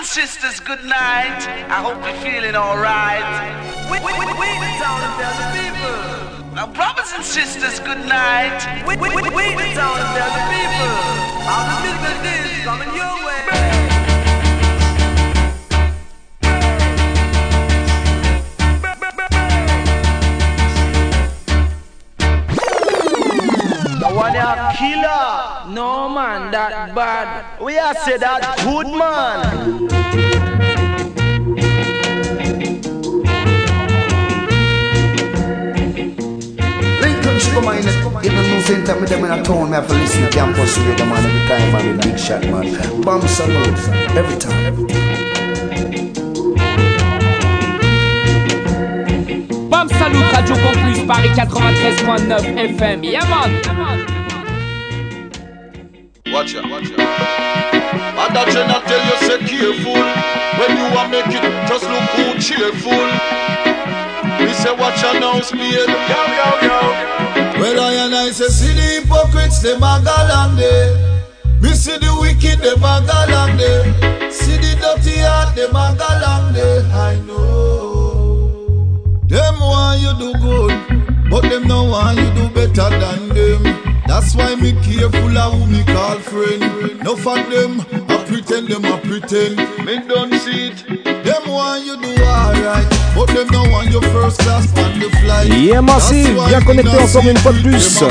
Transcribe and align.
and 0.00 0.06
sisters, 0.06 0.60
good 0.60 0.82
night. 0.82 1.44
I 1.68 1.84
hope 1.84 2.00
you're 2.02 2.22
feeling 2.24 2.56
alright. 2.56 3.20
We, 3.92 4.00
we, 4.00 4.12
we, 4.16 4.24
we 4.32 4.48
the 4.56 4.70
town 4.80 5.04
tell 5.20 5.34
the 5.36 5.46
people. 5.52 6.54
Now, 6.54 6.72
brothers 6.72 7.12
and 7.14 7.22
sisters, 7.22 7.80
good 7.80 8.00
night. 8.08 8.64
We, 8.88 8.96
we, 8.96 9.08
we, 9.10 9.20
we 9.28 9.44
the 9.60 9.76
town 9.76 10.00
tell 10.16 10.32
the 10.32 10.44
people. 10.56 10.94
How 11.44 11.68
the 11.68 11.76
business 11.84 12.48
is 12.48 12.64
coming 12.64 12.88
your 12.96 13.12
way. 13.26 13.40
killer. 24.80 25.39
No 25.80 26.10
man, 26.10 26.50
that 26.50 26.94
bad. 26.94 27.58
We 27.58 27.78
are 27.78 27.94
say 27.94 28.18
that 28.18 28.60
good 28.68 28.88
man. 28.92 29.88
Come 37.54 37.66
on, 37.66 37.76
in 37.78 38.34
the 38.36 38.42
news 38.42 38.66
center, 38.66 39.00
me 39.00 39.06
them 39.06 39.24
in 39.24 39.30
a 39.30 39.42
town, 39.42 39.70
me 39.70 39.76
have 39.76 39.88
to 39.88 39.94
listen 39.94 40.20
to 40.20 40.28
campus 40.28 40.76
radio, 40.76 41.06
man, 41.06 41.24
every 41.24 41.48
time, 41.48 41.72
man, 41.72 42.00
big 42.02 42.18
shot, 42.18 42.42
man. 42.42 43.00
Bomb 43.00 43.26
salute, 43.26 43.88
every 44.20 44.36
time. 44.36 44.86
Bam 49.70 49.88
Salut, 49.88 50.28
Radio 50.34 50.56
Campus, 50.56 50.98
Paris 51.08 51.32
93.9 51.38 52.76
FM. 52.76 52.98
Yeah, 53.02 53.24
man. 53.30 54.09
Watch 56.32 56.54
out, 56.54 56.70
watch 56.70 56.90
out. 56.92 57.00
And 57.00 58.36
that 58.36 58.46
Jenna 58.54 58.78
tell 58.86 59.02
you 59.02 59.16
say 59.26 59.38
careful. 59.50 59.98
When 60.60 60.70
you 60.78 60.86
are 60.94 61.08
make 61.10 61.26
it, 61.26 61.42
just 61.66 61.82
look 61.90 62.06
who 62.14 62.38
cheerful. 62.38 63.02
We 64.38 64.54
say 64.54 64.70
watch 64.70 65.02
out 65.02 65.18
now, 65.18 65.40
speed. 65.40 65.74
Yo, 65.74 66.20
yo, 66.38 66.48
yo. 66.62 67.10
Well, 67.58 67.80
I 67.80 68.06
and 68.06 68.14
I 68.14 68.30
say, 68.30 68.46
see 68.46 68.72
the 68.72 69.02
hypocrites, 69.02 69.60
them 69.60 69.82
a 69.82 69.98
galande. 70.06 71.20
Me 71.60 71.70
see 71.74 71.98
the 71.98 72.16
wicked, 72.20 72.60
them 72.60 72.78
a 72.78 73.02
galande. 73.02 74.30
See 74.32 74.56
the 74.56 74.78
dirty 74.78 75.18
heart, 75.18 75.56
them 75.56 75.74
a 75.74 75.96
galande. 75.98 76.88
I 76.94 77.18
know. 77.26 78.70
Them 79.26 79.58
want 79.58 80.00
you 80.00 80.14
do 80.16 80.38
good, 80.38 81.28
but 81.28 81.42
them 81.42 81.66
no 81.66 81.84
want 81.84 82.18
you 82.18 82.30
do 82.34 82.48
better 82.54 82.88
than 82.88 83.28
them. 83.30 83.79
That's 84.10 84.34
why 84.34 84.56
me 84.56 84.72
careful 84.82 85.38
of 85.38 85.52
who 85.54 85.66
me 85.66 85.84
call 85.84 86.18
friend. 86.18 86.98
No 87.04 87.14
for 87.14 87.36
them, 87.36 87.80
I 88.10 88.24
pretend 88.26 88.66
them 88.66 88.84
I 88.84 88.98
pretend. 88.98 89.56
Me 89.86 90.02
don't 90.04 90.34
see 90.34 90.70
it. 90.70 90.84
Them 91.22 91.42
want 91.46 91.86
you 91.86 91.96
do 92.02 92.10
alright, 92.24 92.90
but 93.14 93.28
them 93.28 93.46
no 93.52 93.62
want 93.70 93.88
you 93.92 94.00
first 94.10 94.40
class 94.40 94.66
on 94.78 94.98
the 94.98 95.08
flight. 95.22 95.46
Yeah, 95.46 95.80
Massive, 95.80 96.34
bien 96.48 96.60
connecté 96.60 96.98
encore 96.98 97.24
une 97.24 97.36
fois 97.38 97.52
de 97.52 97.62
plus. 97.62 98.02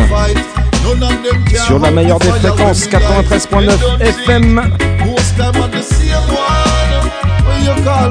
Sur 1.68 1.80
la 1.80 1.92
meilleure 1.92 2.20
des 2.20 2.30
fréquences, 2.30 2.88
93.9 2.88 4.02
FM. 4.02 4.56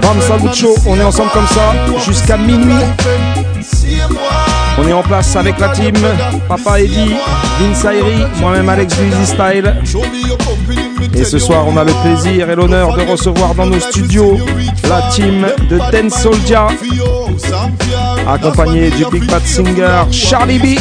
Bam 0.02 0.20
Salut 0.20 0.54
Show, 0.54 0.74
on 0.86 1.00
est 1.00 1.04
ensemble 1.04 1.30
comme 1.30 1.46
ça 1.46 1.72
jusqu'à 2.04 2.36
minuit. 2.36 2.84
On 4.78 4.86
est 4.86 4.92
en 4.92 5.02
place 5.02 5.34
avec 5.36 5.58
la 5.58 5.70
team 5.70 5.94
Papa 6.48 6.80
Eddy, 6.80 7.14
Vince 7.60 7.86
moi-même 8.40 8.68
Alex 8.68 8.94
Easy 8.94 9.26
Style. 9.26 9.74
Et 11.14 11.24
ce 11.24 11.38
soir, 11.38 11.64
on 11.66 11.76
a 11.76 11.84
le 11.84 11.92
plaisir 12.02 12.48
et 12.48 12.54
l'honneur 12.54 12.96
de 12.96 13.02
recevoir 13.02 13.54
dans 13.54 13.66
nos 13.66 13.80
studios 13.80 14.38
la 14.88 15.02
team 15.10 15.46
de 15.68 15.78
Ten 15.90 16.10
Soldier, 16.10 16.66
accompagné 18.26 18.90
du 18.90 19.04
Big 19.10 19.28
Bad 19.28 19.44
Singer 19.44 20.04
Charlie 20.10 20.58
B. 20.58 20.78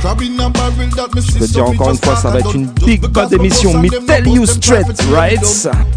Je 0.00 1.38
peux 1.38 1.46
te 1.46 1.52
dire 1.52 1.68
encore 1.68 1.90
une 1.90 1.98
fois, 1.98 2.14
ça 2.14 2.30
va 2.30 2.38
être 2.38 2.54
une 2.54 2.66
big 2.66 3.04
bad 3.08 3.32
émission. 3.32 3.76
Me 3.78 3.88
tell 4.06 4.28
you 4.28 4.46
straight, 4.46 4.86
right? 5.12 5.40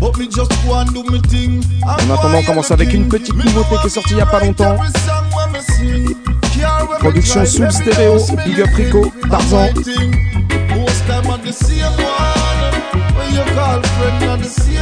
En 0.01 2.13
attendant, 2.13 2.39
on 2.39 2.43
commence 2.43 2.71
avec 2.71 2.93
une 2.93 3.07
petite 3.07 3.35
nouveauté 3.35 3.75
qui 3.81 3.87
est 3.87 3.89
sortie 3.89 4.11
il 4.11 4.15
n'y 4.15 4.21
a 4.21 4.25
pas 4.25 4.39
longtemps. 4.39 4.75
Production 6.99 7.45
sous 7.45 7.69
stéréo, 7.69 8.17
Big 8.45 8.61
Up 8.61 8.69
Rico, 8.75 9.11
Tarzan. 9.29 9.69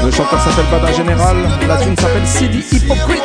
Le 0.03 0.11
chanteur 0.11 0.41
s'appelle 0.41 0.65
Bada 0.71 0.91
Général, 0.93 1.37
la 1.67 1.77
tune 1.77 1.95
s'appelle 1.97 2.25
CD 2.25 2.59
Hypocrites. 2.71 3.23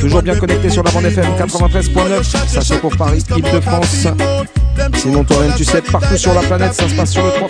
Toujours 0.00 0.22
bien 0.22 0.36
connecté 0.36 0.70
sur 0.70 0.82
la 0.82 0.90
bande 0.90 1.04
FM 1.04 1.24
93.9, 1.38 2.62
ça 2.62 2.76
pour 2.76 2.96
Paris, 2.96 3.24
Île-de-France. 3.36 4.06
Sinon 4.94 5.24
toi-même 5.24 5.54
tu 5.56 5.64
sais, 5.64 5.82
partout 5.82 6.16
sur 6.16 6.34
la 6.34 6.42
planète, 6.42 6.74
ça 6.74 6.88
se 6.88 6.94
passe 6.94 7.10
sur 7.12 7.24
le 7.24 7.32
3 7.32 7.48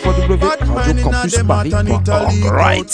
radiocampusparis.org. 0.75 2.45
Right. 2.51 2.91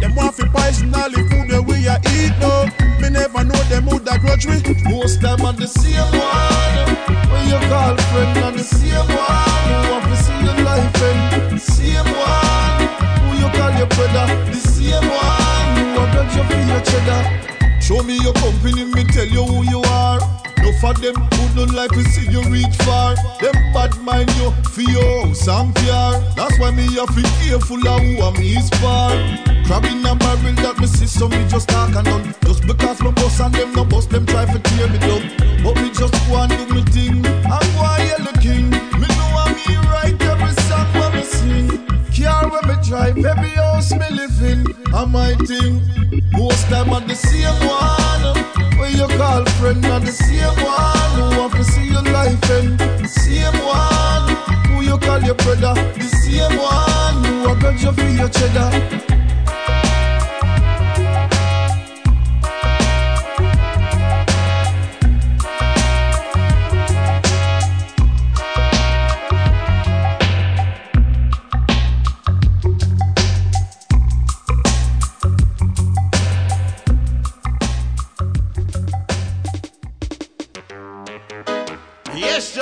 Them 0.00 0.14
want 0.16 0.32
fi 0.32 0.44
poison 0.46 0.94
all 0.94 1.10
the 1.10 1.20
food 1.28 1.50
that 1.50 1.60
we 1.60 1.86
a 1.86 2.00
eat 2.16 2.32
no. 2.40 2.64
Me 3.00 3.10
never 3.10 3.44
know 3.44 3.60
them 3.68 3.84
who 3.84 4.00
that 4.00 4.20
grudge 4.22 4.46
we. 4.46 4.62
Most 4.88 5.20
time 5.20 5.44
are 5.44 5.52
the 5.52 5.66
same 5.66 6.00
one. 6.16 6.96
When 7.28 7.44
you 7.52 7.60
call 7.68 7.96
friend 8.08 8.38
and 8.38 8.56
the 8.56 8.64
same 8.64 8.96
one. 9.12 9.84
Who 9.84 9.92
want 9.92 10.08
to 10.08 10.16
see 10.16 10.40
your 10.40 10.56
life 10.64 11.02
and 11.04 11.60
same 11.60 12.08
one. 12.16 12.88
Who 13.28 13.44
you 13.44 13.50
call 13.52 13.72
your 13.76 13.92
brother? 13.92 14.26
The 14.48 14.56
same 14.56 15.04
one. 15.04 15.76
Who 15.76 16.00
want 16.00 16.12
grudge 16.12 16.32
you 16.34 16.44
for 16.48 16.62
your 16.64 16.80
cheddar? 16.80 17.22
Show 17.82 18.00
me 18.02 18.16
your 18.22 18.32
company, 18.32 18.84
me 18.84 19.04
tell 19.04 19.26
you 19.26 19.44
who 19.44 19.64
you 19.68 19.82
are. 19.84 20.18
No 20.70 20.76
for 20.78 20.94
them 20.94 21.14
don't 21.56 21.72
like 21.74 21.90
to 21.90 22.04
see 22.04 22.30
you 22.30 22.42
reach 22.44 22.76
far. 22.84 23.16
Them 23.40 23.54
bad 23.74 23.98
mind 24.02 24.30
you 24.36 24.50
for 24.70 24.82
your 24.82 25.26
and 25.26 25.74
car. 25.74 26.20
That's 26.36 26.58
why 26.60 26.70
me 26.70 26.84
have 26.94 27.12
to 27.14 27.22
careful 27.40 27.88
of 27.88 28.00
who 28.00 28.22
am 28.22 28.34
his 28.36 28.70
far. 28.80 29.10
Crab 29.66 29.84
in 29.84 30.06
a 30.06 30.14
barrel 30.14 30.54
that 30.62 30.78
me 30.78 30.86
see 30.86 31.06
so 31.06 31.28
me 31.28 31.44
just 31.48 31.68
talk 31.68 31.94
and 31.96 32.04
done. 32.04 32.34
Just 32.44 32.66
because 32.66 33.00
my 33.00 33.10
boss 33.10 33.40
and 33.40 33.54
them 33.54 33.72
no 33.72 33.84
boss 33.84 34.06
them 34.06 34.26
try 34.26 34.44
to 34.44 34.58
tear 34.60 34.88
me 34.88 34.98
down. 34.98 35.22
But 35.64 35.74
me 35.82 35.90
just 35.90 36.14
go 36.28 36.36
and 36.38 36.50
do 36.52 36.74
me 36.74 36.82
thing. 36.82 37.26
I'm 37.26 37.66
why 37.74 37.98
and 37.98 38.24
yellow 38.24 38.40
king. 38.40 38.70
Me 38.70 39.08
know 39.18 39.30
I'm 39.42 39.54
me 39.56 39.76
right 39.90 40.19
Car 42.22 42.50
when 42.50 42.68
me 42.68 42.82
drive, 42.82 43.18
every 43.24 43.50
house 43.50 43.92
me 43.92 44.06
in. 44.42 44.66
And 44.94 45.12
my 45.12 45.34
thing, 45.46 45.80
most 46.32 46.66
time 46.68 46.92
I'm 46.92 47.06
the 47.08 47.14
same 47.14 47.58
one. 47.66 48.78
When 48.78 48.92
you 48.92 49.06
call 49.16 49.44
friend, 49.58 49.84
I'm 49.86 50.04
the 50.04 50.12
same 50.12 50.56
one. 50.62 51.32
Who 51.32 51.40
want 51.40 51.52
to 51.54 51.64
see 51.64 51.88
your 51.88 52.02
life 52.02 52.50
and 52.50 52.78
the 52.78 53.08
same 53.08 53.58
one. 53.64 54.28
Who 54.68 54.82
you 54.82 54.98
call 54.98 55.22
your 55.22 55.34
brother, 55.34 55.74
the 55.94 56.08
same 56.22 56.58
one. 56.58 57.24
Who 57.24 57.48
want 57.48 57.60
to 57.60 57.86
you 57.86 57.92
for 57.92 58.08
your 58.08 58.28
cheddar. 58.28 59.09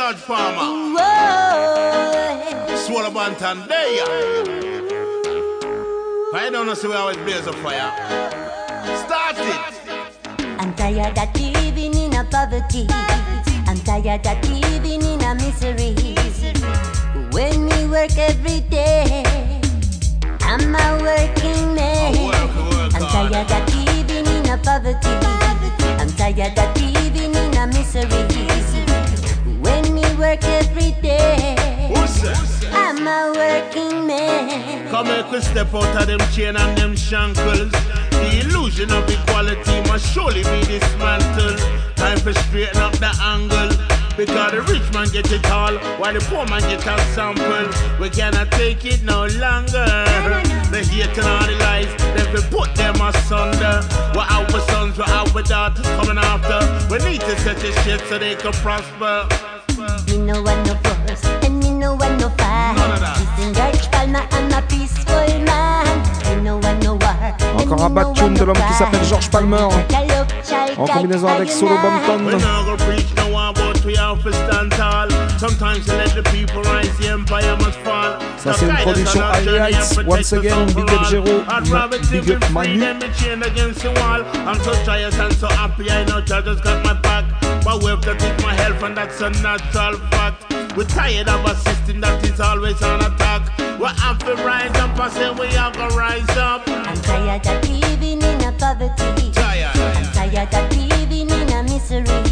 George. 0.09 0.21
Swallow 2.87 3.11
Bantan, 3.11 3.69
there 3.69 4.05
I 6.33 6.49
don't 6.51 6.67
know 6.67 6.75
see 6.75 6.89
we 6.89 6.95
always 6.95 7.17
blaze 7.19 7.47
a 7.47 7.53
fire. 7.53 7.93
Start 9.05 9.37
it. 9.39 9.61
I'm 10.59 10.75
tired 10.75 11.19
of 11.19 11.41
living 11.41 11.95
in 11.95 12.15
a 12.15 12.25
poverty. 12.25 12.87
I'm 13.67 13.77
tired 13.81 14.27
of 14.27 14.49
living 14.49 15.03
in 15.03 15.23
a 15.23 15.35
misery. 15.35 15.95
When 17.33 17.67
we 17.67 17.87
work 17.89 18.17
every 18.17 18.61
day, 18.61 19.25
I'm 20.41 20.75
a 20.75 21.03
working 21.03 21.75
man. 21.75 22.15
I'm 22.95 23.03
tired 23.13 23.51
of 23.51 23.75
living 23.75 24.27
in 24.27 24.49
a 24.49 24.57
poverty. 24.59 25.15
I'm 26.01 26.11
tired 26.13 26.59
of 26.59 26.81
living 26.81 27.35
in 27.35 27.57
a 27.57 27.67
misery. 27.67 28.78
Work 30.19 30.43
every 30.43 31.01
day, 31.01 31.55
I'm 32.73 33.07
a 33.07 33.33
working 33.37 34.05
man. 34.05 34.89
Come 34.91 35.07
make 35.07 35.31
we 35.31 35.41
step 35.41 35.73
out 35.73 35.97
of 35.97 36.07
them 36.09 36.19
chain 36.33 36.57
and 36.57 36.77
them 36.77 36.97
shankles. 36.97 37.71
The 38.11 38.41
illusion 38.43 38.91
of 38.91 39.09
equality 39.09 39.81
must 39.89 40.13
surely 40.13 40.43
be 40.43 40.67
dismantled. 40.67 41.59
Time 41.95 42.19
for 42.19 42.33
straighten 42.33 42.79
up 42.79 42.95
the 42.99 43.15
angle. 43.23 43.98
Because 44.19 44.51
the 44.51 44.63
rich 44.63 44.93
man 44.93 45.07
get 45.13 45.31
it 45.31 45.49
all, 45.49 45.79
while 46.01 46.13
the 46.13 46.19
poor 46.19 46.45
man 46.47 46.61
get 46.63 46.85
a 46.85 46.99
sample. 47.15 47.71
We 48.01 48.11
cannot 48.11 48.51
take 48.51 48.85
it 48.85 49.05
no 49.05 49.27
longer. 49.39 49.87
The 50.75 50.83
hate 50.91 51.17
and 51.17 51.25
all 51.25 51.47
the 51.47 51.55
lies, 51.63 51.87
they 52.19 52.27
will 52.33 52.43
put 52.51 52.75
them 52.75 52.97
asunder. 53.01 53.87
What 54.19 54.29
our 54.29 54.61
sons, 54.67 54.99
what 54.99 55.09
our 55.09 55.43
daughters 55.43 55.87
coming 55.95 56.19
after. 56.19 56.59
We 56.91 56.99
need 57.09 57.21
to 57.21 57.39
set 57.39 57.59
this 57.59 57.79
shit 57.85 58.01
so 58.09 58.19
they 58.19 58.35
can 58.35 58.53
prosper. 58.55 59.29
Me 60.09 60.19
no 60.19 60.43
want 60.43 60.67
no 60.67 60.75
force, 60.83 61.25
and 61.47 61.61
me 61.61 61.71
no 61.71 61.95
want 61.95 62.19
no 62.21 62.29
fight. 62.31 62.75
Listen, 63.39 63.55
George 63.55 63.89
Palmer, 63.93 64.27
I'm 64.33 64.51
a 64.51 64.67
peaceful 64.67 65.28
Encore 67.57 67.85
un 67.85 67.91
bad 67.91 68.13
tune 68.15 68.35
de 68.35 68.45
l'homme 68.45 68.57
qui 68.57 68.75
s'appelle 68.75 69.05
George 69.05 69.31
Palmer. 69.31 69.69
En 70.77 70.87
combinaison 70.87 71.29
avec 71.29 71.51
Solo 71.51 71.77
fall. 77.85 78.19
Ça 78.37 78.53
c'est 78.55 78.67
une 78.67 78.77
production 78.77 79.21
Highlights. 79.21 79.99
Once 80.07 80.33
again, 80.33 80.67
big 80.75 80.91
up 80.91 81.05
Jero, 81.11 81.43
big 82.11 82.31
up 82.31 82.51
Manu. 82.51 82.83
against 83.43 83.83
the 83.83 83.91
wall. 83.97 84.23
I'm 84.47 84.61
so 84.63 84.73
joyous 84.85 85.19
and 85.19 85.33
so 85.35 85.49
happy. 85.49 85.91
I 85.91 86.05
know 86.05 86.21
judges 86.21 86.61
got 86.61 86.85
my 86.85 86.95
back. 86.95 87.25
But 87.65 87.83
we 87.83 87.91
have 87.91 88.01
to 88.03 88.15
take 88.15 88.41
my 88.43 88.55
health, 88.55 88.83
and 88.83 88.97
that's 88.97 89.21
a 89.21 89.31
natural 89.31 89.99
fact. 90.11 90.45
We're 90.77 90.85
tired 90.85 91.29
of 91.29 91.45
a 91.45 91.55
system 91.57 92.01
that 92.01 92.25
is 92.25 92.41
always 92.41 92.81
on 92.83 93.01
attack. 93.03 93.68
We 93.79 93.87
have 93.87 94.19
to 94.19 94.35
rise 94.43 94.75
up 94.77 94.99
and 94.99 95.13
say 95.13 95.31
we 95.31 95.47
have 95.55 95.73
to 95.75 95.87
rise 95.97 96.29
up. 96.31 96.63
I'm 96.67 97.01
tired 97.01 97.47
of 97.47 97.71
living 97.71 98.21
in 98.21 98.43
a 98.43 98.51
poverty. 98.59 99.33
I'm 99.37 100.13
tired 100.13 100.53
of 100.53 100.77
living 100.77 101.31
in 101.31 101.53
a 101.53 101.63
misery. 101.63 102.28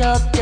Up 0.00 0.37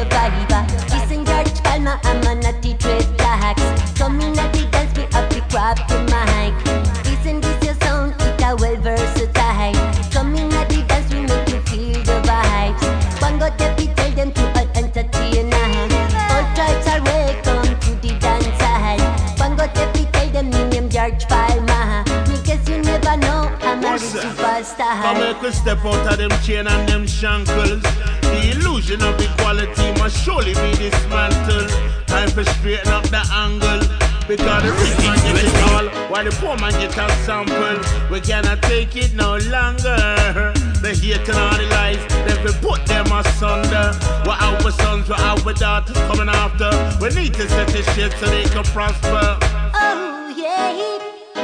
superstar. 24.86 25.18
make 25.20 25.42
we 25.42 25.50
step 25.52 25.84
out 25.84 26.12
of 26.12 26.18
them 26.18 26.30
chain 26.42 26.66
and 26.66 26.88
them 26.88 27.06
shankles. 27.06 27.82
The 28.22 28.52
illusion 28.54 29.02
of 29.02 29.20
equality 29.20 29.92
must 30.00 30.22
surely 30.24 30.54
be 30.54 30.76
dismantled. 30.76 31.70
Time 32.06 32.30
for 32.30 32.44
straighten 32.44 32.88
up 32.92 33.04
the 33.04 33.22
angle. 33.32 33.80
Because 34.28 34.62
the 34.64 34.72
rich 34.72 34.98
man 35.06 35.16
get 35.22 35.44
it 35.44 35.54
all, 35.70 35.86
while 36.10 36.24
the 36.24 36.32
poor 36.40 36.56
man 36.58 36.72
get 36.72 36.96
a 36.98 37.08
sample. 37.24 37.78
We 38.10 38.20
cannot 38.20 38.60
take 38.62 38.96
it 38.96 39.14
no 39.14 39.36
longer. 39.54 40.52
The 40.82 40.98
hate 41.00 41.28
and 41.28 41.38
all 41.38 41.56
the 41.56 41.66
lies, 41.70 42.02
they 42.26 42.42
will 42.42 42.58
put 42.58 42.84
them 42.86 43.06
asunder. 43.06 43.94
What 44.26 44.42
our 44.42 44.70
sons, 44.72 45.08
what 45.08 45.20
our 45.20 45.52
daughters 45.54 45.96
coming 46.08 46.28
after. 46.28 46.70
We 47.00 47.10
need 47.14 47.34
to 47.34 47.48
set 47.48 47.68
this 47.68 47.86
shit 47.94 48.12
so 48.14 48.26
they 48.26 48.44
can 48.44 48.64
prosper. 48.64 49.38
Oh 49.74 50.34
yeah, 50.36 50.72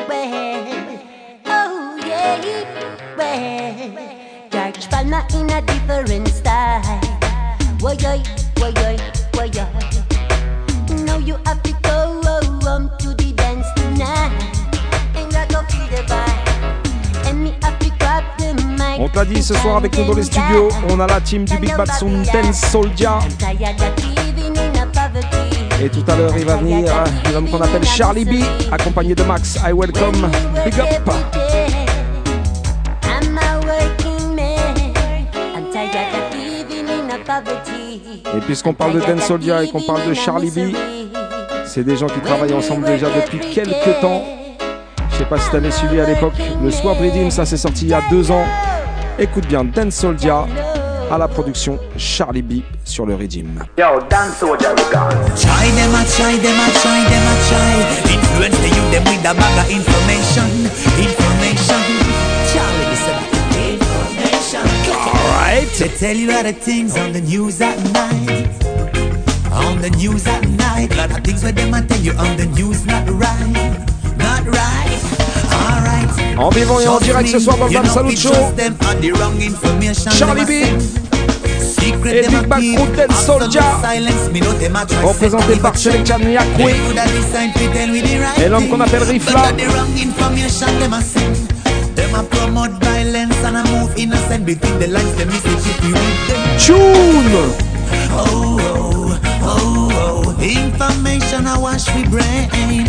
well, 0.09 0.99
oh 1.47 1.97
yeah. 2.05 2.82
In 5.31 5.51
a 5.51 5.63
different 5.63 6.29
style. 6.29 6.83
Why 7.81 7.97
why 8.03 8.23
yoy, 8.59 8.97
why 9.35 9.47
yoy. 9.47 9.67
Now 11.05 11.19
you 11.19 11.37
have 11.47 11.63
to 11.63 11.73
go 11.83 12.21
home 12.63 12.91
to 12.99 13.15
the 13.15 13.33
dance 13.33 13.67
tonight. 13.77 14.31
And 15.17 15.35
I 15.35 15.47
go 15.47 15.63
feel 15.69 15.87
the 15.89 16.03
vibe. 16.07 17.27
And 17.27 17.45
me 17.45 17.55
have 17.63 17.79
to 17.79 17.91
grab 17.99 18.25
the 18.39 18.55
mic. 18.79 19.01
On 19.01 19.09
t'a 19.09 19.25
dit 19.25 19.43
ce 19.43 19.55
soir 19.55 19.77
avec 19.77 19.97
nous 19.97 20.05
dans 20.05 20.15
les 20.15 20.25
studios, 20.25 20.69
on 20.91 21.01
a 21.01 21.07
la 21.07 21.21
team 21.21 21.45
du 21.45 21.57
Big 21.59 21.75
Bad 21.77 21.91
Sound 21.93 22.27
Dance 22.33 22.61
Soldier. 22.71 23.09
Et 25.81 25.89
tout 25.89 26.05
à 26.07 26.17
l'heure, 26.17 26.37
il 26.37 26.45
va 26.45 26.57
venir 26.57 26.93
l'homme 27.33 27.49
qu'on 27.49 27.61
appelle 27.61 27.85
Charlie 27.85 28.25
B, 28.25 28.45
accompagné 28.71 29.15
de 29.15 29.23
Max. 29.25 29.59
I 29.67 29.73
welcome. 29.73 30.31
Big 30.65 30.79
up. 30.79 31.42
Et 38.35 38.41
puisqu'on 38.41 38.73
parle 38.73 38.95
de 38.95 39.01
Dance 39.01 39.25
Soldier 39.25 39.57
et 39.65 39.71
qu'on 39.71 39.83
parle 39.83 40.09
de 40.09 40.15
Charlie 40.15 40.51
B, 40.51 40.75
c'est 41.67 41.85
des 41.85 41.97
gens 41.97 42.07
qui 42.07 42.21
travaillent 42.21 42.55
ensemble 42.55 42.87
déjà 42.87 43.09
depuis 43.09 43.39
quelques 43.39 44.01
temps. 44.01 44.23
Je 45.11 45.19
sais 45.19 45.25
pas 45.25 45.39
si 45.39 45.51
t'avais 45.51 45.71
suivi 45.71 46.01
à 46.01 46.07
l'époque. 46.07 46.35
Le 46.63 46.71
Swap 46.71 46.99
Redeem, 46.99 47.31
ça 47.31 47.45
s'est 47.45 47.57
sorti 47.57 47.85
il 47.85 47.91
y 47.91 47.95
a 47.95 48.03
deux 48.11 48.31
ans. 48.31 48.45
Écoute 49.19 49.47
bien, 49.47 49.65
Dance 49.65 49.95
Soldier 49.95 50.35
à 51.13 51.19
la 51.19 51.29
production 51.29 51.79
Charlie 51.99 52.41
B 52.41 52.63
sur 52.85 53.05
le 53.05 53.15
Redeem. 53.15 53.63
Yo, 53.77 54.01
dance 54.09 54.39
soldier, 54.39 54.69
we 54.69 54.85
gone. 54.91 55.11
Try 55.37 55.71
them 55.77 55.95
a 55.95 56.05
try 56.05 56.39
them 56.39 56.59
a 56.59 56.71
try 56.81 57.05
them 57.05 57.27
a 57.29 57.37
try. 57.49 58.13
Influence 58.15 58.59
the 58.61 58.69
youth 58.69 58.91
them 58.93 59.05
with 59.05 59.31
a 59.31 59.35
bag 59.35 59.59
of 59.59 59.71
information. 59.71 60.49
Information. 60.99 62.12
Alright. 65.53 65.69
They 65.75 65.89
tell 65.89 66.17
you 66.17 66.31
a 66.31 66.33
lot 66.33 66.47
of 66.47 66.57
things 66.57 66.97
on 66.97 67.13
the 67.13 67.21
news 67.21 67.61
at 67.61 67.77
night. 67.93 68.49
On 69.53 69.79
the 69.83 69.91
news 69.99 70.27
at 70.27 70.49
night. 70.49 70.97
lot 70.97 71.11
of 71.11 71.23
things 71.23 71.43
where 71.43 71.53
them 71.53 71.75
a 71.75 71.83
tell 71.83 72.01
you 72.01 72.13
on 72.13 72.39
the 72.39 72.47
news 72.57 72.87
not 72.87 73.05
right. 73.11 73.77
Not 74.17 74.47
right. 74.47 75.01
Alright. 75.53 76.39
En 76.39 76.49
vivant 76.49 76.81
et 76.81 76.89
en 76.89 76.99
direct 77.01 77.29
ce 77.29 77.39
soir 77.39 77.59
dans 77.59 77.67
le 77.67 77.89
Salut 77.89 78.17
Show. 78.17 78.33
Charlie 80.11 80.47
B. 80.47 80.51
Et 82.07 82.23
Big 82.57 82.79
Dance 82.97 83.27
Soldier. 83.27 83.61
Représenté 85.03 85.57
par 85.57 85.77
Selecta 85.77 86.17
Nyakwe. 86.19 86.71
Et 88.43 88.49
l'homme 88.49 88.69
qu'on 88.69 88.81
appelle 88.81 89.03
Rifla. 89.03 89.53
A 92.15 92.23
promote 92.23 92.73
violence 92.83 93.37
and 93.37 93.57
move 93.71 93.97
innocent 93.97 94.45
between 94.45 94.79
the 94.79 94.89
lines. 94.89 95.15
Them 95.17 95.31
is 95.31 95.45
if 95.45 95.85
you 95.85 95.95
read 95.95 96.19
them. 96.29 96.59
Tune. 96.61 97.33
Oh, 98.15 98.59
oh, 98.61 99.21
oh, 99.43 100.35
oh. 100.37 100.43
Information 100.43 101.47
I 101.47 101.59
wash 101.59 101.89
we 101.95 102.05
brain. 102.05 102.85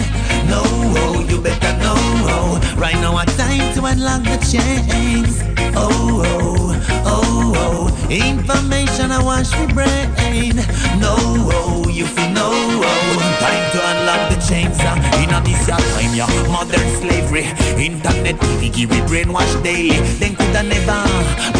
No, 0.49 0.61
oh, 0.65 1.25
you 1.29 1.41
better 1.41 1.73
know. 1.79 1.95
Oh. 1.95 2.75
Right 2.77 2.95
now, 2.95 3.17
a 3.17 3.25
time 3.25 3.73
to 3.75 3.85
unlock 3.85 4.23
the 4.23 4.37
chains. 4.51 5.52
Oh, 5.75 6.21
oh, 6.25 7.03
oh, 7.05 7.53
oh. 7.55 8.09
Information 8.09 9.11
I 9.11 9.23
wash 9.23 9.51
we 9.59 9.67
brain. 9.73 10.55
No, 10.99 11.15
oh, 11.17 11.87
you 11.89 12.05
feel 12.05 12.29
no. 12.31 12.49
Oh. 12.51 13.37
Time 13.39 13.65
to 13.73 13.79
unlock 13.81 14.29
the 14.29 14.39
chains. 14.47 14.77
Uh. 14.79 14.95
In 15.21 15.33
a 15.33 15.41
this 15.41 15.67
your 15.67 15.77
time, 15.77 16.13
yeah. 16.13 16.29
Modern 16.51 16.87
slavery. 17.01 17.45
Internet, 17.81 18.37
TV, 18.61 18.85
we 18.85 18.99
brainwash 19.09 19.53
daily. 19.63 19.97
Then 20.19 20.35
coulda 20.35 20.63
never 20.63 21.01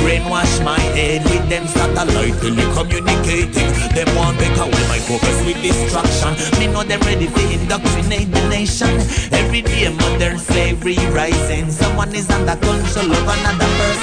brainwash 0.03 0.63
my 0.63 0.79
head 0.95 1.23
with 1.25 1.47
them 1.49 1.65
satellite 1.67 2.33
telecommunicating. 2.43 3.69
Them 3.95 4.15
want 4.15 4.37
take 4.39 4.57
away 4.57 4.83
my 4.87 4.99
focus 4.99 5.37
with 5.45 5.61
distraction. 5.61 6.33
Me 6.59 6.67
know 6.67 6.83
them 6.83 6.99
ready 7.01 7.27
to 7.27 7.41
indoctrinate 7.51 8.31
the 8.31 8.47
nation. 8.49 8.93
Every 9.31 9.61
day 9.61 9.89
modern 9.89 10.37
slavery 10.37 10.97
rising. 11.11 11.71
Someone 11.71 12.13
is 12.13 12.29
under 12.29 12.55
control 12.55 13.11
of 13.11 13.27
another 13.27 13.69
person. 13.79 14.02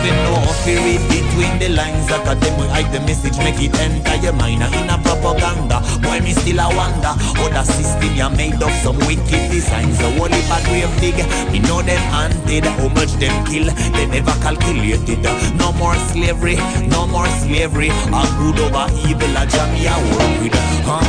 To 0.00 0.10
know 0.24 0.40
read 0.66 1.02
between 1.08 1.58
the 1.58 1.68
lines. 1.76 2.06
That 2.08 2.40
them 2.40 2.56
will 2.58 2.68
hide 2.68 2.92
the 2.92 3.00
message, 3.00 3.36
make 3.38 3.60
it 3.60 3.74
enter 3.78 4.16
your 4.22 4.32
mind. 4.32 4.62
In 4.62 4.90
a 4.90 4.96
propaganda, 4.98 5.80
boy 6.02 6.20
me 6.20 6.32
still 6.32 6.60
a 6.60 6.68
wonder. 6.74 7.14
How 7.36 7.48
the 7.48 7.62
system 7.64 8.14
you 8.16 8.30
made 8.30 8.62
up 8.62 8.72
some 8.82 8.98
wicked 9.06 9.50
designs. 9.50 9.98
The 9.98 10.06
only 10.20 10.40
bad 10.48 10.64
grave 10.68 10.92
dig. 11.00 11.18
Me 11.52 11.58
know 11.60 11.82
them 11.82 12.00
hunted, 12.10 12.64
how 12.64 12.88
much 12.88 13.12
them 13.20 13.34
kill. 13.46 13.68
They 13.92 14.06
never 14.06 14.34
calculated. 14.40 15.22
No 15.56 15.72
more 15.72 15.94
slavery, 16.10 16.56
no 16.88 17.06
more 17.06 17.28
slavery. 17.44 17.90
A 17.90 18.22
good 18.38 18.58
over 18.60 18.86
evil, 19.06 19.36
a 19.36 19.44
jammy 19.46 19.86
I 19.86 19.96
work 20.12 20.32
with. 20.42 20.56
Huh? 20.84 21.04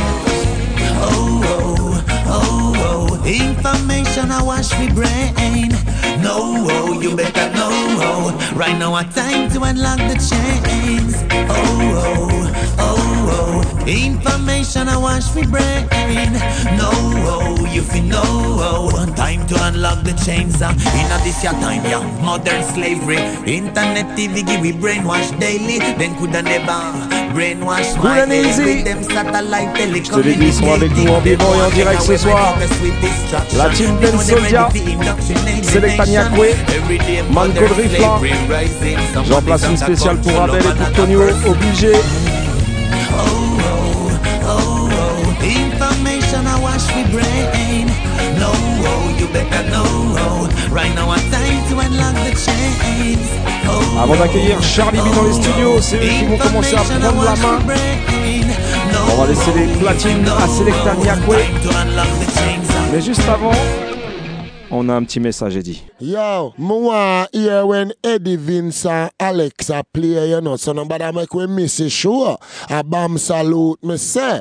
Oh, 1.04 1.42
oh, 1.44 1.71
Information 3.24 4.30
I 4.30 4.42
wash 4.42 4.72
my 4.72 4.92
brain. 4.92 5.70
No, 6.22 6.66
oh, 6.68 7.00
you 7.00 7.16
better 7.16 7.48
know. 7.54 7.70
Oh. 8.04 8.52
Right 8.56 8.76
now, 8.78 8.96
a 8.96 9.04
time 9.04 9.50
to 9.52 9.62
unlock 9.62 9.98
the 9.98 10.16
chains. 10.28 11.31
Oh, 11.48 11.54
oh, 11.96 12.76
oh, 12.78 13.64
oh. 13.80 13.86
Information 13.86 14.88
I 14.88 14.96
wash 14.96 15.34
me 15.34 15.46
brain. 15.46 15.88
No, 16.78 16.90
oh, 16.92 17.68
you 17.72 17.82
feel 17.82 18.04
no. 18.04 18.22
Oh. 18.24 19.12
Time 19.16 19.46
to 19.48 19.56
unlock 19.66 20.02
the 20.04 20.12
chains. 20.24 20.62
Uh. 20.62 20.72
In 20.98 21.10
a 21.12 21.18
this 21.24 21.42
your 21.42 21.52
time, 21.54 21.84
yeah. 21.84 22.02
Modern 22.22 22.62
slavery. 22.64 23.18
Internet 23.46 24.16
TV 24.16 24.44
give 24.46 24.60
we 24.60 24.72
brainwash 24.72 25.30
daily. 25.38 25.78
Then 25.78 26.16
coulda 26.16 26.42
never. 26.42 26.80
Brainwash 27.32 27.94
Cool 27.96 28.10
and 28.10 28.32
easy. 28.32 28.64
with 28.64 28.84
them 28.84 29.02
satellite 29.04 29.72
Je 29.76 30.10
te 30.10 30.20
l'ai 30.20 30.34
dit, 30.34 30.46
ils 30.46 30.52
sont 30.52 30.72
avec 30.72 30.94
nous 30.96 31.08
en 31.08 31.20
vivant 31.20 31.54
et 31.54 31.62
en 31.62 31.70
direct 31.70 32.02
ce 32.02 32.16
soir. 32.16 32.54
La 33.56 33.68
team 33.70 33.96
Ben 34.00 34.18
Soldia, 34.18 34.68
Selecta 35.62 36.04
Nyakwe, 36.06 36.54
Manco 37.30 37.60
de 37.60 37.74
Rifla. 37.82 38.20
J'en 39.28 39.40
place 39.42 39.62
une 39.70 39.76
spéciale 39.76 40.20
pour 40.20 40.42
Abel 40.42 40.60
et 40.60 40.74
pour 40.74 40.92
Tonio, 40.92 41.22
obligé. 41.46 41.92
Information 45.42 46.46
I 46.46 46.60
wash 46.62 46.86
me 46.94 47.04
brain. 47.10 47.86
No, 48.38 48.52
oh, 48.54 49.16
you 49.18 49.26
better 49.28 49.62
know. 49.70 49.84
Oh. 50.18 50.48
Right 50.70 50.94
now, 50.94 51.10
a 51.12 51.16
time 51.30 51.60
to 51.68 51.78
unlock 51.80 52.14
the 52.24 52.32
chains. 52.38 53.28
Oh, 53.68 54.02
Avant 54.02 54.16
d'accueillir 54.16 54.62
Charlie 54.62 54.98
B 55.00 55.14
dans 55.14 55.24
les 55.24 55.32
studios, 55.34 55.80
c'est 55.80 55.96
eux 55.96 56.08
qui 56.18 56.24
vont 56.24 56.38
commencer 56.38 56.74
à 56.76 56.82
prendre 56.82 57.24
la 57.24 57.36
main. 57.36 57.58
On 59.12 59.20
va 59.20 59.26
laisser 59.26 59.52
les 59.56 59.66
platines 59.78 60.26
à 60.28 60.48
Selecta 60.48 60.94
Nyakwe. 60.94 61.36
Mais 62.92 63.00
juste 63.00 63.28
avant, 63.28 63.52
on 64.72 64.88
a 64.88 64.96
un 64.96 65.04
petit 65.04 65.20
message, 65.20 65.56
Eddie. 65.56 65.82
Yo, 66.00 66.54
hear 67.32 67.66
when 67.66 67.92
Eddie 68.02 68.36
Vince 68.36 68.86
and 68.86 69.10
Alexa 69.20 69.84
play, 69.92 70.30
you 70.30 70.40
know, 70.40 70.56
so 70.56 70.72
nobody 70.72 71.12
make 71.12 71.32
we 71.34 71.46
miss 71.46 71.78
it, 71.78 71.90
sure. 71.90 72.38
A 72.70 72.82
bomb 72.82 73.18
salute, 73.18 73.82
me 73.84 73.98
say. 73.98 74.40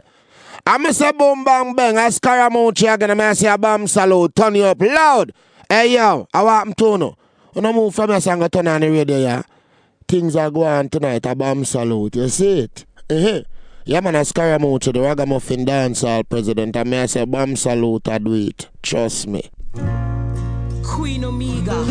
I 0.66 0.78
miss 0.78 1.02
a 1.02 1.12
boom 1.12 1.44
bang 1.44 1.76
bang, 1.76 1.98
a 1.98 2.02
Scaramucci 2.10 2.94
again, 2.94 3.20
I 3.20 3.34
say 3.34 3.48
a 3.48 3.58
bomb 3.58 3.88
salute, 3.88 4.34
turn 4.34 4.56
you 4.56 4.64
up 4.64 4.82
loud. 4.82 5.34
Hey 5.68 5.96
yo, 5.96 6.28
I 6.34 6.44
want 6.44 6.78
to 6.78 6.98
know. 6.98 7.18
You 7.54 7.62
know, 7.62 7.74
move 7.74 7.94
from 7.94 8.12
your 8.12 8.22
song, 8.22 8.48
turn 8.48 8.68
on 8.68 8.82
the 8.82 8.90
radio, 8.90 9.18
yeah. 9.18 9.44
Things 10.08 10.38
are 10.38 10.50
going 10.50 10.68
on 10.68 10.90
tonight, 10.90 11.26
a 11.26 11.36
bomb 11.36 11.66
salute, 11.66 12.16
you 12.16 12.30
see 12.30 12.60
it? 12.60 12.86
Uh-huh. 13.10 13.42
Yeah, 13.84 14.00
man, 14.00 14.16
a 14.16 14.20
Scaramucci, 14.20 14.94
the 14.94 15.02
ragamuffin 15.02 15.66
dancehall 15.66 16.30
president, 16.30 16.78
I 16.78 17.06
say 17.08 17.26
bomb 17.26 17.58
salute, 17.58 18.08
I 18.08 18.20
do 18.20 18.34
it. 18.34 18.70
Trust 18.82 19.28
me. 19.28 19.50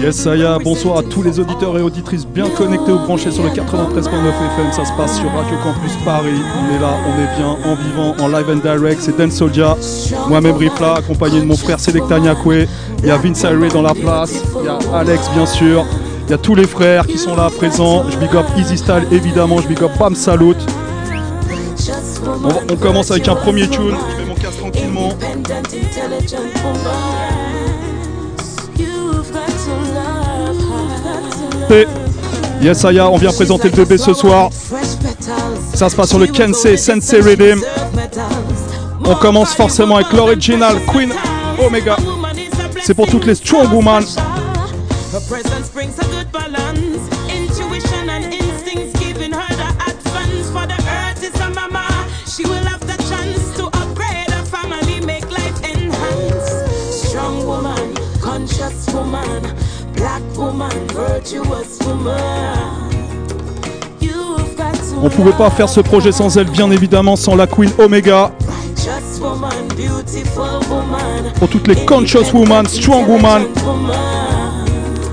Yes, 0.01 0.17
Saya, 0.17 0.59
bonsoir 0.59 0.99
à 0.99 1.03
tous 1.03 1.23
les 1.23 1.39
auditeurs 1.39 1.79
et 1.79 1.83
auditrices 1.83 2.27
bien 2.27 2.49
connectés 2.49 2.93
ou 2.93 2.99
branchés 2.99 3.31
sur 3.31 3.43
le 3.43 3.51
93.9 3.51 4.09
FM. 4.09 4.73
Ça 4.73 4.85
se 4.85 4.93
passe 4.97 5.19
sur 5.19 5.31
Radio 5.31 5.57
Campus 5.63 5.93
Paris. 6.05 6.41
On 6.59 6.75
est 6.75 6.79
là, 6.81 6.95
on 7.07 7.21
est 7.21 7.37
bien, 7.37 7.49
en 7.49 7.75
vivant, 7.75 8.15
en 8.19 8.29
live 8.29 8.47
and 8.51 8.57
direct. 8.57 9.01
C'est 9.01 9.17
Dan 9.17 9.31
Soldia, 9.31 9.77
moi-même 10.29 10.57
Rifla, 10.57 10.95
accompagné 10.95 11.41
de 11.41 11.47
mon 11.47 11.57
frère 11.57 11.79
Selecta 11.79 12.19
Nyakwe. 12.19 12.67
Il 13.01 13.07
y 13.07 13.11
a 13.11 13.17
Vince 13.17 13.45
Ayre 13.45 13.73
dans 13.73 13.83
la 13.83 13.95
place, 13.95 14.43
il 14.61 14.65
y 14.65 14.69
a 14.69 14.79
Alex, 14.97 15.31
bien 15.35 15.47
sûr. 15.47 15.85
Il 16.27 16.31
y 16.31 16.35
a 16.35 16.39
tous 16.39 16.55
les 16.55 16.67
frères 16.67 17.07
qui 17.07 17.19
sont 17.19 17.35
là 17.35 17.51
présents. 17.51 18.05
Je 18.09 18.17
big 18.17 18.35
up 18.37 18.47
Easy 18.57 18.79
Style, 18.79 19.07
évidemment. 19.11 19.61
Je 19.61 19.69
big 19.69 19.83
up 19.83 19.91
Bam 19.99 20.15
Salut. 20.15 20.55
On 22.71 22.77
commence 22.77 23.11
avec 23.11 23.27
un 23.29 23.35
premier 23.35 23.69
tune. 23.69 23.95
Je 24.13 24.23
mets 24.23 24.29
mon 24.29 24.35
casque 24.35 24.59
tranquillement. 24.59 25.11
Yes, 32.61 32.81
Saya, 32.81 33.09
on 33.09 33.17
vient 33.17 33.33
présenter 33.33 33.69
le 33.69 33.77
bébé 33.77 33.97
ce 33.97 34.13
soir. 34.13 34.51
Ça 35.73 35.89
se 35.89 35.95
passe 35.95 36.09
sur 36.09 36.19
le 36.19 36.27
Kensei 36.27 36.77
Sensei 36.77 37.21
Rhythm. 37.21 37.63
On 39.05 39.15
commence 39.15 39.55
forcément 39.55 39.97
avec 39.97 40.13
l'original 40.13 40.81
Queen 40.93 41.13
Omega. 41.65 41.97
C'est 42.83 42.95
pour 42.95 43.07
toutes 43.07 43.27
les 43.27 43.37
strong 43.37 43.73
women. 43.73 44.05
On 65.03 65.09
pouvait 65.09 65.33
pas 65.33 65.51
faire 65.51 65.69
ce 65.69 65.81
projet 65.81 66.13
sans 66.13 66.37
elle, 66.37 66.51
bien 66.51 66.71
évidemment, 66.71 67.17
sans 67.17 67.35
la 67.35 67.47
Queen 67.47 67.71
Omega. 67.79 68.33
Pour 71.39 71.49
toutes 71.49 71.69
les 71.69 71.77
conscious 71.87 72.33
women, 72.35 72.67
strong 72.67 73.09
women. 73.09 73.47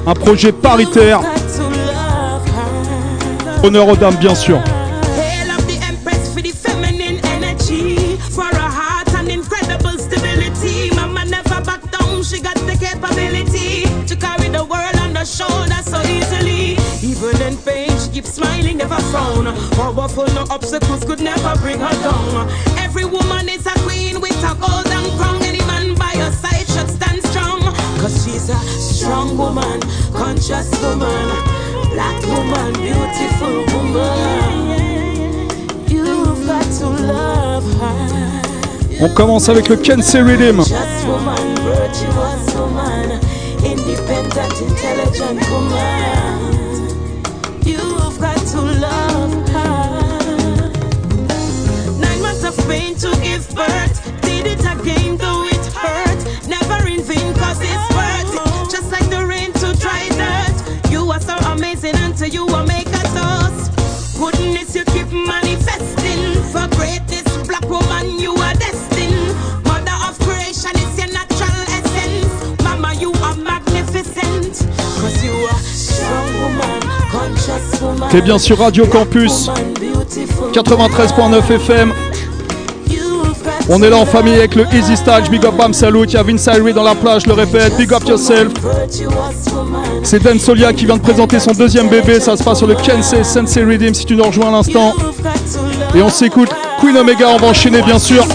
Un 0.05 0.13
projet 0.13 0.51
paritaire. 0.51 1.21
Honneur 3.63 3.87
aux 3.87 3.95
dames, 3.95 4.15
bien 4.15 4.35
sûr. 4.35 4.59
In 17.47 17.55
pain, 17.59 17.89
she 17.97 18.09
keeps 18.11 18.33
smiling, 18.33 18.77
never 18.77 18.99
frown. 19.03 19.45
Powerful, 19.71 20.27
no 20.35 20.43
obstacles 20.49 21.05
could 21.05 21.21
never 21.21 21.55
bring 21.61 21.79
her 21.79 21.95
down. 22.03 22.49
Every 22.77 23.05
woman 23.05 23.47
is 23.47 23.65
a 23.65 23.73
queen 23.87 24.19
with 24.19 24.37
a 24.43 24.53
golden 24.59 25.17
crown. 25.17 25.41
Any 25.43 25.59
man 25.59 25.95
by 25.95 26.11
her 26.19 26.29
side 26.29 26.67
should 26.67 26.89
stand 26.89 27.23
strong. 27.23 27.61
Cause 28.01 28.25
she's 28.25 28.49
a 28.49 28.59
strong 28.77 29.37
woman, 29.37 29.79
conscious 30.11 30.69
woman, 30.83 31.29
black 31.95 32.21
woman, 32.27 32.73
beautiful 32.83 33.63
woman. 33.73 35.47
You've 35.87 36.45
got 36.45 36.67
to 36.79 36.89
love 37.07 37.63
her. 37.79 39.05
On 39.05 39.09
commence 39.13 39.47
avec 39.47 39.69
le 39.69 39.77
Kensei 39.77 40.21
Rhythm. 40.21 40.59
Independent, 43.63 44.61
intelligent 44.61 45.49
woman. 45.49 46.16
Pain 52.67 52.95
to 52.95 53.09
give 53.21 53.47
birth. 53.55 53.95
Did 54.21 54.45
it 54.47 54.59
again, 54.59 55.17
though 55.17 55.45
it 55.45 55.65
hurt. 55.73 56.19
Never 56.47 56.87
in 56.87 57.01
vain, 57.01 57.33
cause 57.35 57.59
it's 57.61 57.87
worth 57.95 58.35
it. 58.35 58.71
Just 58.71 58.91
like 58.91 59.09
the 59.09 59.25
rain 59.25 59.51
to 59.53 59.73
dry 59.79 60.07
dirt. 60.19 60.91
You 60.91 61.09
are 61.11 61.21
so 61.21 61.35
amazing 61.51 61.95
until 61.95 62.27
you 62.27 62.45
are 62.47 62.65
make 62.65 62.87
a 62.87 63.03
toast. 63.15 63.71
Goodness 64.19 64.75
you 64.75 64.83
keep 64.85 65.07
manifesting. 65.11 66.43
For 66.51 66.67
greatness, 66.75 67.25
black 67.47 67.67
woman, 67.69 68.19
you 68.19 68.33
are 68.35 68.53
destined. 68.55 69.33
Mother 69.63 69.97
of 70.07 70.19
creation, 70.19 70.71
it's 70.75 70.97
your 70.99 71.11
natural 71.11 71.63
essence. 71.77 72.61
Mama, 72.63 72.93
you 72.95 73.11
are 73.23 73.35
magnificent. 73.35 74.67
Cause 74.99 75.23
you 75.23 75.31
are 75.31 75.61
strong 75.63 76.27
woman, 76.41 76.81
conscious 77.11 77.81
woman. 77.81 78.09
T'es 78.09 78.21
bien 78.21 78.37
sur 78.37 78.57
Radio 78.57 78.85
Campus 78.87 79.49
93.9 80.53 81.51
FM. 81.59 82.06
On 83.69 83.83
est 83.83 83.89
là 83.89 83.97
en 83.97 84.05
famille 84.05 84.35
avec 84.35 84.55
le 84.55 84.65
Easy 84.73 84.95
Style, 84.95 85.23
Big 85.29 85.45
Up 85.45 85.55
Bam 85.55 85.73
Salut, 85.73 86.05
il 86.05 86.13
y 86.13 86.17
a 86.17 86.23
Vince 86.23 86.47
dans 86.73 86.83
la 86.83 86.95
plage, 86.95 87.23
je 87.23 87.27
le 87.27 87.33
répète, 87.33 87.75
Big 87.77 87.93
Up 87.93 88.03
Yourself. 88.07 88.53
C'est 90.03 90.23
Dan 90.23 90.39
Solia 90.39 90.71
qui 90.71 90.85
vient 90.85 90.95
de 90.95 91.01
présenter 91.01 91.37
son 91.39 91.51
deuxième 91.51 91.89
bébé, 91.89 92.21
ça 92.21 92.37
se 92.37 92.43
passe 92.43 92.59
sur 92.59 92.67
le 92.67 92.75
Kensei 92.75 93.23
Sensei 93.25 93.63
Rhythm 93.63 93.93
si 93.93 94.05
tu 94.05 94.15
nous 94.15 94.23
rejoins 94.23 94.47
à 94.47 94.51
l'instant. 94.51 94.93
Et 95.93 96.01
on 96.01 96.09
s'écoute 96.09 96.49
Queen 96.79 96.95
Omega, 96.95 97.27
on 97.27 97.37
va 97.37 97.47
enchaîner 97.47 97.81
bien 97.81 97.99
sûr. 97.99 98.25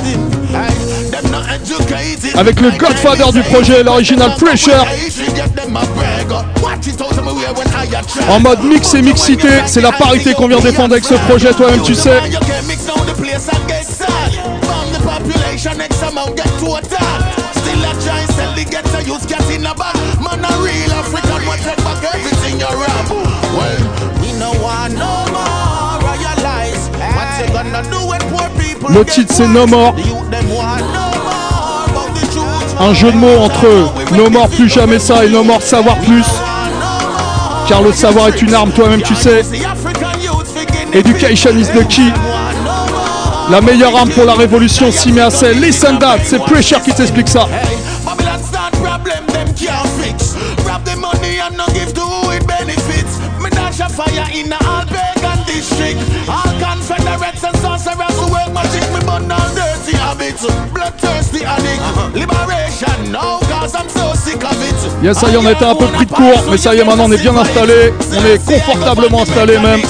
Avec 2.34 2.60
le 2.60 2.70
Godfather 2.72 3.32
du 3.32 3.42
projet, 3.42 3.82
l'original 3.82 4.34
Pressure. 4.36 4.86
En 8.28 8.40
mode 8.40 8.64
mix 8.64 8.94
et 8.94 9.02
mixité, 9.02 9.48
c'est 9.66 9.80
la 9.80 9.92
parité 9.92 10.34
qu'on 10.34 10.48
vient 10.48 10.60
défendre 10.60 10.92
avec 10.92 11.04
ce 11.04 11.14
projet, 11.14 11.52
toi-même 11.54 11.82
tu 11.82 11.94
sais. 11.94 12.20
Le 28.94 29.04
titre 29.04 29.32
c'est 29.34 29.48
No 29.48 29.66
More. 29.66 29.94
Un 32.80 32.94
jeu 32.94 33.10
de 33.10 33.16
mots 33.16 33.38
entre 33.40 33.66
No 34.12 34.28
More 34.28 34.48
plus 34.48 34.68
jamais 34.68 34.98
ça 34.98 35.24
et 35.24 35.28
No 35.28 35.42
More 35.42 35.62
savoir 35.62 35.96
plus. 35.98 36.26
Car 37.68 37.82
le 37.82 37.92
savoir 37.92 38.28
est 38.28 38.42
une 38.42 38.52
arme, 38.52 38.70
toi-même 38.72 39.02
tu 39.02 39.14
sais. 39.14 39.42
Education 40.92 41.56
is 41.56 41.68
the 41.68 41.86
key. 41.88 42.12
La 43.50 43.60
meilleure 43.60 43.96
arme 43.96 44.10
pour 44.10 44.24
la 44.24 44.34
révolution 44.34 44.90
met 45.12 45.20
à 45.20 45.30
celle. 45.30 45.60
Listen 45.60 45.98
that, 45.98 46.18
c'est 46.24 46.38
Pressure 46.38 46.82
qui 46.82 46.92
t'explique 46.92 47.28
ça. 47.28 47.48
Habits. 60.12 60.46
Bloodthirsty 60.72 61.44
addict. 61.44 61.82
Liberation 62.14 63.12
now 63.12 63.40
cause 63.50 63.74
I'm 63.74 63.88
so 63.88 64.14
sick 64.14 64.44
of 64.44 64.56
it. 64.62 65.02
Yes, 65.02 65.18
ça 65.18 65.28
y 65.28 65.34
est, 65.34 65.36
on 65.36 65.46
a 65.46 65.52
été 65.52 65.64
un 65.64 65.74
peu 65.74 65.86
pris 65.86 66.06
de 66.06 66.12
court, 66.12 66.44
mais 66.50 66.56
ça 66.56 66.74
y 66.74 66.78
est, 66.78 66.84
maintenant 66.84 67.06
on 67.06 67.12
est 67.12 67.22
bien 67.22 67.36
installé. 67.36 67.92
On 68.12 68.24
est 68.24 68.44
confortablement 68.44 69.22
installé 69.22 69.58
même. 69.58 69.80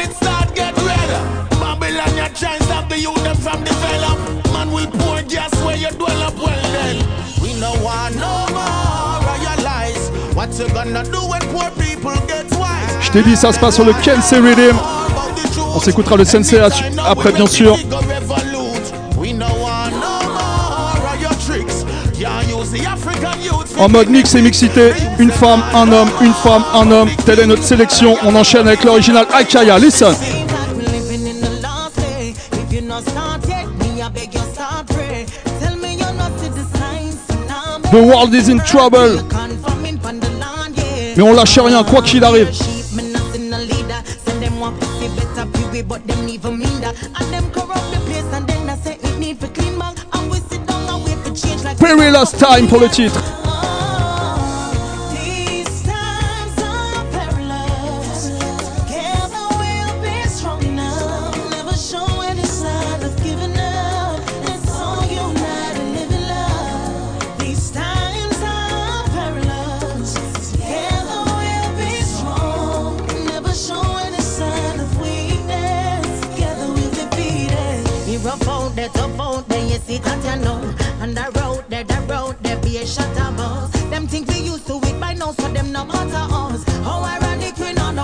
It 0.00 0.14
start 0.14 0.54
get 0.54 0.76
red. 0.78 1.10
Babylon, 1.60 2.12
you 2.16 2.28
try 2.34 2.54
and 2.54 2.64
stop 2.64 2.88
the 2.88 2.98
youth 2.98 3.22
them 3.22 3.36
from 3.36 3.64
develop. 3.64 4.18
Man 4.52 4.70
will 4.72 4.90
pour 4.90 5.22
gas 5.22 5.52
where 5.64 5.76
you 5.76 5.90
dwell 5.90 6.22
up 6.22 6.36
well 6.36 6.62
then. 6.72 6.96
We 7.42 7.54
no 7.60 7.72
want 7.82 8.16
no 8.16 8.51
Je 13.00 13.10
t'ai 13.10 13.22
dit, 13.22 13.36
ça 13.36 13.52
se 13.52 13.58
passe 13.58 13.74
sur 13.74 13.84
le 13.84 13.92
Kensei 13.94 14.38
Rhythm. 14.38 14.76
On 15.74 15.80
s'écoutera 15.80 16.16
le 16.16 16.24
Sensei 16.24 16.60
après, 17.08 17.32
bien 17.32 17.46
sûr. 17.46 17.76
En 23.78 23.88
mode 23.88 24.10
mix 24.10 24.34
et 24.34 24.42
mixité, 24.42 24.92
une 25.18 25.30
femme, 25.30 25.62
un 25.74 25.90
homme, 25.90 26.10
une 26.20 26.34
femme, 26.34 26.64
un 26.74 26.90
homme. 26.90 27.08
Telle 27.24 27.40
est 27.40 27.46
notre 27.46 27.64
sélection. 27.64 28.16
On 28.22 28.34
enchaîne 28.34 28.68
avec 28.68 28.84
l'original 28.84 29.26
Akaya. 29.32 29.78
Listen. 29.78 30.14
The 37.90 38.02
world 38.02 38.34
is 38.34 38.48
in 38.48 38.58
trouble. 38.58 39.18
Mais 41.16 41.22
on 41.22 41.32
lâche 41.32 41.58
rien, 41.58 41.84
quoi 41.84 42.02
qu'il 42.02 42.24
arrive. 42.24 42.52
Sheep, 42.52 42.92
me 42.96 43.02
not 43.12 43.34
in 43.34 43.52
a 43.52 43.58
leader. 43.58 44.02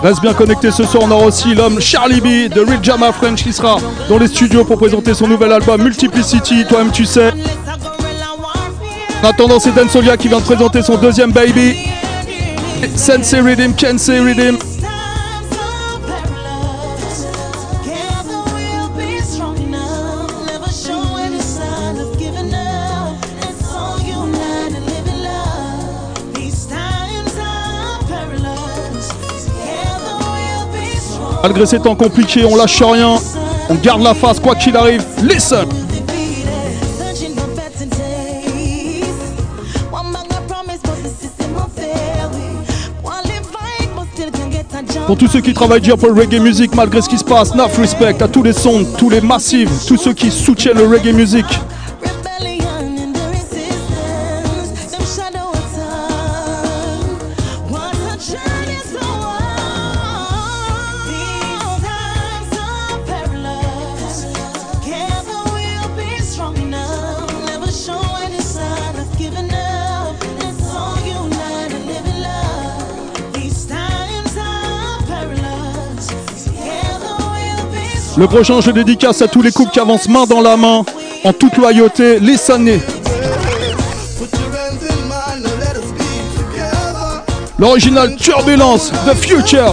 Reste 0.09 0.23
bien 0.23 0.33
connecté 0.33 0.71
ce 0.71 0.85
soir, 0.85 1.03
on 1.05 1.11
aura 1.11 1.27
aussi 1.27 1.55
l'homme 1.55 1.83
Charlie 1.83 2.23
B 2.23 2.51
de 2.51 2.62
Real 2.62 2.83
Jama 2.83 3.12
French 3.12 3.42
qui 3.42 3.53
sera 3.53 3.77
dans 4.09 4.16
les 4.16 4.29
studios 4.29 4.64
pour 4.64 4.79
présenter 4.79 5.12
son 5.12 5.29
nouvel 5.29 5.53
album 5.53 5.83
Multiplicity, 5.83 6.64
toi-même 6.64 6.90
tu 6.90 7.05
sais. 7.05 7.31
En 9.23 9.29
attendant, 9.29 9.61
c'est 9.61 9.75
Dan 9.75 9.87
Solia 9.87 10.16
qui 10.16 10.29
vient 10.29 10.38
de 10.38 10.44
présenter 10.44 10.81
son 10.81 10.97
deuxième 10.97 11.31
baby. 11.31 11.77
Sensei 12.97 13.42
Rhythm, 13.42 13.75
Kensei 13.75 14.18
Rhythm. 14.21 14.57
Malgré 31.48 31.64
ces 31.64 31.78
temps 31.78 31.94
compliqués, 31.94 32.44
on 32.44 32.56
lâche 32.56 32.82
rien. 32.82 33.16
On 33.70 33.74
garde 33.76 34.02
la 34.02 34.12
face 34.12 34.38
quoi 34.38 34.54
qu'il 34.54 34.76
arrive. 34.76 35.02
Listen! 35.22 35.66
Pour 45.06 45.16
tous 45.16 45.28
ceux 45.28 45.40
qui 45.40 45.54
travaillent 45.54 45.80
dur 45.80 45.96
pour 45.96 46.11
le 46.11 46.20
reggae 46.20 46.38
music 46.38 46.74
malgré 46.74 47.00
ce 47.00 47.08
qui 47.08 47.16
se 47.16 47.24
passe, 47.24 47.52
enough 47.52 47.78
respect 47.78 48.22
à 48.22 48.28
tous 48.28 48.42
les 48.42 48.52
sons, 48.52 48.84
tous 48.98 49.08
les 49.08 49.22
massifs, 49.22 49.70
tous 49.87 49.96
ceux 49.96 50.12
qui 50.12 50.30
soutiennent 50.30 50.76
le 50.76 50.87
reggae 50.87 51.14
music. 51.14 51.46
Le 78.18 78.26
prochain 78.26 78.61
jeu 78.61 78.72
dédicace 78.72 79.22
à 79.22 79.28
tous 79.28 79.42
les 79.42 79.52
couples 79.52 79.70
qui 79.70 79.78
avancent 79.78 80.09
main 80.09 80.24
dans 80.26 80.40
la 80.40 80.57
main, 80.57 80.85
en 81.22 81.33
toute 81.33 81.57
loyauté, 81.57 82.18
les 82.18 82.50
années. 82.50 82.81
L'original 87.61 88.16
Turbulence, 88.16 88.90
The 89.07 89.14
Future. 89.14 89.72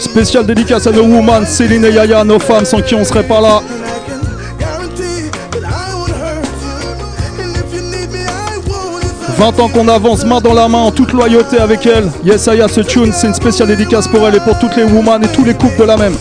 Spécial 0.00 0.44
dédicace 0.44 0.88
à 0.88 0.90
nos 0.90 1.02
women, 1.02 1.46
Céline 1.46 1.84
et 1.84 1.92
Yaya, 1.92 2.24
nos 2.24 2.40
femmes 2.40 2.64
sans 2.64 2.82
qui 2.82 2.96
on 2.96 3.04
serait 3.04 3.22
pas 3.22 3.40
là. 3.40 3.60
20 9.36 9.60
ans 9.60 9.68
qu'on 9.68 9.88
avance 9.88 10.24
main 10.24 10.40
dans 10.40 10.54
la 10.54 10.68
main 10.68 10.78
en 10.78 10.90
toute 10.92 11.12
loyauté 11.12 11.58
avec 11.58 11.84
elle. 11.86 12.10
Yes, 12.24 12.46
Aya, 12.46 12.68
ce 12.68 12.80
tune, 12.80 13.12
c'est 13.12 13.26
une 13.26 13.34
spéciale 13.34 13.68
dédicace 13.68 14.06
pour 14.06 14.26
elle 14.26 14.36
et 14.36 14.40
pour 14.40 14.58
toutes 14.58 14.76
les 14.76 14.84
women 14.84 15.24
et 15.24 15.28
tous 15.28 15.44
les 15.44 15.54
couples 15.54 15.78
de 15.78 15.84
la 15.84 15.96
même. 15.96 16.14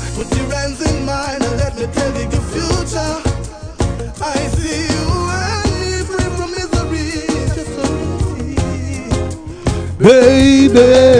Baby. 9.99 11.12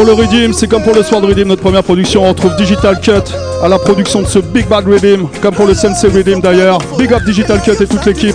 Pour 0.00 0.06
le 0.06 0.14
Redeem, 0.14 0.54
c'est 0.54 0.66
comme 0.66 0.82
pour 0.82 0.94
le 0.94 1.02
Soir 1.02 1.20
de 1.20 1.26
Redeem, 1.26 1.48
notre 1.48 1.60
première 1.60 1.82
production, 1.82 2.24
on 2.24 2.30
retrouve 2.30 2.56
Digital 2.56 2.98
Cut 3.02 3.34
à 3.62 3.68
la 3.68 3.78
production 3.78 4.22
de 4.22 4.26
ce 4.26 4.38
Big 4.38 4.66
Bag 4.66 4.88
Redeem, 4.88 5.26
comme 5.42 5.54
pour 5.54 5.66
le 5.66 5.74
Sensei 5.74 6.08
Redeem 6.08 6.40
d'ailleurs. 6.40 6.78
Big 6.96 7.12
up 7.12 7.22
Digital 7.22 7.60
Cut 7.60 7.72
et 7.72 7.86
toute 7.86 8.06
l'équipe. 8.06 8.34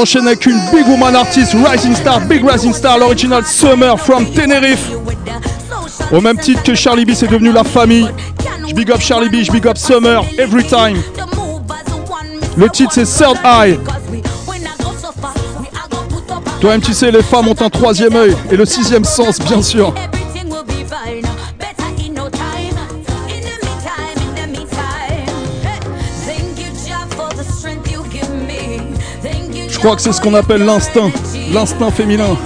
enchaîne 0.00 0.26
avec 0.26 0.46
une 0.46 0.58
Big 0.72 0.88
Woman 0.88 1.14
Artist, 1.14 1.52
Rising 1.52 1.94
Star, 1.94 2.20
Big 2.22 2.42
Rising 2.42 2.72
Star, 2.72 2.98
l'original 2.98 3.44
Summer 3.44 3.98
from 3.98 4.24
Tenerife. 4.32 4.90
Au 6.10 6.20
même 6.20 6.38
titre 6.38 6.62
que 6.62 6.74
Charlie 6.74 7.04
B, 7.04 7.10
c'est 7.14 7.28
devenu 7.28 7.52
la 7.52 7.64
famille. 7.64 8.08
Je 8.66 8.74
big 8.74 8.90
up 8.90 9.00
Charlie 9.00 9.28
B, 9.28 9.44
je 9.44 9.52
big 9.52 9.66
up 9.66 9.76
Summer, 9.76 10.24
every 10.38 10.64
time. 10.64 10.96
Le 12.56 12.68
titre 12.70 12.92
c'est 12.94 13.04
Third 13.04 13.36
Eye. 13.44 13.78
Toi 16.60 16.78
MTC, 16.78 17.10
les 17.10 17.22
femmes 17.22 17.48
ont 17.48 17.56
un 17.60 17.70
troisième 17.70 18.16
œil 18.16 18.36
et 18.50 18.56
le 18.56 18.64
sixième 18.64 19.04
sens, 19.04 19.38
bien 19.38 19.62
sûr. 19.62 19.94
Je 29.80 29.84
crois 29.86 29.96
que 29.96 30.02
c'est 30.02 30.12
ce 30.12 30.20
qu'on 30.20 30.34
appelle 30.34 30.62
l'instinct, 30.62 31.10
l'instinct 31.54 31.90
féminin. 31.90 32.36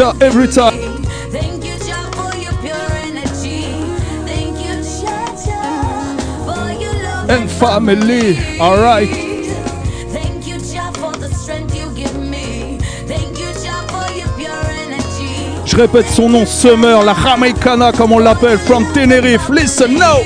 Jah 0.00 0.14
every 0.22 0.48
time. 0.48 0.80
and 7.28 7.50
family. 7.50 8.38
All 8.58 8.80
right. 8.80 9.10
Thank 10.08 10.46
you, 10.46 10.58
Jah, 10.58 10.90
for 10.94 11.12
the 11.12 11.28
strength 11.28 11.76
you 11.76 11.92
give 11.94 12.16
me. 12.18 12.78
Thank 13.06 13.38
you, 13.38 13.52
Jah, 13.62 13.84
for 13.92 14.10
your 14.16 14.28
pure 14.38 14.64
energy. 14.86 15.66
Je 15.66 15.76
répète 15.76 16.08
son 16.08 16.30
nom, 16.30 16.46
Summer, 16.46 17.04
la 17.04 17.14
Jamaicana 17.14 17.92
comme 17.92 18.12
on 18.12 18.20
l'appelle, 18.20 18.58
from 18.58 18.90
Tenerife. 18.94 19.50
Listen 19.50 19.98
now. 19.98 20.20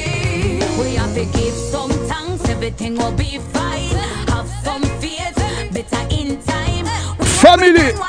We 0.79 0.95
have 0.95 1.13
to 1.15 1.25
give 1.37 1.53
some 1.53 1.91
thanks, 2.07 2.49
everything 2.49 2.97
will 2.97 3.11
be 3.17 3.41
fine. 3.53 3.99
Have 4.29 4.47
some 4.65 4.83
faith, 5.01 5.35
better 5.73 6.07
in 6.11 6.39
time. 6.45 6.87
Family. 7.43 8.04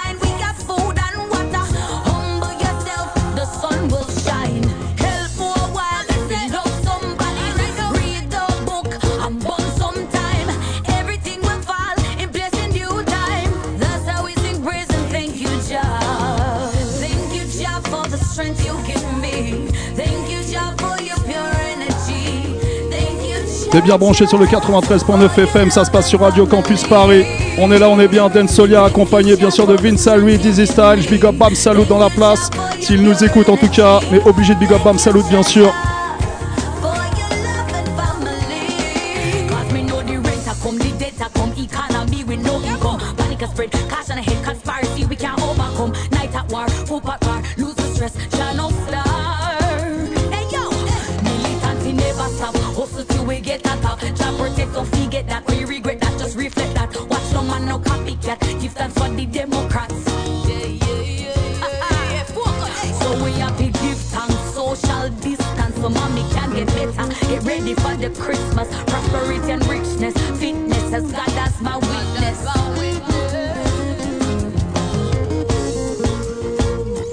T'es 23.75 23.81
bien 23.81 23.97
branché 23.97 24.25
sur 24.25 24.37
le 24.37 24.45
93.9 24.45 25.37
FM, 25.37 25.69
ça 25.69 25.83
se 25.83 25.91
passe 25.91 26.07
sur 26.07 26.21
Radio 26.21 26.45
Campus 26.45 26.85
Paris. 26.85 27.25
On 27.57 27.69
est 27.73 27.77
là, 27.77 27.89
on 27.89 27.99
est 27.99 28.07
bien, 28.07 28.29
Dan 28.29 28.47
Solia 28.47 28.85
accompagné 28.85 29.35
bien 29.35 29.51
sûr 29.51 29.67
de 29.67 29.73
Vince 29.73 30.07
Louis, 30.15 30.37
Dizzy 30.37 30.65
Style, 30.65 31.05
Big 31.11 31.25
Up 31.25 31.35
Bam 31.35 31.53
Salut 31.53 31.83
dans 31.83 31.99
la 31.99 32.09
place. 32.09 32.49
S'il 32.79 33.01
nous 33.01 33.21
écoute 33.21 33.49
en 33.49 33.57
tout 33.57 33.67
cas, 33.67 33.99
mais 34.13 34.21
obligé 34.23 34.55
de 34.55 34.59
Big 34.59 34.71
Up 34.71 34.79
Bam 34.81 34.97
Salut 34.97 35.23
bien 35.29 35.43
sûr. 35.43 35.73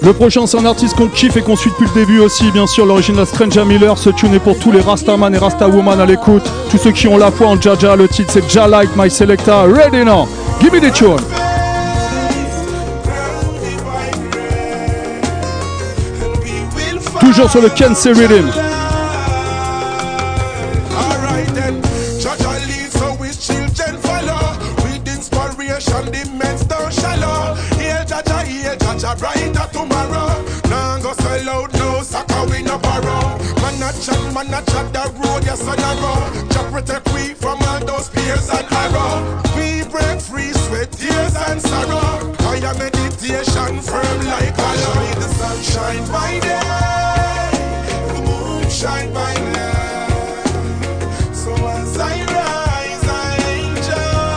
Le 0.01 0.11
prochain, 0.11 0.45
c'est 0.45 0.57
un 0.57 0.65
artiste 0.65 0.97
qu'on 0.97 1.07
kiffe 1.07 1.37
et 1.37 1.41
qu'on 1.41 1.55
suit 1.55 1.71
depuis 1.71 1.87
le 1.95 2.01
début 2.01 2.19
aussi, 2.19 2.51
bien 2.51 2.67
sûr, 2.67 2.85
l'origine 2.85 3.15
de 3.15 3.23
Stranger 3.23 3.63
Miller. 3.63 3.97
Ce 3.97 4.09
tune 4.09 4.33
est 4.33 4.39
pour 4.39 4.59
tous 4.59 4.71
les 4.71 4.81
Rastaman 4.81 5.33
et 5.33 5.37
Rastawoman 5.37 5.99
à 5.99 6.05
l'écoute. 6.05 6.43
Tous 6.69 6.77
ceux 6.77 6.91
qui 6.91 7.07
ont 7.07 7.17
la 7.17 7.31
foi 7.31 7.47
en 7.47 7.59
Jaja, 7.59 7.95
le 7.95 8.09
titre 8.09 8.31
c'est 8.33 8.49
Ja 8.49 8.67
Like 8.67 8.89
My 8.97 9.09
Selecta. 9.09 9.63
Ready 9.63 10.03
now, 10.03 10.27
give 10.61 10.73
me 10.73 10.81
the 10.81 10.93
tune. 10.93 11.15
Toujours 17.19 17.49
sur 17.49 17.61
le 17.61 17.69
Can 17.69 17.93
Rhythm. 18.13 18.62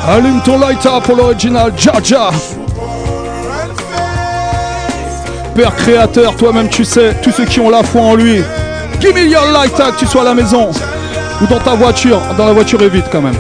Allume 0.09 0.41
ton 0.45 0.59
lighter 0.61 0.89
pour 1.03 1.17
l'original 1.17 1.73
Jaja. 1.77 2.31
Père 5.57 5.75
créateur, 5.75 6.37
toi-même 6.37 6.69
tu 6.69 6.85
sais, 6.85 7.15
tous 7.23 7.33
ceux 7.33 7.45
qui 7.45 7.59
ont 7.59 7.71
la 7.71 7.83
foi 7.83 8.03
en 8.03 8.15
lui. 8.15 8.41
Give 9.01 9.15
me 9.15 9.27
your 9.27 9.51
lighter, 9.53 9.91
que 9.93 9.99
tu 9.99 10.07
sois 10.07 10.21
à 10.21 10.27
la 10.27 10.35
maison 10.35 10.71
ou 11.43 11.47
dans 11.47 11.59
ta 11.59 11.75
voiture. 11.75 12.21
Dans 12.39 12.47
la 12.47 12.53
voiture 12.53 12.81
est 12.83 12.89
vite 12.89 13.07
quand 13.11 13.23
même. 13.23 13.37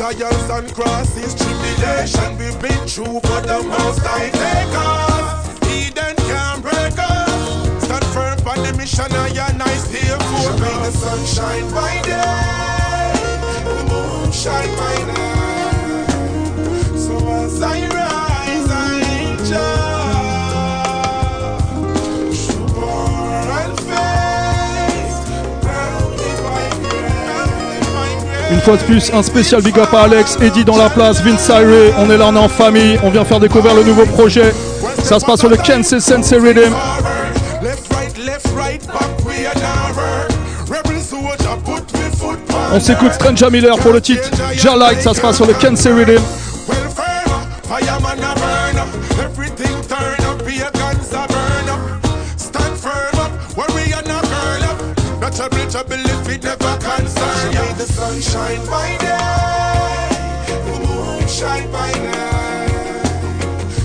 Trials 0.00 0.48
and 0.48 0.72
crosses, 0.74 1.34
tribulation 1.34 2.38
we've 2.38 2.58
been 2.58 2.88
through 2.88 3.20
for 3.20 3.40
the 3.42 3.62
most 3.68 4.00
I 4.02 4.30
take 4.30 4.74
us. 4.74 5.46
Eden 5.68 6.16
can't 6.16 6.62
break 6.62 6.96
us. 6.96 7.84
Stand 7.84 8.04
firm 8.06 8.38
for 8.38 8.56
the 8.62 8.72
mission 8.78 9.12
and 9.12 9.34
your 9.34 9.52
nice 9.52 9.90
here 9.92 10.18
for 10.18 10.52
me. 10.54 10.72
The 10.86 10.90
sun 10.90 11.26
shine 11.26 11.70
by 11.74 12.00
day, 12.00 13.12
the 13.62 13.76
moon 13.92 14.32
shine 14.32 14.74
by 14.78 14.96
night. 15.12 16.08
So 16.96 17.18
as 17.28 17.62
I 17.62 17.99
Une 28.60 28.66
fois 28.66 28.76
de 28.76 28.82
plus, 28.82 29.10
un 29.14 29.22
spécial 29.22 29.62
big 29.62 29.78
up 29.78 29.88
à 29.94 30.02
Alex, 30.02 30.36
Eddie 30.42 30.66
dans 30.66 30.76
la 30.76 30.90
place, 30.90 31.22
Vince 31.22 31.48
Irie, 31.48 31.94
on 31.96 32.10
est 32.10 32.18
là, 32.18 32.26
on 32.28 32.36
est 32.36 32.38
en 32.38 32.46
famille, 32.46 32.98
on 33.02 33.08
vient 33.08 33.24
faire 33.24 33.40
découvrir 33.40 33.74
le 33.74 33.82
nouveau 33.82 34.04
projet. 34.04 34.52
Ça 35.02 35.18
se 35.18 35.24
passe 35.24 35.40
sur 35.40 35.48
le 35.48 35.56
Kansas 35.56 36.04
Sensei 36.04 36.36
Rhythm. 36.36 36.74
On 42.70 42.80
s'écoute 42.80 43.14
Stranger 43.14 43.50
Miller 43.50 43.78
pour 43.78 43.94
le 43.94 44.00
titre 44.02 44.28
Ja 44.52 44.76
Light, 44.76 45.00
ça 45.00 45.14
se 45.14 45.22
passe 45.22 45.36
sur 45.36 45.46
le 45.46 45.54
Kansas 45.54 45.90
Rhythm. 45.90 46.20
Sun 58.10 58.20
shine 58.20 58.66
by 58.66 58.96
day, 58.98 59.16
the 60.66 61.68
by 61.72 61.92
night. 62.08 63.04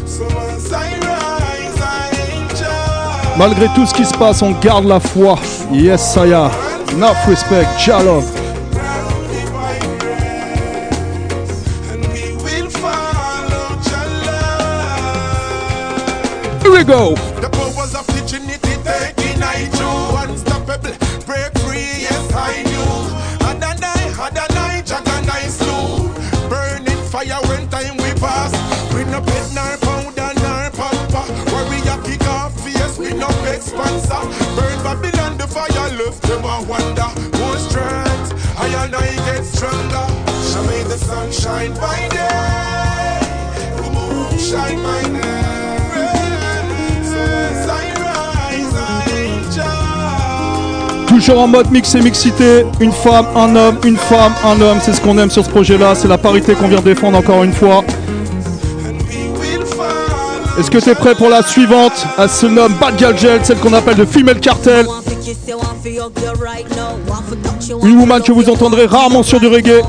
So 0.07 0.25
as 0.25 0.73
I 0.73 0.97
rise, 0.99 1.81
I 1.81 2.09
enjoy. 2.33 3.38
Malgré 3.38 3.67
tout 3.75 3.85
ce 3.85 3.93
qui 3.93 4.05
se 4.05 4.13
passe, 4.17 4.41
on 4.41 4.51
garde 4.61 4.85
la 4.85 4.99
foi. 4.99 5.35
Yes, 5.71 6.13
Saya. 6.13 6.49
Enough 6.91 7.27
respect, 7.27 7.67
Ja 7.85 8.01
love. 8.01 8.25
Here 16.63 16.71
we 16.71 16.83
go. 16.83 17.15
Toujours 51.07 51.39
en 51.39 51.47
mode 51.47 51.71
mix 51.71 51.95
et 51.95 52.01
mixité. 52.01 52.65
Une 52.79 52.91
femme, 52.91 53.25
un 53.35 53.55
homme, 53.55 53.77
une 53.85 53.97
femme, 53.97 54.33
un 54.43 54.59
homme. 54.61 54.79
C'est 54.81 54.93
ce 54.93 55.01
qu'on 55.01 55.17
aime 55.17 55.29
sur 55.31 55.45
ce 55.45 55.49
projet-là. 55.49 55.95
C'est 55.95 56.07
la 56.07 56.17
parité 56.17 56.55
qu'on 56.55 56.67
vient 56.67 56.81
défendre 56.81 57.17
encore 57.17 57.43
une 57.43 57.53
fois. 57.53 57.83
Est-ce 60.57 60.71
que 60.71 60.77
tu 60.77 60.89
es 60.89 60.95
prêt 60.95 61.15
pour 61.15 61.27
la 61.29 61.41
suivante? 61.41 62.05
Elle 62.17 62.29
se 62.29 62.45
nomme 62.45 62.73
Bad 62.79 62.97
Girl 62.97 63.17
Gel, 63.17 63.43
celle 63.43 63.57
qu'on 63.57 63.73
appelle 63.73 63.97
le 63.97 64.05
Female 64.05 64.39
Cartel. 64.39 64.87
Une 67.83 67.99
woman 67.99 68.21
que 68.21 68.31
vous 68.31 68.49
entendrez 68.49 68.85
rarement 68.85 69.21
sur 69.21 69.39
du 69.39 69.47
reggae. 69.47 69.81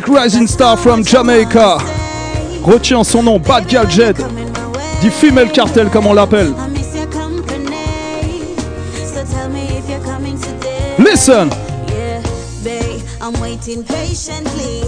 Big 0.00 0.08
Rising 0.08 0.46
Star 0.46 0.78
from 0.78 1.04
Jamaica. 1.04 1.76
Retiens 2.64 3.04
son 3.04 3.24
nom, 3.24 3.38
Bad 3.38 3.68
Girl 3.68 3.84
Jed. 3.84 4.16
Du 5.02 5.10
Female 5.10 5.52
Cartel 5.52 5.90
comme 5.90 6.06
on 6.06 6.14
l'appelle. 6.14 6.54
I. 10.96 11.02
Listen. 11.02 11.50
I'm 13.20 13.38
waiting 13.42 13.84
patiently. 13.84 14.84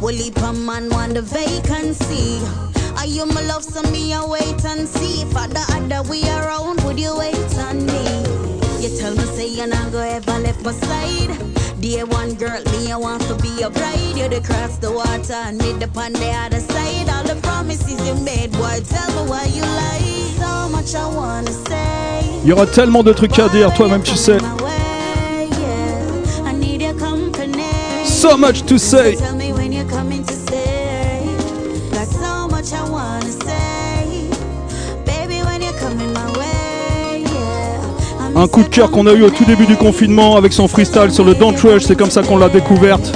Will 0.00 0.20
a 0.20 0.52
man 0.52 0.88
want 0.90 1.14
the 1.14 1.22
vacancy? 1.22 2.38
Are 2.96 3.06
you 3.06 3.26
my 3.26 3.42
love, 3.42 3.64
so 3.64 3.82
me 3.90 4.14
I 4.14 4.24
wait 4.24 4.64
and 4.64 4.86
see. 4.86 5.22
If 5.22 5.30
the 5.32 5.64
other 5.74 6.08
way 6.08 6.22
around, 6.22 6.80
would 6.84 7.00
you 7.00 7.16
wait 7.18 7.58
on 7.58 7.84
me? 7.84 8.04
You 8.80 8.96
tell 8.96 9.12
me 9.16 9.24
say 9.34 9.48
you're 9.48 9.66
not 9.66 9.90
gonna 9.90 10.10
ever 10.10 10.38
left 10.38 10.62
my 10.64 10.70
side. 10.70 11.61
Dear 11.82 12.06
one 12.06 12.34
girl, 12.34 12.62
me 12.70 12.92
I 12.92 12.96
want 12.96 13.22
to 13.22 13.34
be 13.42 13.48
your 13.58 13.70
bride. 13.70 14.14
You'd 14.14 14.44
cross 14.44 14.78
the 14.78 14.92
water 14.92 15.32
and 15.32 15.58
meet 15.58 15.82
up 15.82 15.96
on 15.96 16.12
the 16.12 16.30
other 16.30 16.60
side. 16.60 17.08
All 17.08 17.24
the 17.24 17.34
promises 17.42 17.98
you 18.06 18.14
made, 18.24 18.52
boy, 18.52 18.78
tell 18.88 19.10
me 19.16 19.28
why 19.28 19.46
you 19.46 19.62
lie. 19.62 19.98
So 20.38 20.68
much 20.68 20.94
I 20.94 21.04
wanna 21.12 21.50
say. 21.50 22.22
Il 22.44 22.50
y 22.50 22.52
aura 22.52 22.66
tellement 22.66 23.02
de 23.02 23.12
trucs 23.12 23.36
à 23.36 23.48
dire, 23.48 23.74
toi-même 23.74 24.02
tu 24.02 24.14
sais. 24.14 24.38
So 28.04 28.36
much 28.36 28.62
to 28.66 28.78
say. 28.78 29.16
Un 38.34 38.48
coup 38.48 38.62
de 38.62 38.68
cœur 38.68 38.90
qu'on 38.90 39.06
a 39.06 39.12
eu 39.12 39.22
au 39.22 39.30
tout 39.30 39.44
début 39.44 39.66
du 39.66 39.76
confinement 39.76 40.36
avec 40.36 40.52
son 40.52 40.66
freestyle 40.66 41.10
sur 41.10 41.24
le 41.24 41.34
Don't 41.34 41.54
Rush, 41.62 41.82
c'est 41.82 41.96
comme 41.96 42.10
ça 42.10 42.22
qu'on 42.22 42.38
l'a 42.38 42.48
découverte. 42.48 43.12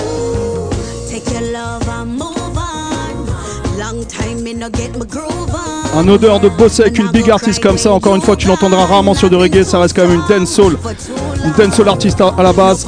Un 5.96 6.08
odeur 6.08 6.40
de 6.40 6.48
bosser 6.50 6.82
avec 6.82 6.98
une 6.98 7.08
big 7.08 7.30
artiste 7.30 7.62
comme 7.62 7.78
ça, 7.78 7.92
encore 7.92 8.14
une 8.14 8.20
fois, 8.20 8.36
tu 8.36 8.46
l'entendras 8.46 8.84
rarement 8.84 9.14
sur 9.14 9.30
du 9.30 9.36
reggae, 9.36 9.64
ça 9.64 9.78
reste 9.78 9.96
quand 9.96 10.06
même 10.06 10.20
une 10.20 10.38
dance 10.38 10.50
soul. 10.50 10.76
Une 11.44 11.52
dance 11.52 11.74
soul 11.74 11.88
artiste 11.88 12.20
à, 12.20 12.42
la 12.42 12.52
base. 12.52 12.86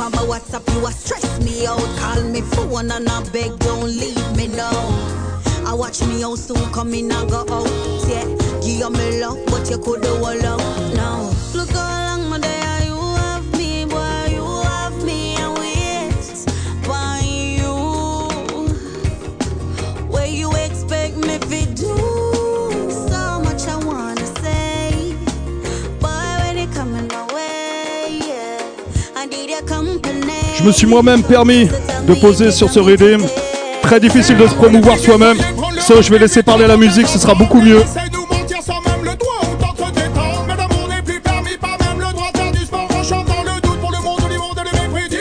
me 30.69 30.73
suis 30.73 30.87
moi-même 30.87 31.23
permis 31.23 31.67
de 32.07 32.15
poser 32.15 32.51
sur 32.51 32.69
ce 32.69 32.79
redeem. 32.79 33.23
Très 33.81 33.99
difficile 33.99 34.37
de 34.37 34.47
se 34.47 34.55
promouvoir 34.55 34.99
soi-même. 34.99 35.39
So, 35.81 36.03
je 36.03 36.11
vais 36.11 36.19
laisser 36.19 36.43
parler 36.43 36.67
la 36.67 36.77
musique, 36.77 37.07
ce 37.07 37.19
sera 37.19 37.35
beaucoup 37.35 37.63
mieux. 37.63 37.83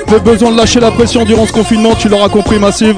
J'ai 0.09 0.19
besoin 0.19 0.51
de 0.51 0.57
lâcher 0.57 0.81
la 0.81 0.91
pression 0.91 1.23
durant 1.23 1.45
ce 1.45 1.53
confinement, 1.53 1.95
tu 1.95 2.09
l'auras 2.09 2.29
compris, 2.29 2.59
Massive. 2.59 2.97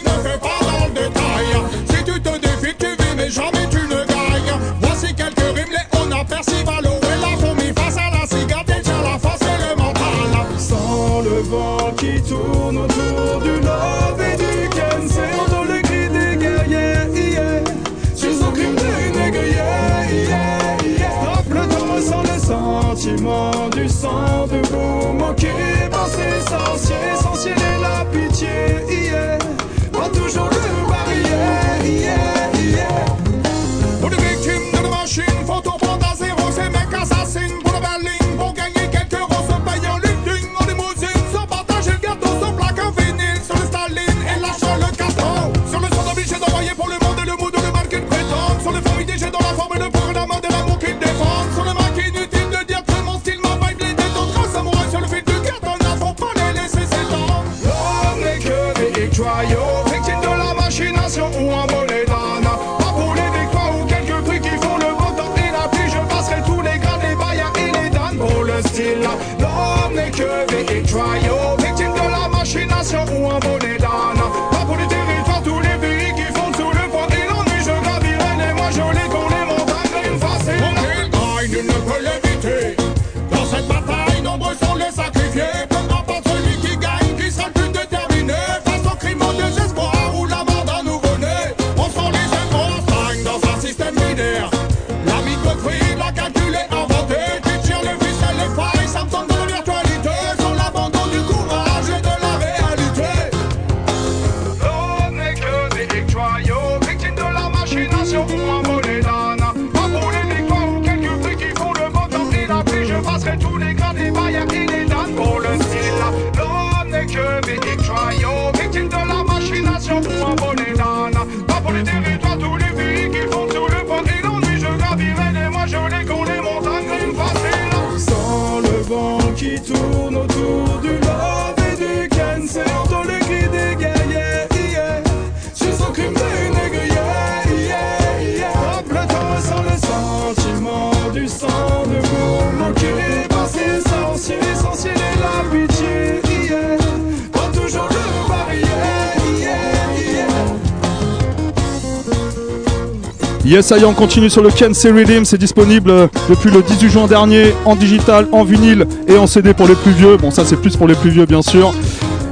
Yes, 153.51 153.65
ça 153.65 153.77
y 153.77 153.81
est, 153.81 153.85
on 153.85 153.93
continue 153.93 154.29
sur 154.29 154.41
le 154.41 154.49
Kensei 154.49 154.91
Rhythm. 154.91 155.25
C'est 155.25 155.37
disponible 155.37 155.89
euh, 155.91 156.07
depuis 156.29 156.49
le 156.49 156.61
18 156.61 156.89
juin 156.89 157.05
dernier 157.05 157.53
en 157.65 157.75
digital, 157.75 158.25
en 158.31 158.45
vinyle 158.45 158.87
et 159.09 159.17
en 159.17 159.27
CD 159.27 159.53
pour 159.53 159.67
les 159.67 159.75
plus 159.75 159.91
vieux. 159.91 160.15
Bon, 160.15 160.31
ça, 160.31 160.45
c'est 160.45 160.55
plus 160.55 160.77
pour 160.77 160.87
les 160.87 160.95
plus 160.95 161.09
vieux, 161.09 161.25
bien 161.25 161.41
sûr. 161.41 161.73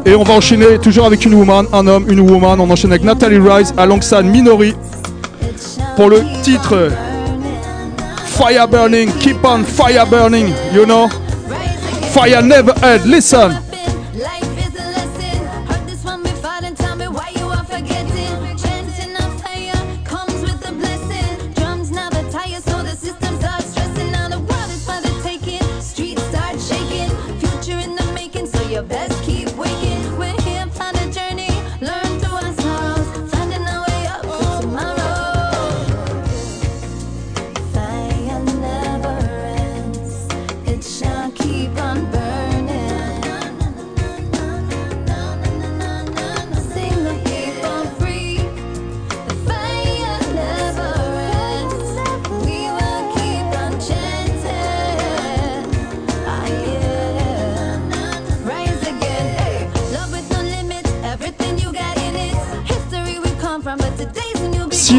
Et 0.06 0.16
on 0.16 0.24
va 0.24 0.36
enchaîner 0.36 0.80
toujours 0.82 1.06
avec 1.06 1.26
une 1.26 1.34
woman, 1.34 1.66
un 1.74 1.88
homme, 1.88 2.06
une 2.08 2.22
woman. 2.22 2.58
On 2.62 2.70
enchaîne 2.70 2.92
avec 2.92 3.04
Natalie 3.04 3.38
Rice 3.38 3.74
alongside 3.76 4.24
Minori 4.24 4.74
pour 5.98 6.10
le 6.10 6.22
titre 6.42 6.88
Fire 8.24 8.70
Burning. 8.70 9.12
Keep 9.20 9.44
on 9.44 9.66
fire 9.66 10.08
burning, 10.08 10.54
you 10.74 10.86
know. 10.86 11.10
Fire 12.14 12.42
never 12.42 12.72
end. 12.82 13.06
Listen. 13.06 13.69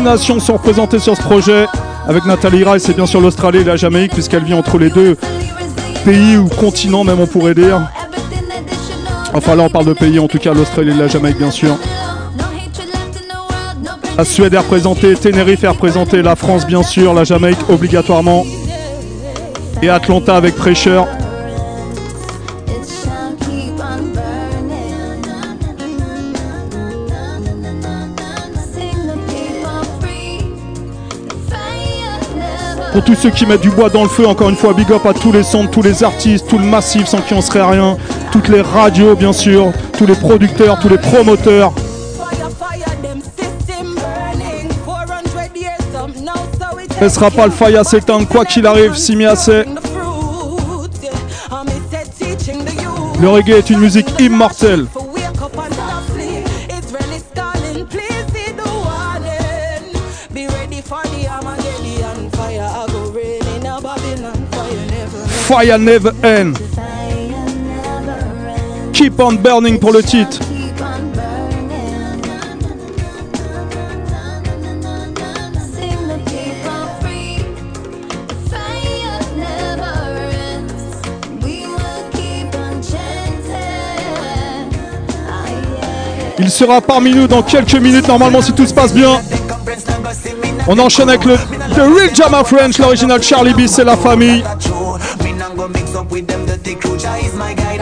Nations 0.00 0.40
sont 0.40 0.54
représentées 0.54 0.98
sur 0.98 1.16
ce 1.16 1.22
projet. 1.22 1.66
Avec 2.08 2.24
Nathalie 2.24 2.64
Rice, 2.64 2.84
c'est 2.84 2.94
bien 2.94 3.06
sûr 3.06 3.20
l'Australie 3.20 3.58
et 3.58 3.64
la 3.64 3.76
Jamaïque, 3.76 4.12
puisqu'elle 4.12 4.44
vit 4.44 4.54
entre 4.54 4.78
les 4.78 4.90
deux 4.90 5.16
pays 6.04 6.36
ou 6.36 6.48
continents, 6.48 7.04
même 7.04 7.20
on 7.20 7.26
pourrait 7.26 7.54
dire. 7.54 7.80
Enfin 9.34 9.54
là, 9.54 9.64
on 9.64 9.68
parle 9.68 9.84
de 9.84 9.92
pays, 9.92 10.18
en 10.18 10.26
tout 10.26 10.38
cas 10.38 10.54
l'Australie 10.54 10.90
et 10.90 10.94
la 10.94 11.06
Jamaïque, 11.06 11.38
bien 11.38 11.50
sûr. 11.50 11.76
La 14.16 14.24
Suède 14.24 14.54
est 14.54 14.58
représentée, 14.58 15.14
Tenerife 15.14 15.64
est 15.64 15.68
représentée, 15.68 16.22
la 16.22 16.36
France, 16.36 16.66
bien 16.66 16.82
sûr, 16.82 17.14
la 17.14 17.24
Jamaïque, 17.24 17.68
obligatoirement. 17.68 18.44
Et 19.82 19.88
Atlanta 19.88 20.36
avec 20.36 20.56
Pressure. 20.56 21.06
Pour 32.92 33.04
tous 33.04 33.14
ceux 33.14 33.30
qui 33.30 33.46
mettent 33.46 33.60
du 33.60 33.70
bois 33.70 33.88
dans 33.88 34.02
le 34.02 34.08
feu, 34.08 34.26
encore 34.26 34.48
une 34.48 34.56
fois, 34.56 34.74
big 34.74 34.90
up 34.90 35.06
à 35.06 35.14
tous 35.14 35.30
les 35.30 35.44
sons, 35.44 35.66
tous 35.68 35.82
les 35.82 36.02
artistes, 36.02 36.48
tout 36.48 36.58
le 36.58 36.64
massif 36.64 37.06
sans 37.06 37.20
qui 37.20 37.34
on 37.34 37.40
serait 37.40 37.62
rien, 37.62 37.96
toutes 38.32 38.48
les 38.48 38.62
radios 38.62 39.14
bien 39.14 39.32
sûr, 39.32 39.72
tous 39.96 40.06
les 40.06 40.14
producteurs, 40.14 40.78
tous 40.80 40.88
les 40.88 40.98
promoteurs. 40.98 41.72
Ne 47.00 47.08
sera 47.08 47.30
pas 47.30 47.46
le 47.46 47.52
faille 47.52 47.76
à 47.76 47.84
s'éteindre, 47.84 48.26
quoi 48.26 48.44
qu'il 48.44 48.66
arrive, 48.66 48.94
Simi 48.96 49.24
assez. 49.24 49.64
Le 53.20 53.28
reggae 53.28 53.50
est 53.50 53.70
une 53.70 53.78
musique 53.78 54.08
immortelle. 54.18 54.86
Fire 65.50 65.78
never 65.80 66.12
end. 66.22 66.52
Keep 68.92 69.18
on 69.18 69.34
burning 69.34 69.80
pour 69.80 69.92
le 69.92 70.00
titre. 70.00 70.38
Il 86.38 86.48
sera 86.48 86.80
parmi 86.80 87.12
nous 87.12 87.26
dans 87.26 87.42
quelques 87.42 87.74
minutes, 87.74 88.06
normalement, 88.06 88.40
si 88.40 88.52
tout 88.52 88.66
se 88.66 88.72
passe 88.72 88.94
bien. 88.94 89.20
On 90.68 90.78
enchaîne 90.78 91.08
avec 91.08 91.24
le 91.24 91.34
The 91.34 91.78
Real 91.78 92.14
Jama 92.14 92.44
French, 92.44 92.78
l'original 92.78 93.20
Charlie 93.20 93.52
B, 93.52 93.66
c'est 93.66 93.82
la 93.82 93.96
famille. 93.96 94.44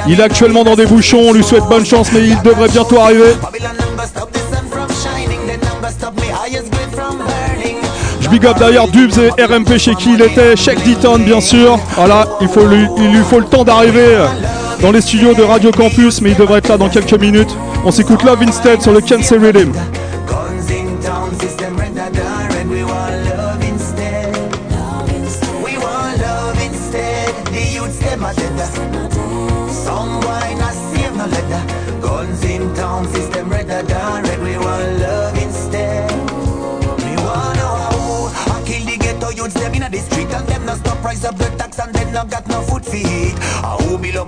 Il 0.07 0.21
est 0.21 0.23
actuellement 0.23 0.65
dans 0.65 0.77
des 0.77 0.87
bouchons, 0.87 1.21
on 1.29 1.33
lui 1.33 1.43
souhaite 1.43 1.65
bonne 1.65 1.85
chance, 1.85 2.11
mais 2.13 2.21
il 2.21 2.43
devrait 2.43 2.69
bientôt 2.69 2.99
arriver. 2.99 3.35
Je 8.21 8.29
big 8.29 8.47
up 8.47 8.59
d'ailleurs 8.59 8.89
Dubs 8.89 9.19
et 9.19 9.43
RMP 9.43 9.79
chez 9.79 9.95
qui 9.95 10.15
il 10.15 10.23
était, 10.23 10.55
Check 10.57 10.83
Deaton 10.83 11.19
bien 11.19 11.41
sûr. 11.41 11.79
Voilà, 11.97 12.27
il, 12.41 12.47
lui, 12.47 12.87
il 12.99 13.13
lui 13.13 13.25
faut 13.25 13.41
le 13.41 13.47
temps 13.47 13.65
d'arriver 13.65 14.19
dans 14.81 14.93
les 14.93 15.01
studios 15.01 15.35
de 15.35 15.43
Radio 15.43 15.71
Campus, 15.71 16.21
mais 16.21 16.31
il 16.31 16.37
devrait 16.37 16.59
être 16.59 16.69
là 16.69 16.77
dans 16.77 16.89
quelques 16.89 17.19
minutes. 17.21 17.57
On 17.85 17.91
s'écoute 17.91 18.23
Love 18.23 18.43
Instead 18.43 18.83
sur 18.83 18.93
le 18.93 19.01
Cancer 19.01 19.41
Rhythm. 19.41 19.73
Up 41.29 41.37
the 41.37 41.49
tax 41.59 41.79
and 41.79 41.95
then 41.95 42.13
not 42.13 42.31
got 42.31 42.47
no 42.49 42.61
food 42.63 42.85
eat. 42.95 43.35
I 43.63 43.77
who 43.83 43.99
be 43.99 44.13
love 44.13 44.28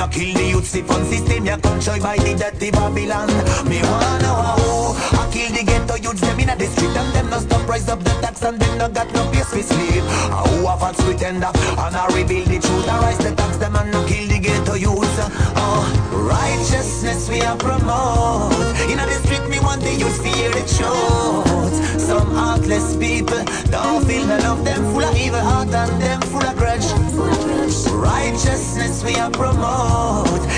not 0.00 0.12
kill 0.12 0.32
the 0.32 0.44
youth. 0.48 0.64
See 0.64 0.80
fun 0.80 1.04
system, 1.04 1.44
ya 1.44 1.56
control 1.58 2.00
by 2.00 2.16
the 2.16 2.32
dirty 2.34 2.70
Babylon. 2.70 3.28
Me 3.68 3.78
wanna 3.84 4.32
how 4.32 5.20
I 5.20 5.28
kill 5.30 5.52
the 5.52 5.62
ghetto 5.62 5.96
youths, 6.00 6.22
them 6.22 6.40
inna 6.40 6.56
the 6.56 6.66
street 6.72 6.96
and 6.96 7.12
them 7.12 7.28
not 7.28 7.42
stop 7.42 7.68
rise 7.68 7.88
up 7.88 8.00
the 8.00 8.14
tax 8.24 8.42
and 8.42 8.58
them 8.58 8.78
not 8.78 8.94
got 8.94 9.12
no 9.12 9.28
place 9.30 9.50
for 9.52 9.62
sleep. 9.62 10.02
I 10.32 10.40
who 10.48 10.66
a 10.66 10.72
false 10.80 11.00
pretender 11.04 11.52
and 11.52 11.96
I 12.02 12.06
reveal 12.16 12.44
the 12.46 12.58
truth. 12.64 12.88
I 12.88 12.96
rise 13.04 13.18
the 13.18 13.34
tax, 13.36 13.58
them 13.58 13.76
and 13.76 13.92
not 13.92 14.08
kill 14.08 14.26
the 14.26 14.38
ghetto 14.38 14.74
youths. 14.74 15.16
Oh, 15.60 15.84
righteousness 16.32 17.28
we 17.28 17.42
are 17.42 17.58
promote. 17.58 18.56
Inna 18.88 19.04
the 19.04 19.20
street, 19.24 19.44
me 19.52 19.60
want 19.60 19.82
the 19.82 19.92
youth 20.00 20.16
fear 20.24 20.48
the 20.56 20.64
truth. 20.76 21.76
Some 22.00 22.30
heartless 22.34 22.96
people 22.96 23.44
don't 23.68 24.00
feel 24.08 24.24
the 24.24 24.38
love, 24.48 24.64
them 24.64 24.82
full 24.92 25.04
of 25.04 25.14
evil 25.14 25.40
heart 25.40 25.68
and 25.68 25.92
them 26.00 26.20
full 26.32 26.46
of 26.50 26.56
grudge. 26.56 26.88
Righteousness 27.92 29.04
we 29.04 29.14
are 29.16 29.30
promote. 29.30 29.89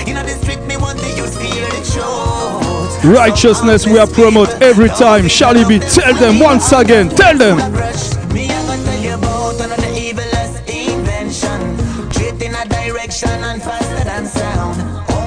You 0.07 0.13
know 0.13 0.23
the 0.23 0.35
street 0.41 0.61
me 0.67 0.77
want 0.77 0.99
the 0.99 1.11
youth 1.17 1.35
fear 1.41 1.67
the 1.69 1.81
truth. 1.91 3.05
Righteousness 3.05 3.85
we 3.85 3.97
are 3.99 4.07
promote 4.07 4.49
every 4.61 4.89
time. 4.89 5.27
Charlie 5.27 5.65
B, 5.65 5.79
tell 5.79 6.13
them 6.15 6.39
once 6.39 6.71
again, 6.71 7.09
tell 7.09 7.37
them. 7.37 7.57
Me 8.33 8.49
I 8.49 8.65
gonna 8.65 8.83
tell 8.83 9.01
you 9.01 9.13
about 9.15 9.55
another 9.55 9.91
evilest 10.05 10.63
invention. 10.69 11.59
Straight 12.11 12.41
in 12.41 12.53
a 12.55 12.65
direction 12.67 13.29
and 13.29 13.61
faster 13.61 14.03
than 14.05 14.25
sound. 14.25 14.77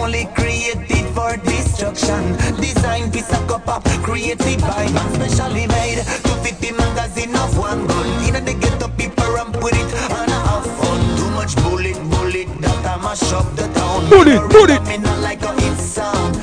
Only 0.01 0.27
created 0.35 1.07
for 1.15 1.37
destruction. 1.39 2.37
Design 2.61 3.11
piece 3.11 3.31
of 3.33 3.47
cup 3.47 3.69
up, 3.69 3.85
created 4.03 4.61
by 4.61 4.91
man, 4.93 5.09
specially 5.15 5.67
made 5.67 5.99
to 5.99 6.33
fit 6.43 6.59
the 6.61 6.73
magazine 6.73 7.35
of 7.37 7.59
one 7.59 7.87
gun. 7.87 8.16
The 14.11 14.17
town. 14.17 14.25
Bullet, 14.25 14.51
bullet. 14.51 14.89
Me 14.89 14.99
not 14.99 15.21
like 15.21 15.41
how 15.43 15.55
it 15.55 15.79
sound. 15.79 16.37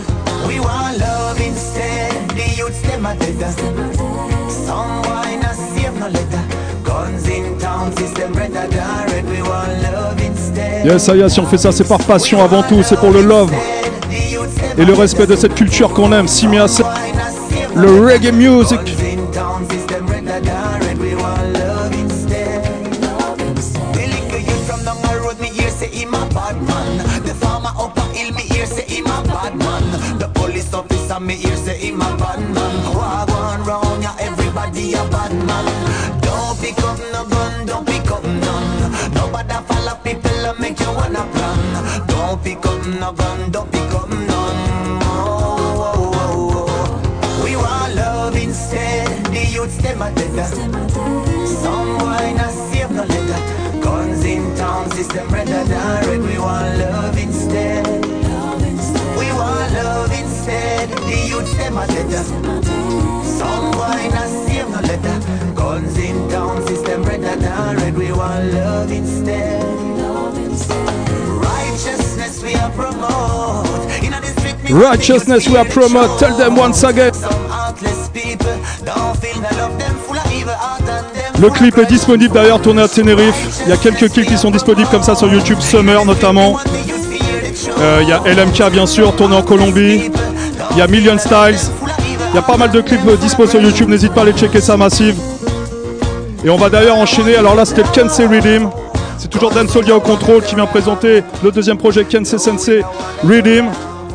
We 0.47 0.59
want 0.59 0.97
love 0.99 1.39
instead. 1.39 2.29
The 2.29 2.55
youths 2.57 2.81
them 2.81 3.05
a 3.05 3.15
dead. 3.15 3.53
Some 4.49 5.01
wine 5.03 5.43
a 5.43 5.53
save 5.53 5.99
no 5.99 6.07
letter. 6.07 6.43
Guns 6.83 7.27
in 7.27 7.57
town, 7.59 7.91
system 7.97 8.33
redder 8.33 8.67
than 8.67 9.07
red. 9.07 9.25
We 9.25 9.41
want 9.41 9.81
love 9.83 10.19
instead. 10.21 10.85
Yes, 10.85 11.03
ça 11.05 11.15
y 11.15 11.21
est, 11.21 11.29
si 11.29 11.39
on 11.39 11.45
fait 11.45 11.57
ça, 11.57 11.71
c'est 11.71 11.87
par 11.87 11.99
passion 11.99 12.43
avant 12.43 12.63
tout, 12.63 12.83
c'est 12.83 12.99
pour 12.99 13.11
le 13.11 13.21
love 13.21 13.51
et 14.77 14.85
le 14.85 14.93
respect 14.93 15.27
de 15.27 15.35
cette 15.35 15.55
culture 15.55 15.93
qu'on 15.93 16.11
aime. 16.11 16.27
Simia, 16.27 16.67
c'est 16.67 16.83
le 17.75 18.05
reggae 18.05 18.31
music. 18.33 18.79
A 50.37 50.49
dead 50.49 50.91
Some 51.47 51.97
boy 51.97 52.33
not 52.35 52.51
save 52.51 52.91
no 52.91 53.03
letter 53.03 53.81
Guns 53.81 54.25
in 54.25 54.55
town, 54.55 54.89
system 54.91 55.27
redder 55.29 55.63
than 55.65 56.07
red 56.07 56.21
We 56.21 56.39
want 56.39 56.77
love 56.79 57.17
instead 57.17 57.85
We 59.17 59.27
want 59.31 59.73
love 59.73 60.11
instead 60.11 60.89
The 60.89 61.27
youths 61.27 61.55
them 61.57 61.77
a 61.77 61.87
dead 61.87 62.11
Some 62.11 63.71
boy 63.71 64.09
not 64.15 64.29
save 64.45 64.69
no 64.69 64.79
letter 64.81 65.53
Guns 65.55 65.97
in 65.97 66.29
town, 66.29 66.65
system 66.67 67.03
redder 67.03 67.35
than 67.35 67.75
red 67.77 67.95
We 67.95 68.11
want 68.11 68.53
love 68.53 68.91
instead 68.91 69.63
Righteousness 71.41 72.43
we 72.43 72.55
are 72.55 72.71
promote 72.71 74.03
Inna 74.03 74.19
the 74.21 74.27
street 74.39 74.63
me 74.63 74.71
Righteousness 74.71 75.47
we 75.47 75.57
are 75.57 75.65
promote. 75.65 76.19
Tell 76.19 76.35
them 76.37 76.55
once 76.55 76.83
again. 76.83 77.11
Le 81.43 81.49
clip 81.49 81.77
est 81.77 81.87
disponible 81.87 82.33
d'ailleurs, 82.33 82.61
tourné 82.61 82.83
à 82.83 82.87
Tenerife. 82.87 83.59
Il 83.65 83.69
y 83.69 83.73
a 83.73 83.75
quelques 83.75 84.09
clips 84.09 84.27
qui 84.27 84.37
sont 84.37 84.49
disponibles 84.49 84.87
comme 84.89 85.03
ça 85.03 85.13
sur 85.13 85.27
YouTube, 85.27 85.59
Summer 85.59 86.05
notamment. 86.05 86.57
Euh, 87.79 87.99
Il 88.01 88.07
y 88.07 88.13
a 88.13 88.19
LMK 88.19 88.71
bien 88.71 88.85
sûr, 88.85 89.13
tourné 89.13 89.35
en 89.35 89.41
Colombie. 89.41 90.09
Il 90.71 90.77
y 90.77 90.81
a 90.81 90.87
Million 90.87 91.17
Styles. 91.17 91.59
Il 92.29 92.35
y 92.35 92.37
a 92.37 92.41
pas 92.41 92.55
mal 92.55 92.71
de 92.71 92.79
clips 92.79 93.01
dispo 93.19 93.45
sur 93.45 93.59
YouTube, 93.59 93.89
n'hésite 93.89 94.13
pas 94.13 94.21
à 94.21 94.23
les 94.23 94.31
checker 94.31 94.61
ça 94.61 94.77
massive. 94.77 95.15
Et 96.45 96.49
on 96.49 96.55
va 96.55 96.69
d'ailleurs 96.69 96.95
enchaîner, 96.95 97.35
alors 97.35 97.55
là 97.55 97.65
c'était 97.65 97.83
Kensei 97.93 98.25
Redeem. 98.25 98.69
C'est 99.17 99.27
toujours 99.27 99.51
Dan 99.51 99.67
Solia 99.67 99.97
au 99.97 99.99
contrôle 99.99 100.43
qui 100.43 100.55
vient 100.55 100.65
présenter 100.65 101.23
le 101.43 101.51
deuxième 101.51 101.77
projet 101.77 102.05
Kensei 102.05 102.39
Sensei 102.39 102.83
Redeem. 103.21 103.65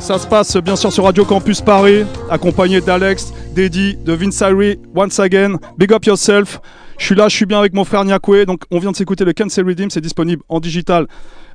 Ça 0.01 0.19
se 0.19 0.27
passe 0.27 0.57
bien 0.57 0.77
sûr 0.77 0.91
sur 0.91 1.05
Radio 1.05 1.27
Campus 1.27 1.61
Paris, 1.61 2.07
accompagné 2.31 2.81
d'Alex, 2.81 3.35
d'Eddie, 3.55 3.99
de 4.03 4.15
Vince 4.15 4.41
Irie, 4.41 4.79
once 4.97 5.21
again. 5.21 5.57
Big 5.77 5.93
up 5.93 6.07
yourself. 6.07 6.59
Je 6.99 7.05
suis 7.05 7.15
là, 7.15 7.29
je 7.29 7.37
suis 7.37 7.47
bien 7.47 7.61
avec 7.61 7.75
mon 7.75 7.85
frère 7.85 8.05
Nyakwe. 8.05 8.45
Donc 8.45 8.65
on 8.73 8.81
vient 8.81 8.91
de 8.91 8.97
s'écouter 8.97 9.25
le 9.25 9.33
Cancel 9.33 9.65
Redeem, 9.65 9.89
c'est 9.89 10.01
disponible 10.01 10.43
en 10.49 10.59
digital, 10.59 11.07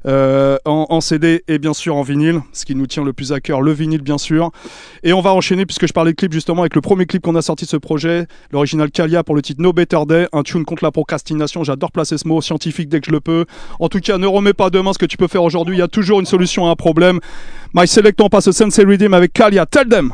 euh, 0.07 0.57
en, 0.65 0.87
en 0.89 1.01
CD 1.01 1.43
et 1.49 1.59
bien 1.59 1.73
sûr 1.73 1.97
en 1.97 2.01
vinyle, 2.01 2.39
ce 2.53 2.63
qui 2.65 2.75
nous 2.75 2.87
tient 2.87 3.03
le 3.03 3.11
plus 3.11 3.33
à 3.33 3.41
cœur, 3.41 3.61
le 3.61 3.73
vinyle 3.73 4.01
bien 4.01 4.17
sûr. 4.17 4.51
Et 5.03 5.11
on 5.11 5.19
va 5.19 5.33
enchaîner 5.33 5.65
puisque 5.65 5.85
je 5.85 5.91
parlais 5.91 6.11
de 6.11 6.15
clip 6.15 6.31
justement 6.31 6.61
avec 6.61 6.75
le 6.75 6.81
premier 6.81 7.05
clip 7.05 7.21
qu'on 7.21 7.35
a 7.35 7.41
sorti 7.41 7.65
de 7.65 7.69
ce 7.69 7.77
projet, 7.77 8.25
l'original 8.51 8.89
Kalia 8.89 9.23
pour 9.23 9.35
le 9.35 9.41
titre 9.41 9.61
No 9.61 9.73
Better 9.73 9.99
Day, 10.07 10.27
un 10.31 10.43
tune 10.43 10.63
contre 10.63 10.83
la 10.83 10.91
procrastination. 10.91 11.63
J'adore 11.65 11.91
placer 11.91 12.17
ce 12.17 12.25
mot 12.25 12.41
scientifique 12.41 12.87
dès 12.87 13.01
que 13.01 13.07
je 13.07 13.11
le 13.11 13.19
peux. 13.19 13.45
En 13.79 13.89
tout 13.89 13.99
cas, 13.99 14.17
ne 14.17 14.27
remets 14.27 14.53
pas 14.53 14.69
demain 14.69 14.93
ce 14.93 14.97
que 14.97 15.05
tu 15.05 15.17
peux 15.17 15.27
faire 15.27 15.43
aujourd'hui. 15.43 15.75
Il 15.75 15.79
y 15.79 15.83
a 15.83 15.89
toujours 15.89 16.21
une 16.21 16.25
solution 16.25 16.67
à 16.67 16.71
un 16.71 16.75
problème. 16.75 17.19
My 17.73 17.85
Select, 17.85 18.19
on 18.21 18.29
passe 18.29 18.47
au 18.47 18.53
Sensei 18.53 18.85
Redeem 18.85 19.13
avec 19.13 19.33
Kalia. 19.33 19.65
Tell 19.65 19.89
them. 19.89 20.11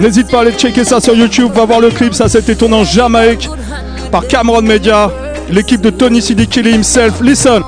N'hésite 0.00 0.30
pas 0.30 0.38
à 0.38 0.40
aller 0.40 0.52
checker 0.52 0.82
ça 0.82 0.98
sur 0.98 1.14
YouTube, 1.14 1.52
va 1.54 1.66
voir 1.66 1.80
le 1.80 1.90
clip, 1.90 2.14
ça 2.14 2.28
c'était 2.28 2.54
tourné 2.54 2.76
en 2.76 2.84
Jamaïque 2.84 3.48
par 4.10 4.26
Cameron 4.26 4.62
Media, 4.62 5.10
l'équipe 5.50 5.80
de 5.80 5.90
Tony 5.90 6.20
Kelly 6.22 6.74
himself. 6.74 7.20
Listen. 7.20 7.62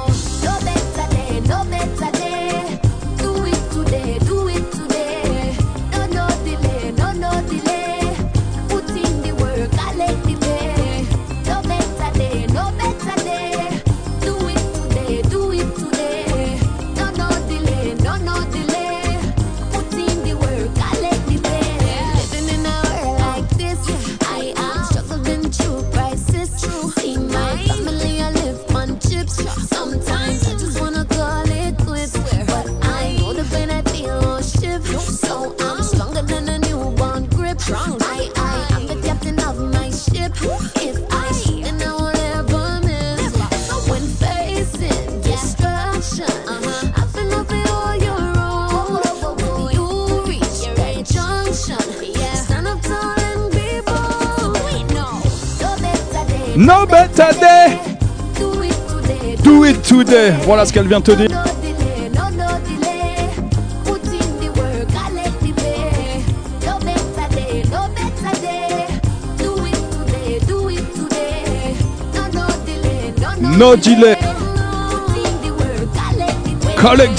Voilà 60.53 60.67
ce 60.67 60.73
qu'elle 60.75 60.87
vient 60.87 61.01
te 61.01 61.13
dire. 61.13 61.31
No 73.57 73.77
delay, 73.77 74.15
collect 76.77 77.17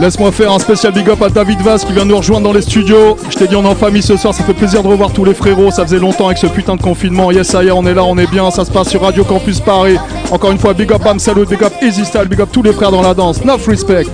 Laisse-moi 0.00 0.32
faire 0.32 0.50
un 0.50 0.58
spécial 0.58 0.94
big 0.94 1.10
up 1.10 1.20
à 1.20 1.28
David 1.28 1.60
Vaz 1.60 1.84
qui 1.84 1.92
vient 1.92 2.06
nous 2.06 2.16
rejoindre 2.16 2.44
dans 2.44 2.54
les 2.54 2.62
studios. 2.62 3.18
Je 3.28 3.36
t'ai 3.36 3.46
dit 3.46 3.54
on 3.54 3.62
est 3.64 3.68
en 3.68 3.74
famille 3.74 4.00
ce 4.00 4.16
soir, 4.16 4.32
ça 4.32 4.42
fait 4.42 4.54
plaisir 4.54 4.82
de 4.82 4.88
revoir 4.88 5.12
tous 5.12 5.26
les 5.26 5.34
frérots. 5.34 5.70
Ça 5.70 5.84
faisait 5.84 5.98
longtemps 5.98 6.26
avec 6.26 6.38
ce 6.38 6.46
putain 6.46 6.76
de 6.76 6.80
confinement. 6.80 7.30
Yes, 7.30 7.52
est, 7.52 7.70
on 7.70 7.84
est 7.84 7.92
là, 7.92 8.02
on 8.04 8.16
est 8.16 8.30
bien. 8.30 8.50
Ça 8.50 8.64
se 8.64 8.70
passe 8.70 8.88
sur 8.88 9.02
Radio 9.02 9.24
Campus 9.24 9.60
Paris. 9.60 9.98
Encore 10.30 10.52
une 10.52 10.58
fois, 10.58 10.72
big 10.72 10.90
up 10.90 11.02
Bam 11.04 11.18
Salut, 11.18 11.44
big 11.44 11.62
up 11.62 11.74
Easy 11.82 12.06
Style, 12.06 12.28
big 12.30 12.40
up 12.40 12.48
tous 12.50 12.62
les 12.62 12.72
frères 12.72 12.90
dans 12.90 13.02
la 13.02 13.12
danse. 13.12 13.42
Enough 13.42 13.66
respect. 13.66 14.06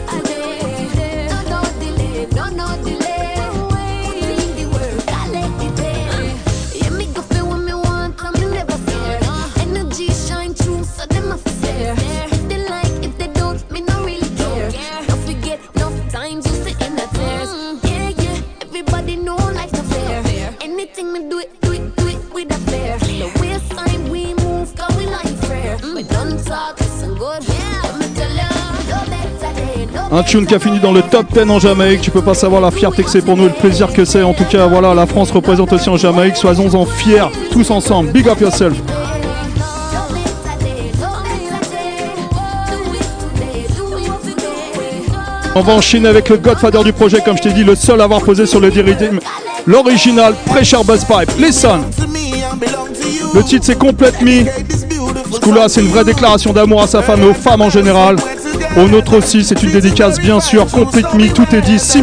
Un 30.12 30.22
tune 30.22 30.46
qui 30.46 30.54
a 30.54 30.58
fini 30.60 30.78
dans 30.78 30.92
le 30.92 31.02
top 31.02 31.26
10 31.32 31.50
en 31.50 31.58
Jamaïque. 31.58 32.00
Tu 32.00 32.10
peux 32.10 32.22
pas 32.22 32.34
savoir 32.34 32.60
la 32.60 32.70
fierté 32.70 33.02
que 33.02 33.10
c'est 33.10 33.22
pour 33.22 33.36
nous 33.36 33.44
et 33.44 33.48
le 33.48 33.54
plaisir 33.54 33.92
que 33.92 34.04
c'est. 34.04 34.22
En 34.22 34.34
tout 34.34 34.44
cas, 34.44 34.66
voilà, 34.66 34.94
la 34.94 35.06
France 35.06 35.30
représente 35.32 35.72
aussi 35.72 35.88
en 35.88 35.96
Jamaïque. 35.96 36.36
Soyons-en 36.36 36.86
fiers, 36.86 37.26
tous 37.50 37.70
ensemble. 37.70 38.10
Big 38.12 38.28
up 38.28 38.40
yourself. 38.40 38.74
On 45.58 45.62
va 45.62 45.72
enchaîner 45.72 46.08
avec 46.08 46.28
le 46.28 46.36
Godfather 46.36 46.84
du 46.84 46.92
projet, 46.92 47.20
comme 47.24 47.38
je 47.38 47.42
t'ai 47.42 47.52
dit, 47.52 47.64
le 47.64 47.74
seul 47.74 48.00
à 48.02 48.04
avoir 48.04 48.20
posé 48.20 48.44
sur 48.44 48.60
le 48.60 48.70
D-Rhythm, 48.70 49.18
l'original 49.66 50.34
Pressure 50.44 50.84
Buzz 50.84 51.04
Pipe. 51.04 51.30
Listen! 51.38 51.80
Le 53.34 53.42
titre 53.42 53.64
c'est 53.64 53.78
Complete 53.78 54.20
Me. 54.20 54.44
Ce 55.32 55.40
coup-là, 55.40 55.68
c'est 55.68 55.80
une 55.80 55.88
vraie 55.88 56.04
déclaration 56.04 56.52
d'amour 56.52 56.82
à 56.82 56.86
sa 56.86 57.00
femme 57.00 57.22
et 57.22 57.26
aux 57.26 57.34
femmes 57.34 57.62
en 57.62 57.70
général. 57.70 58.16
Au 58.76 58.86
nôtre 58.88 59.16
aussi, 59.16 59.42
c'est 59.42 59.62
une 59.62 59.70
dédicace, 59.70 60.18
bien 60.18 60.38
sûr. 60.38 60.66
Complete 60.70 61.12
Me, 61.14 61.28
tout 61.32 61.46
est 61.54 61.62
dit. 61.62 61.78
Complete 61.78 62.02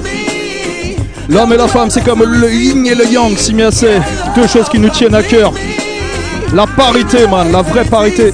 me. 0.00 1.34
L'homme 1.34 1.52
et 1.52 1.56
la 1.56 1.68
femme, 1.68 1.90
c'est 1.90 2.02
comme 2.02 2.22
le 2.24 2.52
yin 2.52 2.86
et 2.86 2.94
le 2.94 3.06
yang, 3.06 3.36
si 3.36 3.52
me 3.52 3.68
I 3.68 3.72
say. 3.72 4.00
Deux 4.34 4.46
choses 4.46 4.68
qui 4.70 4.78
nous 4.78 4.88
tiennent 4.88 5.14
à 5.14 5.22
cœur. 5.22 5.52
La 6.54 6.66
parité, 6.66 7.26
man, 7.26 7.52
la 7.52 7.62
vraie 7.62 7.84
parité. 7.84 8.32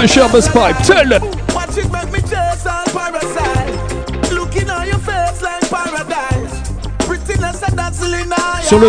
Pressure 0.00 0.28
Bass 0.32 0.48
Pipe, 0.48 0.76
tell 0.78 1.06
them. 1.06 1.20
Watch 1.54 1.76
it 1.76 1.92
make 1.92 2.10
me 2.10 2.20
chase 2.20 2.64
all 2.64 2.86
parasite. 2.86 4.32
Looking 4.32 4.70
on 4.70 4.86
your 4.86 4.96
face 4.96 5.42
like 5.42 5.60
paradise. 5.68 6.70
Prettiness 7.00 7.62
and 7.62 7.76
dancing 7.76 8.14
in 8.14 8.32
eye. 8.32 8.62
Sur 8.62 8.78
le 8.78 8.88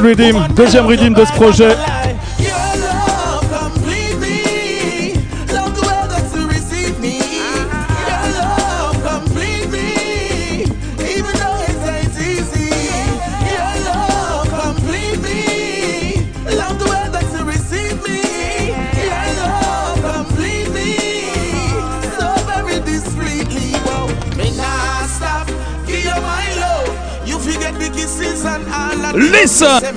Redeem, 0.00 0.48
deuxième 0.56 0.86
redeem 0.86 1.12
de 1.12 1.26
ce 1.26 1.32
projet. 1.32 1.76
Of 29.62 29.95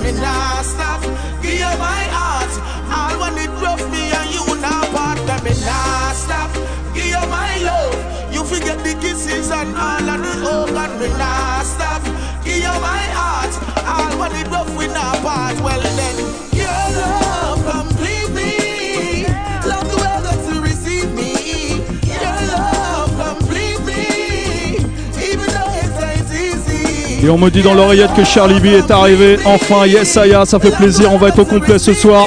Et 27.22 27.28
on 27.28 27.36
me 27.36 27.50
dit 27.50 27.62
dans 27.62 27.74
l'oreillette 27.74 28.14
que 28.14 28.24
Charlie 28.24 28.60
B 28.60 28.66
est 28.66 28.90
arrivé. 28.90 29.38
Enfin, 29.44 29.86
yes, 29.86 30.16
Aya, 30.16 30.46
ça 30.46 30.58
fait 30.58 30.70
plaisir. 30.70 31.12
On 31.12 31.18
va 31.18 31.28
être 31.28 31.40
au 31.40 31.44
complet 31.44 31.78
ce 31.78 31.92
soir. 31.92 32.26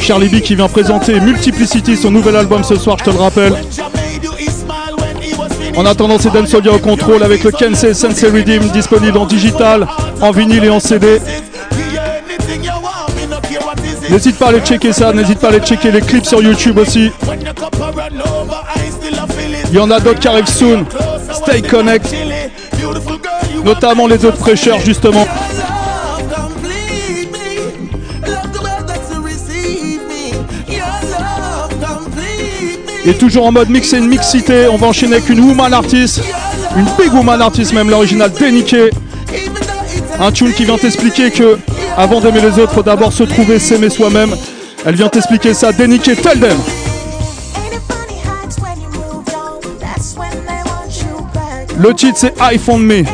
Charlie 0.00 0.28
B 0.28 0.40
qui 0.40 0.54
vient 0.54 0.68
présenter 0.68 1.18
Multiplicity, 1.20 1.96
son 1.96 2.10
nouvel 2.10 2.36
album 2.36 2.64
ce 2.64 2.76
soir, 2.76 2.96
je 2.98 3.04
te 3.04 3.10
le 3.10 3.18
rappelle. 3.18 3.54
En 5.76 5.86
attendant, 5.86 6.18
c'est 6.18 6.32
Dan 6.32 6.46
Sodia 6.46 6.72
au 6.72 6.78
contrôle 6.78 7.22
avec 7.22 7.44
le 7.44 7.50
Kensei 7.50 7.94
Sensei 7.94 8.28
Redeem 8.28 8.68
disponible 8.70 9.16
en 9.16 9.26
digital, 9.26 9.86
en 10.20 10.30
vinyle 10.32 10.64
et 10.64 10.70
en 10.70 10.80
CD. 10.80 11.20
N'hésite 14.10 14.38
pas 14.38 14.46
à 14.46 14.48
aller 14.50 14.60
checker 14.60 14.92
ça, 14.92 15.12
n'hésite 15.12 15.38
pas 15.38 15.46
à 15.46 15.50
aller 15.50 15.60
checker 15.60 15.90
les 15.90 16.02
clips 16.02 16.26
sur 16.26 16.42
YouTube 16.42 16.76
aussi. 16.78 17.10
Il 19.70 19.76
y 19.76 19.78
en 19.78 19.90
a 19.90 20.00
d'autres 20.00 20.20
qui 20.20 20.28
arrivent 20.28 20.48
soon. 20.48 20.84
Stay 21.42 21.62
connect. 21.62 22.14
Notamment 23.64 24.06
les 24.06 24.24
autres 24.24 24.38
fraîcheurs 24.38 24.80
justement. 24.80 25.26
Et 33.04 33.14
toujours 33.14 33.46
en 33.46 33.52
mode 33.52 33.68
mix 33.68 33.92
and 33.94 34.02
mixité, 34.02 34.68
on 34.68 34.76
va 34.76 34.86
enchaîner 34.86 35.16
avec 35.16 35.28
une 35.28 35.40
woman 35.40 35.74
artist, 35.74 36.22
une 36.76 36.86
big 36.96 37.12
woman 37.12 37.42
artist 37.42 37.72
même, 37.72 37.90
l'original 37.90 38.30
déniqué. 38.30 38.90
Un 40.20 40.30
tune 40.30 40.52
qui 40.52 40.64
vient 40.64 40.78
t'expliquer 40.78 41.32
que 41.32 41.58
avant 41.96 42.20
d'aimer 42.20 42.40
les 42.40 42.60
autres, 42.60 42.72
faut 42.72 42.82
d'abord 42.82 43.12
se 43.12 43.24
trouver, 43.24 43.58
s'aimer 43.58 43.90
soi-même. 43.90 44.36
Elle 44.86 44.94
vient 44.94 45.08
t'expliquer 45.08 45.52
ça, 45.52 45.72
déniqué, 45.72 46.14
tell 46.14 46.38
them. 46.38 46.56
Le 51.78 51.94
titre 51.94 52.18
c'est 52.18 52.34
I 52.40 52.58
Found 52.58 52.84
Me. 52.84 53.04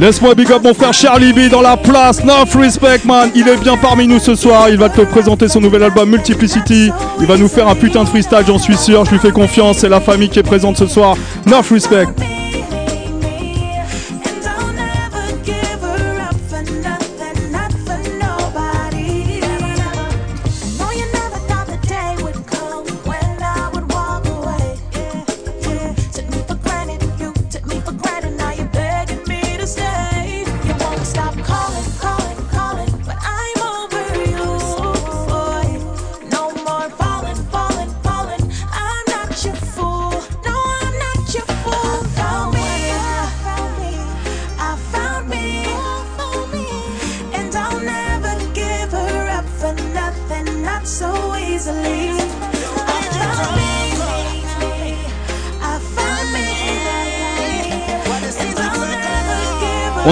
Laisse-moi 0.00 0.34
big 0.34 0.50
up 0.50 0.62
mon 0.64 0.72
frère 0.72 0.94
Charlie 0.94 1.34
B 1.34 1.50
dans 1.50 1.60
la 1.60 1.76
place. 1.76 2.24
North 2.24 2.54
Respect, 2.54 3.04
man. 3.04 3.30
Il 3.34 3.46
est 3.46 3.58
bien 3.58 3.76
parmi 3.76 4.06
nous 4.06 4.18
ce 4.18 4.34
soir. 4.34 4.70
Il 4.70 4.78
va 4.78 4.88
te 4.88 5.02
présenter 5.02 5.46
son 5.46 5.60
nouvel 5.60 5.82
album 5.82 6.08
Multiplicity. 6.08 6.90
Il 7.20 7.26
va 7.26 7.36
nous 7.36 7.48
faire 7.48 7.68
un 7.68 7.74
putain 7.74 8.04
de 8.04 8.08
freestyle, 8.08 8.44
j'en 8.46 8.58
suis 8.58 8.78
sûr. 8.78 9.04
Je 9.04 9.10
lui 9.10 9.18
fais 9.18 9.30
confiance. 9.30 9.80
C'est 9.80 9.90
la 9.90 10.00
famille 10.00 10.30
qui 10.30 10.38
est 10.38 10.42
présente 10.42 10.78
ce 10.78 10.86
soir. 10.86 11.16
North 11.44 11.68
Respect. 11.68 12.06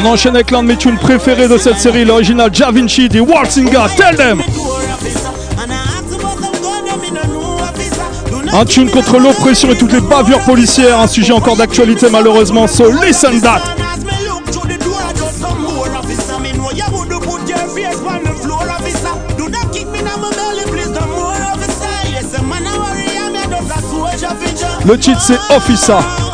Enchaîne 0.08 0.34
avec 0.34 0.50
l'un 0.50 0.62
de 0.62 0.68
mes 0.68 0.76
tunes 0.76 0.96
préférés 0.96 1.48
de 1.48 1.58
cette 1.58 1.78
série, 1.78 2.04
l'original 2.04 2.50
Ja 2.52 2.70
Vinci 2.70 3.08
des 3.08 3.20
Walsinga. 3.20 3.88
Tell 3.96 4.16
them! 4.16 4.42
Un 8.52 8.64
tune 8.64 8.90
contre 8.90 9.18
l'oppression 9.18 9.70
et 9.70 9.76
toutes 9.76 9.92
les 9.92 10.00
bavures 10.00 10.40
policières, 10.40 11.00
un 11.00 11.06
sujet 11.06 11.32
encore 11.32 11.56
d'actualité 11.56 12.08
malheureusement, 12.10 12.66
so 12.66 12.90
listen 12.90 13.40
that! 13.40 13.60
Le 24.86 24.98
titre 24.98 25.20
c'est 25.20 25.54
Officer. 25.54 26.27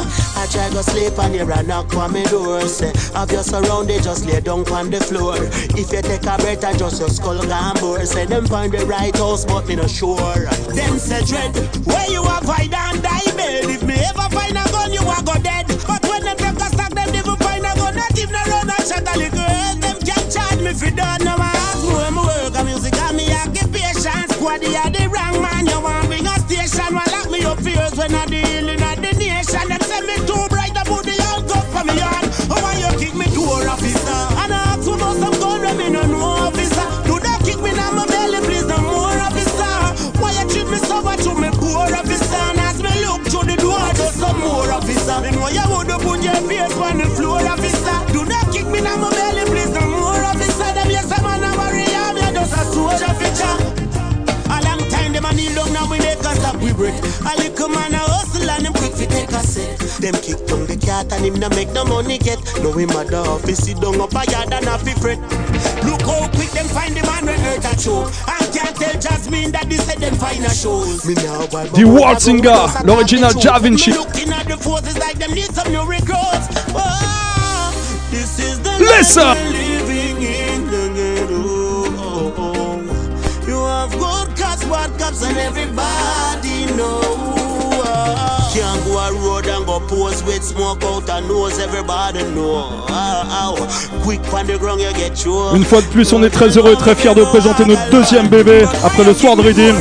I 0.57 0.71
go 0.71 0.83
sleep 0.83 1.19
and 1.19 1.35
a 1.35 1.63
knock 1.63 1.95
on 1.97 2.13
me 2.13 2.23
door 2.25 2.61
Say, 2.69 2.93
have 3.15 3.31
you 3.33 3.43
surrounded, 3.43 4.03
just 4.03 4.27
lay 4.27 4.41
down 4.41 4.67
on 4.71 4.91
the 4.91 5.01
floor. 5.01 5.35
If 5.75 5.91
you 5.93 6.03
take 6.03 6.23
a 6.23 6.37
breath, 6.39 6.65
I 6.65 6.77
just 6.77 7.01
your 7.01 7.09
skull 7.09 7.43
gone 7.47 7.77
bore. 7.81 8.05
Say, 8.07 8.27
them 8.27 8.47
find 8.47 8.73
the 8.73 8.87
right 8.87 9.15
house, 9.17 9.45
but 9.45 9.67
me 9.67 9.77
not 9.77 9.91
sure. 9.91 10.47
Them 10.75 10.99
say, 10.99 11.25
dread, 11.25 11.55
where 11.87 12.09
you 12.11 12.23
a 12.23 12.39
find 12.47 12.73
and 12.73 13.03
die 13.03 13.31
bed 13.35 13.65
If 13.67 13.83
me 13.83 13.95
ever 13.95 14.29
find 14.31 14.55
a 14.55 14.65
gun, 14.71 14.93
you 14.93 15.03
a 15.03 15.19
go 15.27 15.35
dead. 15.43 15.67
But 15.87 16.03
when 16.07 16.23
them 16.23 16.37
take 16.37 16.61
a 16.61 16.69
stock, 16.71 16.93
them 16.95 17.11
never 17.11 17.37
find 17.43 17.67
a 17.67 17.73
gun. 17.75 17.97
Not 17.97 18.15
even 18.19 18.35
a 18.35 18.43
run 18.47 18.71
and 18.71 18.85
shot 18.87 19.07
a 19.11 19.15
little 19.19 19.81
Them 19.83 19.99
can't 20.07 20.29
charge 20.31 20.61
me 20.63 20.73
for 20.75 20.91
done 20.95 21.25
Now 21.25 21.37
I 21.39 21.51
ask 21.51 21.83
me 21.83 21.95
when 21.95 22.15
me 22.15 22.23
work 22.23 22.55
a 22.55 22.63
music 22.65 22.95
and 22.95 23.17
me 23.17 23.27
occupation. 23.33 24.23
Squad, 24.31 24.63
you 24.63 24.77
are 24.79 24.91
the 24.91 25.09
wrong 25.11 25.43
man. 25.43 25.67
You 25.67 25.81
want 25.81 26.07
bring 26.07 26.27
a 26.27 26.37
station, 26.47 26.95
well 26.95 27.07
lock 27.11 27.31
me 27.31 27.43
up 27.43 27.59
fears 27.59 27.95
When 27.97 28.15
I 28.15 28.27
dealing 28.27 28.81
at 28.81 28.84
Firewood 45.55 45.91
up 45.91 46.03
put 46.03 46.23
your 46.23 46.35
face 46.51 46.77
on 46.79 46.99
the 46.99 47.07
floor, 47.15 47.39
officer. 47.47 48.13
Do 48.13 48.25
not 48.27 48.51
kick 48.53 48.67
me 48.67 48.81
now, 48.81 48.97
my 48.97 49.11
belly, 49.11 49.45
please, 49.47 49.71
no 49.71 49.87
more, 49.87 50.25
of 50.27 50.39
this. 50.39 50.57
Them 50.59 50.91
yes, 50.91 51.11
I'm 51.13 51.25
on 51.25 51.45
I'm 51.45 52.17
here 52.17 52.33
just 52.33 52.53
a 52.53 52.65
soldier 52.75 53.15
feature. 53.15 53.57
A 54.51 54.59
long 54.67 54.83
time, 54.91 55.13
them 55.13 55.25
a 55.25 55.33
kneel 55.33 55.55
down, 55.55 55.73
now 55.73 55.89
we 55.89 55.99
make 55.99 56.19
us 56.27 56.39
stop, 56.41 56.57
we 56.57 56.73
break. 56.73 56.95
A 57.23 57.39
little 57.39 57.69
man 57.69 57.95
a 57.95 57.99
hustle 57.99 58.51
and 58.51 58.67
him 58.67 58.73
quick 58.73 58.93
fi 58.95 59.07
take 59.07 59.31
a 59.31 59.41
set. 59.47 59.79
Them 60.03 60.15
kick 60.19 60.45
down 60.47 60.67
the 60.67 60.77
cat 60.77 61.13
and 61.13 61.25
him 61.25 61.39
no 61.39 61.49
make 61.51 61.71
no 61.71 61.85
money 61.85 62.19
get. 62.19 62.43
No, 62.59 62.73
him 62.73 62.91
a 62.91 63.05
the 63.05 63.23
office, 63.23 63.65
he 63.65 63.75
down 63.75 64.01
up 64.01 64.13
a 64.13 64.27
yard 64.31 64.53
and 64.53 64.67
a 64.67 64.79
fi 64.79 64.93
fret. 64.99 65.21
Look 65.87 66.03
how 66.03 66.27
quick 66.35 66.51
them 66.51 66.67
find 66.67 66.97
the 66.97 67.03
man 67.07 67.24
hurt 67.55 67.73
a 67.73 67.77
choke. 67.83 68.13
And 68.29 68.55
can't 68.55 68.77
tell 68.77 69.01
Jasmine 69.01 69.53
that 69.53 69.69
this 69.69 69.85
said 69.87 69.99
them 69.99 70.15
find 70.15 70.45
a 70.45 70.51
shows. 70.51 71.05
Me 71.07 71.15
now 71.15 71.47
wipe 71.53 71.71
The 71.73 71.85
my 71.85 71.91
mouth 71.91 72.23
Waltzinger, 72.23 72.41
about 72.41 72.77
us 72.77 72.85
l'original 72.85 73.31
and 73.31 73.35
the 73.35 73.51
original 73.51 73.77
Javinci. 73.79 73.91
Me 73.91 73.99
Looking 73.99 74.33
at 74.33 74.47
the 74.47 74.57
forces 74.57 74.99
like 74.99 75.19
them 75.19 75.33
need 75.33 75.51
some 75.53 75.71
new 75.73 75.85
recruits. 75.87 76.47
Oh, 76.75 78.07
this 78.11 78.39
is 78.39 78.61
the 78.63 78.71
Listen. 78.79 79.35
living 79.53 80.23
in 80.23 80.67
the 80.67 80.85
ghetto. 80.95 81.43
Oh, 81.99 82.35
oh. 82.37 83.47
You 83.47 83.59
have 83.65 83.93
good 83.93 84.37
cops, 84.37 84.65
bad 84.65 84.99
cops, 84.99 85.23
and 85.23 85.37
everybody 85.39 86.67
know. 86.77 87.01
Can't 88.55 88.85
go 88.85 88.99
a 88.99 89.13
road 89.13 89.47
and 89.47 89.64
go 89.64 89.64
Une 95.55 95.65
fois 95.65 95.81
de 95.81 95.87
plus, 95.87 96.13
on 96.13 96.23
est 96.23 96.31
très 96.31 96.49
heureux 96.57 96.73
et 96.73 96.77
très 96.77 96.95
fiers 96.95 97.15
de 97.15 97.25
présenter 97.25 97.65
notre 97.65 97.89
deuxième 97.91 98.29
bébé 98.29 98.65
après 98.85 99.05
le 99.05 99.15
Sword 99.15 99.39
Redeem. 99.39 99.77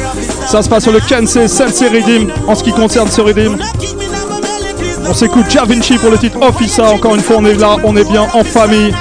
Ça 0.48 0.62
se 0.62 0.70
passe 0.70 0.84
sur 0.84 0.92
le 0.92 1.00
Kansai 1.00 1.48
Sensei 1.48 1.88
Redeem 1.88 2.32
en 2.48 2.56
ce 2.56 2.64
qui 2.64 2.72
concerne 2.72 3.10
ce 3.10 3.22
Redeem. 3.22 3.58
On 5.10 5.14
s'écoute 5.14 5.50
Javinci 5.50 5.98
pour 5.98 6.12
le 6.12 6.18
titre 6.18 6.42
Officer. 6.42 6.82
Encore 6.82 7.16
une 7.16 7.22
fois, 7.22 7.38
on 7.40 7.46
est 7.46 7.56
là, 7.56 7.78
on 7.84 7.96
est 7.96 8.10
bien 8.10 8.28
en 8.34 8.44
famille. 8.44 8.94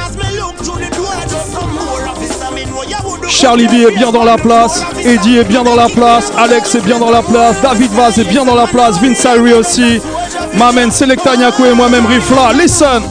Charlie 3.29 3.67
B 3.67 3.73
est 3.89 3.97
bien 3.97 4.13
dans 4.13 4.23
la 4.23 4.37
place, 4.37 4.85
Eddie 5.05 5.39
est 5.39 5.45
bien 5.45 5.65
dans 5.65 5.75
la 5.75 5.89
place, 5.89 6.31
Alex 6.39 6.77
est 6.77 6.85
bien 6.85 7.01
dans 7.01 7.11
la 7.11 7.23
place, 7.23 7.57
David 7.61 7.91
Vaz 7.91 8.17
est 8.19 8.29
bien 8.29 8.45
dans 8.45 8.55
la 8.55 8.69
place, 8.69 9.01
Vince 9.01 9.25
Irie 9.25 9.55
aussi, 9.55 10.01
Mamen 10.59 10.91
Selecta 10.91 11.37
Nyako 11.37 11.65
et 11.67 11.75
moi-même 11.75 12.07
Rifla. 12.07 12.53
Listen! 12.53 13.03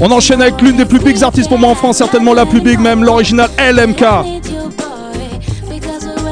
On 0.00 0.10
enchaîne 0.10 0.42
avec 0.42 0.60
l'une 0.60 0.76
des 0.76 0.84
plus 0.84 0.98
bigs 0.98 1.22
artistes 1.22 1.48
pour 1.48 1.58
moi 1.58 1.70
en 1.70 1.74
France, 1.74 1.98
certainement 1.98 2.34
la 2.34 2.46
plus 2.46 2.60
big 2.60 2.78
même, 2.80 3.04
l'original 3.04 3.48
LMK. 3.58 4.04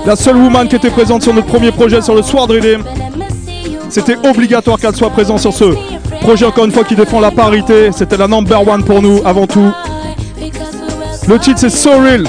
La 0.05 0.17
seule 0.17 0.37
woman 0.37 0.67
qui 0.67 0.77
était 0.77 0.91
présente 0.91 1.23
sur 1.23 1.33
notre 1.33 1.47
premier 1.47 1.71
projet 1.71 2.03
sur 2.03 2.15
le 2.15 2.23
Sword 2.23 2.49
Redeem. 2.49 2.83
C'était 3.89 4.17
obligatoire 4.27 4.79
qu'elle 4.79 4.97
soit 4.97 5.11
présente 5.11 5.39
sur 5.39 5.53
ce 5.53 5.77
projet, 6.23 6.47
encore 6.47 6.65
une 6.65 6.73
fois, 6.73 6.83
qui 6.83 6.97
défend 6.97 7.21
la 7.21 7.31
parité. 7.31 7.93
C'était 7.93 8.17
la 8.17 8.27
number 8.27 8.67
one 8.67 8.83
pour 8.85 9.01
nous, 9.01 9.21
avant 9.25 9.47
tout. 9.47 9.71
Le 11.29 11.39
titre, 11.39 11.61
c'est 11.61 11.71
So 11.71 11.91
Real. 11.91 12.27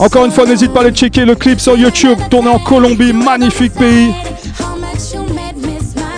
Encore 0.00 0.24
une 0.24 0.30
fois, 0.30 0.46
n'hésite 0.46 0.72
pas 0.72 0.80
à 0.80 0.84
aller 0.84 0.92
checker 0.92 1.26
le 1.26 1.34
clip 1.34 1.60
sur 1.60 1.76
YouTube, 1.76 2.18
tourné 2.30 2.48
en 2.48 2.58
Colombie, 2.58 3.12
magnifique 3.12 3.74
pays. 3.74 4.14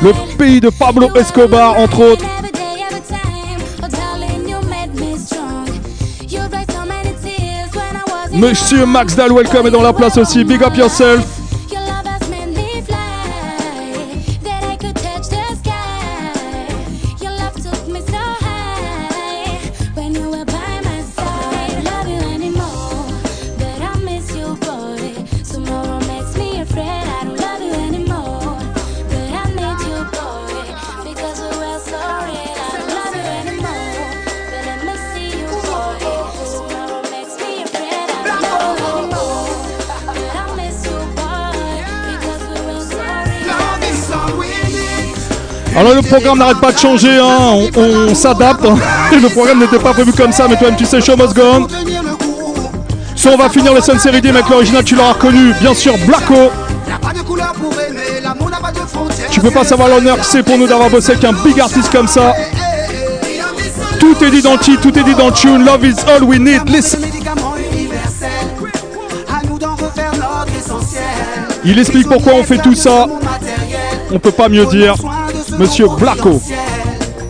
Le 0.00 0.36
pays 0.38 0.60
de 0.60 0.70
Pablo 0.70 1.08
Escobar, 1.16 1.76
entre 1.76 2.12
autres. 2.12 2.24
Monsieur 8.32 8.86
Max 8.86 9.16
Dal, 9.16 9.32
welcome 9.32 9.66
est 9.66 9.70
dans 9.72 9.82
la 9.82 9.92
place 9.92 10.16
aussi. 10.16 10.44
Big 10.44 10.62
up 10.62 10.76
yourself. 10.76 11.41
Alors 45.76 45.94
le 45.94 46.02
programme 46.02 46.38
n'arrête 46.38 46.60
pas 46.60 46.72
de 46.72 46.78
changer, 46.78 47.18
hein. 47.18 47.68
on, 47.76 48.10
on 48.10 48.14
s'adapte. 48.14 48.64
hein. 48.64 48.76
le 49.12 49.28
programme 49.28 49.60
n'était 49.60 49.78
pas 49.78 49.92
prévu 49.92 50.12
comme 50.12 50.32
ça, 50.32 50.46
mais 50.48 50.56
toi-même 50.56 50.76
tu 50.76 50.84
sais, 50.84 51.00
show 51.00 51.16
must 51.16 51.34
go 51.34 51.42
on. 51.42 51.66
Soit 53.16 53.32
on 53.32 53.36
va 53.36 53.48
finir 53.48 53.72
le 53.72 53.80
Sunset 53.80 54.10
Redeem 54.10 54.36
avec 54.36 54.48
l'original, 54.48 54.84
tu 54.84 54.94
l'auras 54.94 55.12
reconnu, 55.12 55.54
bien 55.60 55.74
sûr, 55.74 55.94
Blacko. 56.06 56.50
Tu 59.30 59.40
peux 59.40 59.50
pas 59.50 59.64
savoir 59.64 59.88
l'honneur 59.88 60.18
que 60.18 60.24
c'est 60.26 60.42
pour 60.42 60.58
nous 60.58 60.66
d'avoir 60.66 60.90
bossé 60.90 61.12
avec 61.12 61.24
un 61.24 61.32
big 61.32 61.58
artiste 61.60 61.90
comme 61.90 62.08
ça. 62.08 62.34
Tout 63.98 64.16
est 64.24 64.30
dit 64.30 64.42
tout 64.42 64.98
est 64.98 65.02
dit 65.04 65.14
dans 65.14 65.30
tune. 65.30 65.64
Love 65.64 65.84
is 65.86 65.94
all 66.08 66.24
we 66.24 66.38
need. 66.38 66.68
Listen. 66.68 67.00
Il 71.64 71.78
explique 71.78 72.08
pourquoi 72.08 72.34
on 72.34 72.42
fait 72.42 72.58
tout 72.58 72.74
ça. 72.74 73.06
On 74.12 74.18
peut 74.18 74.32
pas 74.32 74.48
mieux 74.48 74.66
dire. 74.66 74.94
Monsieur 75.62 75.86
Blacko. 75.86 76.42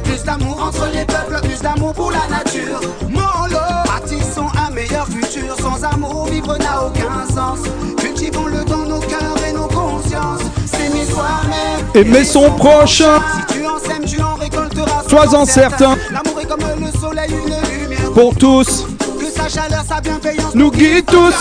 Plus 0.04 0.24
d'amour 0.24 0.58
entre 0.66 0.88
les 0.90 1.04
peuples, 1.04 1.38
plus 1.42 1.60
d'amour 1.60 1.92
pour 1.92 2.10
la 2.10 2.34
nature. 2.34 2.80
Molo, 3.10 3.60
bâtissons 3.84 4.46
un 4.56 4.70
meilleur 4.70 5.06
futur. 5.06 5.54
Sans 5.60 5.84
amour, 5.84 6.28
vivre 6.30 6.56
n'a 6.56 6.82
aucun 6.82 7.26
sens. 7.30 7.58
Cultivons-le 7.98 8.64
dans 8.64 8.86
nos 8.86 9.00
cœurs 9.00 9.36
et 9.46 9.52
nos 9.52 9.66
consciences. 9.66 10.40
S'aimer 10.64 11.04
soi-même. 11.04 11.84
Aimer 11.94 12.24
son 12.24 12.50
prochain. 12.52 13.20
Si 13.50 13.54
tu 13.58 13.66
en 13.66 13.78
sèmes, 13.78 14.06
tu 14.06 14.22
en 14.22 14.36
récolteras. 14.36 15.02
Sois-en 15.10 15.44
certain. 15.44 15.98
L'amour 16.10 16.40
est 16.40 16.46
comme 16.46 16.60
le 16.60 16.98
soleil, 16.98 17.28
une 17.32 17.82
lumière. 17.82 18.12
Pour 18.14 18.34
tous. 18.34 18.86
Que 19.20 19.26
sa 19.26 19.46
chaleur, 19.46 19.84
sa 19.86 20.00
bienveillance 20.00 20.54
Nous 20.54 20.70
guide 20.70 21.04
tous. 21.04 21.34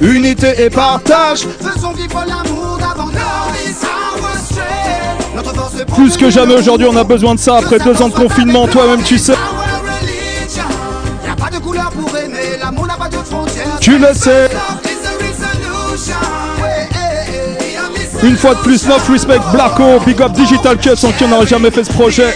Unité 0.00 0.62
et 0.62 0.70
partage. 0.70 1.44
Faisons 1.60 1.90
vivre 1.90 2.24
l'amour 2.24 2.65
Plus 5.84 6.16
que 6.16 6.30
jamais 6.30 6.54
aujourd'hui, 6.54 6.86
on 6.90 6.96
a 6.96 7.04
besoin 7.04 7.34
de 7.34 7.40
ça 7.40 7.58
après 7.58 7.78
deux 7.78 8.00
ans 8.00 8.08
de 8.08 8.14
confinement. 8.14 8.66
Toi-même, 8.66 9.02
tu 9.02 9.18
sais. 9.18 9.34
Tu 13.80 13.98
le 13.98 14.14
sais. 14.14 14.48
Une 18.22 18.36
fois 18.36 18.54
de 18.54 18.60
plus, 18.60 18.86
Love 18.86 19.10
Respect, 19.10 19.40
Blacko, 19.52 20.00
Big 20.04 20.20
Up 20.20 20.32
Digital 20.32 20.78
Cut, 20.78 20.96
sans 20.96 21.12
qui 21.12 21.24
on 21.24 21.28
n'aurait 21.28 21.46
jamais 21.46 21.70
fait 21.70 21.84
ce 21.84 21.92
projet. 21.92 22.34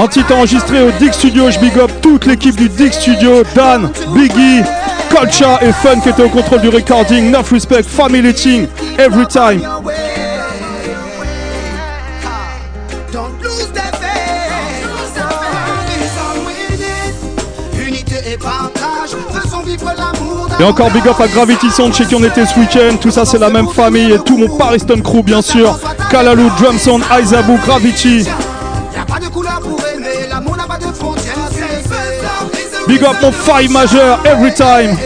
Un 0.00 0.08
titre 0.08 0.34
enregistré 0.34 0.80
au 0.80 0.90
Dick 0.92 1.12
Studio, 1.12 1.50
je 1.50 1.58
big 1.58 1.78
up 1.78 1.90
toute 2.00 2.24
l'équipe 2.24 2.56
du 2.56 2.70
Dick 2.70 2.94
Studio, 2.94 3.42
Dan, 3.54 3.90
Biggie, 4.14 4.62
Colcha 5.14 5.58
et 5.60 5.72
Fun 5.72 6.00
qui 6.00 6.08
étaient 6.08 6.22
au 6.22 6.30
contrôle 6.30 6.62
du 6.62 6.70
recording, 6.70 7.28
Enough 7.28 7.50
Respect, 7.52 7.82
Family 7.82 8.32
Team, 8.32 8.66
Every 8.98 9.26
Time. 9.26 9.60
Et 20.58 20.64
encore 20.64 20.90
big 20.92 21.06
up 21.06 21.20
à 21.20 21.28
Gravity 21.28 21.70
Sound 21.70 21.92
chez 21.92 22.06
qui 22.06 22.14
on 22.14 22.24
était 22.24 22.46
ce 22.46 22.58
week-end, 22.58 22.96
tout 22.98 23.10
ça 23.10 23.26
c'est 23.26 23.38
la 23.38 23.50
même 23.50 23.68
famille 23.68 24.12
et 24.12 24.18
tout 24.18 24.38
mon 24.38 24.56
Pariston 24.56 25.02
Crew 25.02 25.22
bien 25.22 25.42
sûr, 25.42 25.78
Kalalou, 26.10 26.48
Drum 26.58 26.78
Sound, 26.78 27.04
Aizabu, 27.14 27.58
Gravity. 27.66 28.26
Pour 29.60 29.80
aimer, 29.86 30.28
l'amour 30.28 30.56
n'a 30.56 30.64
pas 30.64 30.78
de 30.78 30.92
frontières. 30.92 31.34
C'est 31.50 31.58
fait. 31.58 32.22
Love 32.22 32.50
is 32.54 32.84
the 32.84 32.88
Big 32.88 33.04
up 33.04 33.16
mon 33.22 33.32
five 33.32 33.70
majeur, 33.70 34.18
Every 34.24 34.52
Time. 34.54 34.96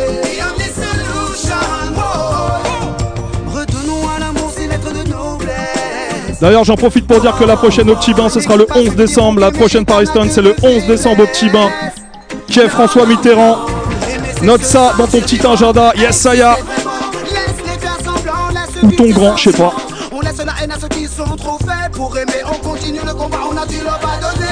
De 4.84 5.10
noblesse. 5.10 6.40
D'ailleurs 6.40 6.64
j'en 6.64 6.76
profite 6.76 7.06
pour 7.06 7.20
dire 7.20 7.34
que 7.36 7.44
la 7.44 7.56
prochaine 7.56 7.88
au 7.88 7.96
Petit 7.96 8.12
Bain 8.12 8.28
ce 8.28 8.40
sera 8.40 8.56
le 8.56 8.66
11 8.74 8.96
décembre, 8.96 9.40
la 9.40 9.50
prochaine 9.50 9.84
Pariston 9.84 10.26
c'est 10.30 10.42
le 10.42 10.54
11 10.62 10.86
décembre 10.86 11.22
au 11.22 11.26
Petit 11.26 11.48
Bain. 11.48 11.70
François 12.68 13.06
Mitterrand. 13.06 13.66
Note 14.42 14.62
ça 14.62 14.92
dans 14.96 15.06
ton 15.06 15.20
petit 15.20 15.44
agenda, 15.44 15.92
yes 15.96 16.16
ça 16.16 16.34
y 16.34 16.42
a. 16.42 16.56
Ou 18.82 18.92
ton 18.92 19.10
grand, 19.10 19.36
je 19.36 19.50
sais 19.50 19.56
pas. 19.56 19.74
Ceux 20.36 20.88
qui 20.88 21.06
sont 21.06 21.36
trop 21.36 21.58
faibles 21.58 21.92
pour 21.92 22.16
aimer. 22.18 22.42
On 22.46 22.68
continue 22.68 22.98
le 23.06 23.14
combat, 23.14 23.38
on 23.50 23.56
a 23.56 23.64
du 23.66 23.76
love 23.78 24.00
à 24.02 24.20
donner. 24.20 24.50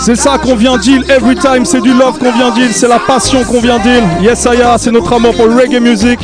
C'est 0.00 0.16
ça 0.16 0.38
qu'on 0.38 0.54
vient 0.54 0.76
deal 0.76 1.04
every 1.10 1.34
time, 1.34 1.64
c'est 1.64 1.80
du 1.80 1.92
love 1.92 2.18
qu'on 2.18 2.32
vient 2.32 2.50
deal, 2.50 2.72
c'est 2.72 2.88
la 2.88 2.98
passion 2.98 3.44
qu'on 3.44 3.60
vient 3.60 3.78
deal. 3.78 4.02
Yes, 4.20 4.46
Aya, 4.46 4.76
c'est 4.78 4.90
notre 4.90 5.12
amour 5.12 5.34
pour 5.34 5.46
le 5.46 5.56
reggae 5.56 5.80
music. 5.80 6.20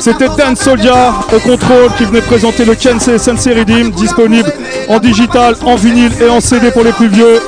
C'était 0.00 0.28
Dan 0.36 0.56
Soldier 0.56 1.10
au 1.34 1.40
contrôle 1.40 1.92
qui 1.98 2.04
venait 2.04 2.22
présenter 2.22 2.64
le 2.64 2.74
Kensei 2.74 3.18
Sensei 3.18 3.52
Redeem, 3.52 3.90
disponible 3.90 4.52
en 4.88 4.98
digital, 4.98 5.56
en 5.64 5.74
vinyle 5.76 6.12
et 6.20 6.28
en 6.28 6.40
CD 6.40 6.70
pour 6.70 6.84
les 6.84 6.92
plus 6.92 7.08
vieux. 7.08 7.40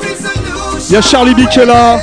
Il 0.89 0.93
y 0.93 0.97
a 0.97 1.01
Charlie 1.01 1.33
B 1.33 1.47
qui 1.49 1.59
est 1.59 1.65
là. 1.65 1.97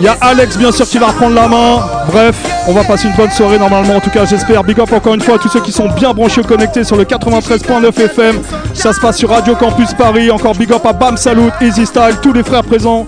Il 0.00 0.04
y 0.04 0.08
a 0.08 0.16
Alex 0.22 0.56
bien 0.56 0.72
sûr 0.72 0.88
qui 0.88 0.96
va 0.96 1.08
reprendre 1.08 1.34
la 1.34 1.46
main. 1.46 1.80
Bref, 2.06 2.34
on 2.66 2.72
va 2.72 2.82
passer 2.84 3.06
une 3.06 3.14
bonne 3.16 3.30
soirée 3.30 3.58
normalement. 3.58 3.96
En 3.96 4.00
tout 4.00 4.08
cas, 4.08 4.24
j'espère. 4.24 4.64
Big 4.64 4.80
up 4.80 4.90
encore 4.90 5.12
une 5.14 5.20
fois 5.20 5.34
à 5.34 5.38
tous 5.38 5.50
ceux 5.50 5.60
qui 5.60 5.72
sont 5.72 5.90
bien 5.90 6.14
branchés 6.14 6.42
connectés 6.42 6.84
sur 6.84 6.96
le 6.96 7.04
93.9 7.04 8.00
FM. 8.00 8.40
Ça 8.72 8.94
se 8.94 9.00
passe 9.00 9.18
sur 9.18 9.28
Radio 9.28 9.54
Campus 9.54 9.92
Paris. 9.92 10.30
Encore 10.30 10.54
big 10.54 10.72
up 10.72 10.86
à 10.86 10.94
Bam 10.94 11.18
Salut, 11.18 11.50
Easy 11.60 11.84
Style, 11.84 12.16
tous 12.22 12.32
les 12.32 12.42
frères 12.42 12.64
présents. 12.64 13.06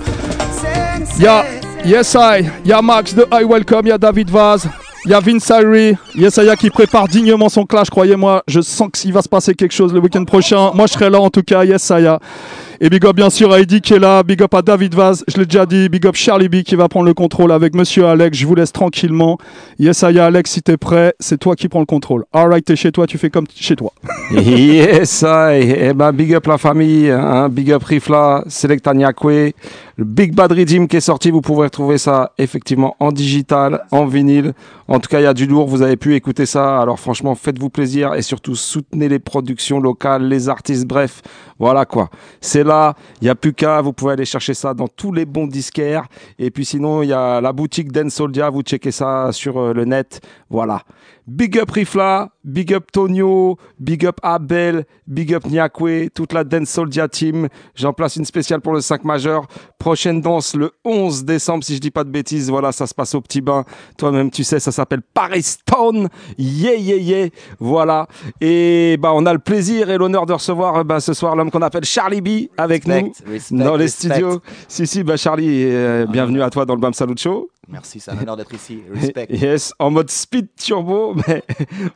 Il 1.16 1.22
y 1.22 1.26
a 1.26 1.44
Yes 1.84 2.14
I, 2.14 2.44
il 2.64 2.70
y 2.70 2.72
a 2.74 2.82
Max 2.82 3.14
de 3.14 3.26
I 3.32 3.42
Welcome, 3.42 3.86
il 3.86 3.88
y 3.88 3.92
a 3.92 3.98
David 3.98 4.30
Vaz, 4.30 4.68
il 5.04 5.10
y 5.10 5.14
a 5.14 5.18
Vince 5.18 5.50
Irie, 5.50 5.96
Yesaya 6.14 6.54
qui 6.54 6.70
prépare 6.70 7.08
dignement 7.08 7.48
son 7.48 7.64
clash, 7.64 7.90
croyez-moi. 7.90 8.44
Je 8.46 8.60
sens 8.60 8.88
qu'il 8.92 9.12
va 9.12 9.20
se 9.20 9.28
passer 9.28 9.52
quelque 9.54 9.72
chose 9.72 9.92
le 9.92 9.98
week-end 9.98 10.24
prochain. 10.24 10.70
Moi, 10.74 10.86
je 10.86 10.92
serai 10.92 11.10
là 11.10 11.20
en 11.20 11.28
tout 11.28 11.42
cas, 11.42 11.64
Yesaya. 11.64 12.20
Et 12.84 12.90
big 12.90 13.06
up 13.06 13.14
bien 13.14 13.30
sûr 13.30 13.52
à 13.52 13.60
Eddie 13.60 13.80
qui 13.80 13.94
est 13.94 14.00
là, 14.00 14.24
big 14.24 14.42
up 14.42 14.52
à 14.54 14.60
David 14.60 14.96
Vaz, 14.96 15.24
je 15.28 15.38
l'ai 15.38 15.46
déjà 15.46 15.66
dit, 15.66 15.88
big 15.88 16.04
up 16.04 16.16
Charlie 16.16 16.48
B 16.48 16.64
qui 16.64 16.74
va 16.74 16.88
prendre 16.88 17.06
le 17.06 17.14
contrôle 17.14 17.52
avec 17.52 17.76
Monsieur 17.76 18.06
Alex. 18.06 18.36
Je 18.36 18.44
vous 18.44 18.56
laisse 18.56 18.72
tranquillement. 18.72 19.38
Yesaya, 19.78 20.26
Alex, 20.26 20.50
si 20.50 20.62
t'es 20.62 20.76
prêt, 20.76 21.14
c'est 21.20 21.38
toi 21.38 21.54
qui 21.54 21.68
prends 21.68 21.78
le 21.78 21.86
contrôle. 21.86 22.24
Alright, 22.32 22.64
t'es 22.64 22.74
chez 22.74 22.90
toi, 22.90 23.06
tu 23.06 23.18
fais 23.18 23.30
comme 23.30 23.46
chez 23.54 23.76
toi. 23.76 23.92
yes, 24.32 25.22
I. 25.24 25.76
Eh 25.78 25.94
ben, 25.94 26.10
big 26.10 26.34
up 26.34 26.44
la 26.48 26.58
famille, 26.58 27.08
hein, 27.08 27.48
big 27.48 27.70
up 27.70 27.84
Rifla, 27.84 28.42
Selecta 28.48 28.92
Nyakwe, 28.94 29.52
le 29.96 30.04
Big 30.04 30.34
Bad 30.34 30.50
Redeem 30.50 30.88
qui 30.88 30.96
est 30.96 31.00
sorti, 31.00 31.30
vous 31.30 31.40
pouvez 31.40 31.66
retrouver 31.66 31.98
ça 31.98 32.32
effectivement 32.36 32.96
en 32.98 33.12
digital, 33.12 33.84
en 33.92 34.06
vinyle. 34.06 34.54
En 34.88 34.98
tout 34.98 35.08
cas, 35.08 35.20
il 35.20 35.24
y 35.24 35.26
a 35.26 35.34
du 35.34 35.46
lourd, 35.46 35.68
vous 35.68 35.82
avez 35.82 35.96
pu 35.96 36.16
écouter 36.16 36.46
ça. 36.46 36.80
Alors 36.80 36.98
franchement, 36.98 37.34
faites-vous 37.36 37.70
plaisir 37.70 38.14
et 38.14 38.22
surtout 38.22 38.56
soutenez 38.56 39.08
les 39.08 39.20
productions 39.20 39.78
locales, 39.78 40.26
les 40.26 40.48
artistes, 40.48 40.86
bref, 40.86 41.22
voilà 41.58 41.84
quoi. 41.84 42.10
C'est 42.40 42.64
là, 42.64 42.71
il 43.20 43.24
n'y 43.24 43.30
a 43.30 43.34
plus 43.34 43.52
qu'à, 43.52 43.80
vous 43.80 43.92
pouvez 43.92 44.12
aller 44.12 44.24
chercher 44.24 44.54
ça 44.54 44.74
dans 44.74 44.88
tous 44.88 45.12
les 45.12 45.24
bons 45.24 45.46
disquaires. 45.46 46.06
Et 46.38 46.50
puis 46.50 46.64
sinon, 46.64 47.02
il 47.02 47.08
y 47.08 47.12
a 47.12 47.40
la 47.40 47.52
boutique 47.52 47.92
Den 47.92 48.10
Soldia, 48.10 48.50
vous 48.50 48.62
checkez 48.62 48.90
ça 48.90 49.30
sur 49.32 49.58
euh, 49.58 49.72
le 49.72 49.84
net. 49.84 50.20
Voilà. 50.50 50.82
Big 51.28 51.56
up 51.56 51.70
Rifla, 51.70 52.30
big 52.44 52.74
up 52.74 52.90
Tonio, 52.90 53.56
big 53.78 54.04
up 54.04 54.18
Abel, 54.24 54.84
big 55.06 55.32
up 55.32 55.44
Nyakwe, 55.46 56.10
toute 56.12 56.32
la 56.32 56.42
Dance 56.42 56.68
Soldier 56.68 57.06
team. 57.08 57.48
J'en 57.76 57.92
place 57.92 58.16
une 58.16 58.24
spéciale 58.24 58.60
pour 58.60 58.72
le 58.72 58.80
5 58.80 59.04
majeur. 59.04 59.46
Prochaine 59.78 60.20
danse 60.20 60.56
le 60.56 60.72
11 60.84 61.24
décembre, 61.24 61.62
si 61.62 61.76
je 61.76 61.80
dis 61.80 61.92
pas 61.92 62.02
de 62.02 62.10
bêtises. 62.10 62.50
Voilà, 62.50 62.72
ça 62.72 62.88
se 62.88 62.94
passe 62.94 63.14
au 63.14 63.20
petit 63.20 63.40
bain. 63.40 63.64
Toi-même, 63.96 64.32
tu 64.32 64.42
sais, 64.42 64.58
ça 64.58 64.72
s'appelle 64.72 65.02
Paris 65.14 65.42
Stone. 65.42 66.08
Yeah, 66.38 66.74
yeah, 66.74 66.96
yeah. 66.96 67.28
Voilà. 67.60 68.08
Et 68.40 68.96
bah, 68.98 69.12
on 69.14 69.24
a 69.24 69.32
le 69.32 69.38
plaisir 69.38 69.90
et 69.90 69.98
l'honneur 69.98 70.26
de 70.26 70.32
recevoir 70.32 70.84
bah, 70.84 70.98
ce 70.98 71.12
soir 71.14 71.36
l'homme 71.36 71.52
qu'on 71.52 71.62
appelle 71.62 71.84
Charlie 71.84 72.20
B 72.20 72.48
avec 72.58 72.84
Respect, 72.84 73.02
nous 73.24 73.32
respect, 73.32 73.56
dans 73.56 73.76
les 73.76 73.84
respect. 73.84 74.08
studios. 74.08 74.40
Si, 74.66 74.88
si, 74.88 75.04
bah, 75.04 75.16
Charlie, 75.16 75.66
euh, 75.66 76.04
bienvenue 76.06 76.42
à 76.42 76.50
toi 76.50 76.64
dans 76.66 76.74
le 76.74 76.80
BAM 76.80 76.94
Salut 76.94 77.14
Show. 77.16 77.48
Merci, 77.68 78.00
c'est 78.00 78.10
un 78.10 78.18
honneur 78.18 78.36
d'être 78.36 78.52
ici. 78.54 78.80
Respect. 78.92 79.28
Yes, 79.30 79.72
en 79.78 79.90
mode 79.90 80.10
speed 80.10 80.48
turbo, 80.56 81.14
mais 81.28 81.42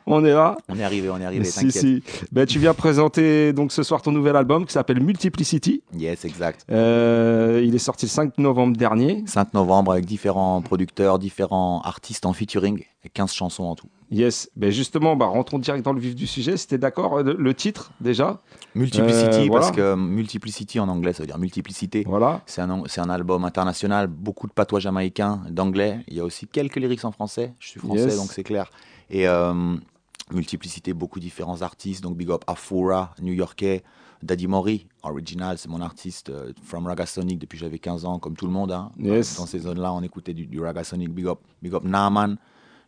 on 0.07 0.25
est 0.25 0.33
là. 0.33 0.57
On 0.69 0.79
est 0.79 0.85
arrivé, 0.85 1.11
on 1.11 1.21
est 1.21 1.25
arrivé, 1.25 1.45
Si, 1.45 1.73
si. 1.73 2.03
Ben, 2.33 2.47
tu 2.47 2.59
viens 2.59 2.73
présenter 2.73 3.53
donc 3.53 3.73
ce 3.73 3.83
soir 3.83 4.01
ton 4.01 4.13
nouvel 4.13 4.37
album 4.37 4.65
qui 4.65 4.73
s'appelle 4.73 5.01
Multiplicity. 5.01 5.83
Yes, 5.95 6.25
exact. 6.25 6.65
Euh, 6.71 7.63
il 7.65 7.75
est 7.75 7.79
sorti 7.79 8.07
le 8.07 8.11
5 8.11 8.39
novembre 8.39 8.77
dernier. 8.77 9.25
5 9.27 9.55
novembre 9.55 9.93
avec 9.93 10.07
différents 10.07 10.63
producteurs, 10.63 11.19
différents 11.19 11.81
artistes 11.83 12.27
en 12.27 12.33
featuring 12.33 12.85
et 13.05 13.09
15 13.09 13.33
chansons 13.33 13.65
en 13.65 13.75
tout. 13.75 13.89
Yes, 14.11 14.49
ben 14.55 14.71
justement, 14.71 15.17
bah, 15.17 15.27
rentrons 15.27 15.59
direct 15.59 15.85
dans 15.85 15.93
le 15.93 16.01
vif 16.01 16.15
du 16.15 16.29
sujet. 16.29 16.57
C'était 16.57 16.79
d'accord 16.79 17.19
euh, 17.19 17.35
le 17.37 17.55
titre 17.55 17.91
déjà? 18.01 18.41
Multiplicity, 18.77 19.49
Euh, 19.49 19.53
parce 19.53 19.71
que 19.71 19.95
multiplicity 19.95 20.79
en 20.81 20.89
anglais, 20.89 21.13
ça 21.13 21.23
veut 21.23 21.27
dire 21.27 21.39
multiplicité. 21.39 22.05
Voilà. 22.07 22.43
C'est 22.47 22.61
un, 22.61 22.71
un 22.71 23.09
album 23.11 23.45
international, 23.45 24.07
beaucoup 24.07 24.47
de 24.47 24.53
patois 24.53 24.81
jamaïcains, 24.81 25.43
d'anglais. 25.51 26.01
Il 26.09 26.15
y 26.15 26.21
a 26.21 26.25
aussi 26.25 26.47
quelques 26.47 26.77
lyrics 26.77 27.05
en 27.05 27.13
français. 27.13 27.55
Je 27.59 27.69
suis 27.69 27.81
français, 27.81 28.05
Yes. 28.05 28.17
donc 28.17 28.31
c'est 28.33 28.43
clair. 28.45 28.71
Et 29.11 29.27
euh, 29.29 29.77
multiplicité, 30.33 30.93
beaucoup 30.93 31.19
de 31.19 31.25
différents 31.25 31.63
artistes. 31.63 32.03
Donc 32.03 32.17
big 32.17 32.31
up 32.31 32.43
Afura, 32.47 33.15
new-yorkais. 33.21 33.83
Daddy 34.23 34.47
Mori, 34.47 34.87
original, 35.03 35.59
c'est 35.59 35.69
mon 35.69 35.81
artiste 35.83 36.31
euh, 36.31 36.53
from 36.65 36.87
Raga 36.87 37.05
Sonic 37.05 37.39
depuis 37.39 37.59
j'avais 37.59 37.79
15 37.79 38.07
ans, 38.07 38.19
comme 38.19 38.35
tout 38.35 38.47
le 38.47 38.53
monde. 38.53 38.73
hein. 38.73 38.91
Yes. 38.99 39.37
Dans 39.37 39.45
ces 39.47 39.59
zones-là, 39.61 39.93
on 39.93 40.03
écoutait 40.03 40.33
du, 40.33 40.47
du 40.47 40.59
Raga 40.61 40.85
Sonic. 40.85 41.11
Big 41.13 41.27
up, 41.27 41.39
big 41.63 41.75
up 41.75 41.85
Naaman, 41.85 42.37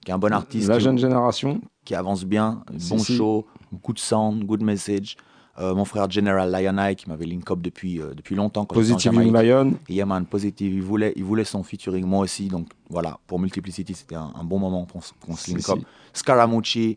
qui 0.05 0.11
est 0.11 0.15
un 0.15 0.19
bon 0.19 0.33
artiste. 0.33 0.69
La 0.69 0.79
qui- 0.79 0.85
jeune 0.85 0.99
génération. 0.99 1.61
qui 1.85 1.95
avance 1.95 2.25
bien, 2.25 2.63
Si, 2.79 2.91
bon 2.91 2.99
si. 2.99 3.15
show, 3.17 3.47
good 3.85 3.99
sound, 3.99 4.45
good 4.45 4.63
message. 4.63 5.17
Euh, 5.61 5.75
mon 5.75 5.85
frère 5.85 6.09
General 6.09 6.49
Lionel 6.51 6.95
qui 6.95 7.09
m'avait 7.09 7.25
link 7.27 7.51
up 7.51 7.59
depuis, 7.61 8.01
euh, 8.01 8.15
depuis 8.15 8.37
longtemps. 8.37 8.65
Positive. 8.65 9.13
Lion. 9.13 9.75
Et 9.89 9.95
yeah, 9.95 10.07
man, 10.07 10.25
Positive, 10.25 10.73
il 10.73 10.83
voulait, 10.83 11.13
il 11.17 11.25
voulait 11.25 11.45
son 11.45 11.65
featuring, 11.65 12.07
moi 12.07 12.21
aussi. 12.21 12.47
Donc 12.47 12.69
voilà, 12.89 13.19
pour 13.27 13.41
Multiplicity, 13.41 13.93
c'était 13.95 14.15
un, 14.15 14.33
un 14.39 14.45
bon 14.45 14.61
moment 14.61 14.87
qu'on 14.87 15.01
se 15.37 15.51
link 15.51 15.61
si. 15.61 15.71
up. 15.71 15.79
Scaramucci 16.13 16.97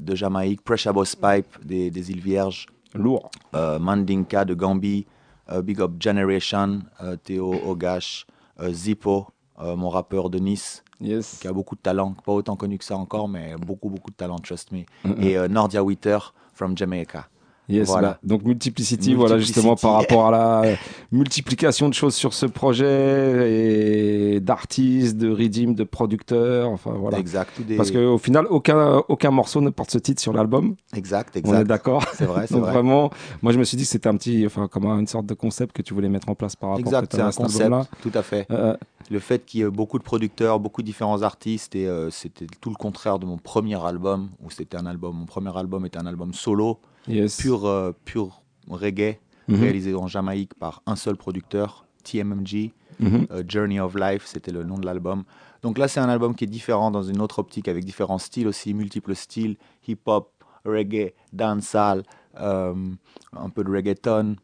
de 0.00 0.14
Jamaïque, 0.16 0.62
Pressure 0.62 0.92
Boss 0.92 1.14
Pipe 1.14 1.46
des, 1.64 1.90
des 1.90 2.10
îles 2.10 2.20
Vierges. 2.20 2.66
Lourd. 2.94 3.30
Euh, 3.54 3.78
Mandinka 3.78 4.44
de 4.44 4.54
Gambie, 4.54 5.06
Big 5.62 5.80
Up 5.80 5.92
Generation, 6.00 6.80
euh, 7.00 7.14
Théo 7.14 7.54
Ogash, 7.64 8.26
Zippo, 8.70 9.28
mon 9.58 9.88
rappeur 9.88 10.28
de 10.30 10.38
Nice, 10.40 10.82
qui 10.98 11.46
a 11.46 11.52
beaucoup 11.52 11.76
de 11.76 11.80
talent, 11.80 12.14
pas 12.24 12.32
autant 12.32 12.56
connu 12.56 12.78
que 12.78 12.84
ça 12.84 12.96
encore, 12.96 13.28
mais 13.28 13.54
beaucoup, 13.56 13.88
beaucoup 13.88 14.10
de 14.10 14.16
talent, 14.16 14.38
trust 14.40 14.72
me. 14.72 14.80
Et 15.22 15.36
Nordia 15.48 15.84
Witter 15.84 16.18
from 16.52 16.76
Jamaica. 16.76 17.28
Yes, 17.70 17.88
Voilà. 17.88 18.08
bah, 18.08 18.18
donc 18.24 18.42
multiplicity, 18.44 19.14
voilà 19.14 19.38
justement 19.38 19.76
par 19.76 19.94
rapport 19.94 20.26
à 20.26 20.30
la 20.30 20.62
euh, 20.64 20.74
multiplication 21.12 21.88
de 21.88 21.94
choses 21.94 22.14
sur 22.14 22.34
ce 22.34 22.46
projet 22.46 24.34
et 24.34 24.40
d'artistes, 24.40 25.16
de 25.16 25.30
redeem, 25.30 25.74
de 25.74 25.84
producteurs, 25.84 26.68
enfin 26.70 26.92
voilà. 26.92 27.18
Exact, 27.18 27.60
des- 27.62 27.76
Parce 27.76 27.90
qu'au 27.90 28.18
final, 28.18 28.46
aucun, 28.50 29.02
aucun 29.08 29.30
morceau 29.30 29.60
ne 29.60 29.70
porte 29.70 29.90
ce 29.90 29.98
titre 29.98 30.20
sur 30.20 30.32
l'album. 30.32 30.74
Exact, 30.94 31.32
On 31.36 31.38
exact. 31.38 31.60
est 31.60 31.64
d'accord. 31.64 32.04
C'est 32.14 32.24
vrai, 32.26 32.46
c'est 32.46 32.58
vrai. 32.58 32.72
vraiment, 32.72 33.10
moi 33.42 33.52
je 33.52 33.58
me 33.58 33.64
suis 33.64 33.76
dit 33.76 33.84
que 33.84 33.90
c'était 33.90 34.08
un 34.08 34.16
petit, 34.16 34.44
enfin 34.46 34.68
comme 34.68 34.86
une 34.86 35.06
sorte 35.06 35.26
de 35.26 35.34
concept 35.34 35.74
que 35.76 35.82
tu 35.82 35.94
voulais 35.94 36.08
mettre 36.08 36.28
en 36.28 36.34
place 36.34 36.56
par 36.56 36.70
rapport 36.70 36.80
Exact, 36.86 37.12
c'est 37.14 37.20
à 37.20 37.26
un 37.26 37.30
cet 37.32 37.42
concept, 37.42 37.62
album-là. 37.64 37.86
tout 38.02 38.12
à 38.14 38.22
fait. 38.22 38.46
Euh, 38.50 38.76
le 39.10 39.18
fait 39.18 39.44
qu'il 39.44 39.60
y 39.60 39.62
ait 39.64 39.70
beaucoup 39.70 39.98
de 39.98 40.04
producteurs, 40.04 40.60
beaucoup 40.60 40.82
de 40.82 40.86
différents 40.86 41.22
artistes, 41.22 41.74
et 41.74 41.86
euh, 41.86 42.10
c'était 42.10 42.46
tout 42.60 42.70
le 42.70 42.76
contraire 42.76 43.18
de 43.18 43.26
mon 43.26 43.38
premier 43.38 43.82
album, 43.84 44.28
où 44.44 44.50
c'était 44.50 44.76
un 44.76 44.86
album, 44.86 45.16
mon 45.16 45.26
premier 45.26 45.56
album 45.56 45.84
était 45.86 45.98
un 45.98 46.06
album 46.06 46.32
solo, 46.32 46.78
Yes. 47.08 47.36
pur, 47.40 47.66
euh, 47.66 47.92
pur 48.04 48.42
reggae, 48.68 49.18
Mhm. 49.48 49.60
réalisé 49.60 49.94
en 49.94 50.06
Jamaïque 50.06 50.54
par 50.54 50.82
un 50.86 50.96
seul 50.96 51.16
producteur, 51.16 51.84
TMMG, 52.04 52.72
Mhm. 53.00 53.26
euh, 53.30 53.42
Journey 53.48 53.80
of 53.80 53.94
Life, 53.96 54.24
c'était 54.26 54.52
le 54.52 54.62
nom 54.62 54.78
de 54.78 54.86
l'album. 54.86 55.24
Donc 55.62 55.76
là, 55.78 55.88
c'est 55.88 56.00
un 56.00 56.08
album 56.08 56.34
qui 56.34 56.44
est 56.44 56.48
différent 56.48 56.90
dans 56.90 57.02
une 57.02 57.20
autre 57.20 57.38
optique, 57.38 57.68
avec 57.68 57.84
différents 57.84 58.18
styles 58.18 58.46
aussi, 58.46 58.74
multiples 58.74 59.14
styles, 59.14 59.56
hip-hop, 59.88 60.32
reggae, 60.64 61.14
dancehall, 61.32 62.02
euh, 62.38 62.74
un 63.32 63.48
peu 63.48 63.64
de 63.64 63.70
reggaeton, 63.70 64.36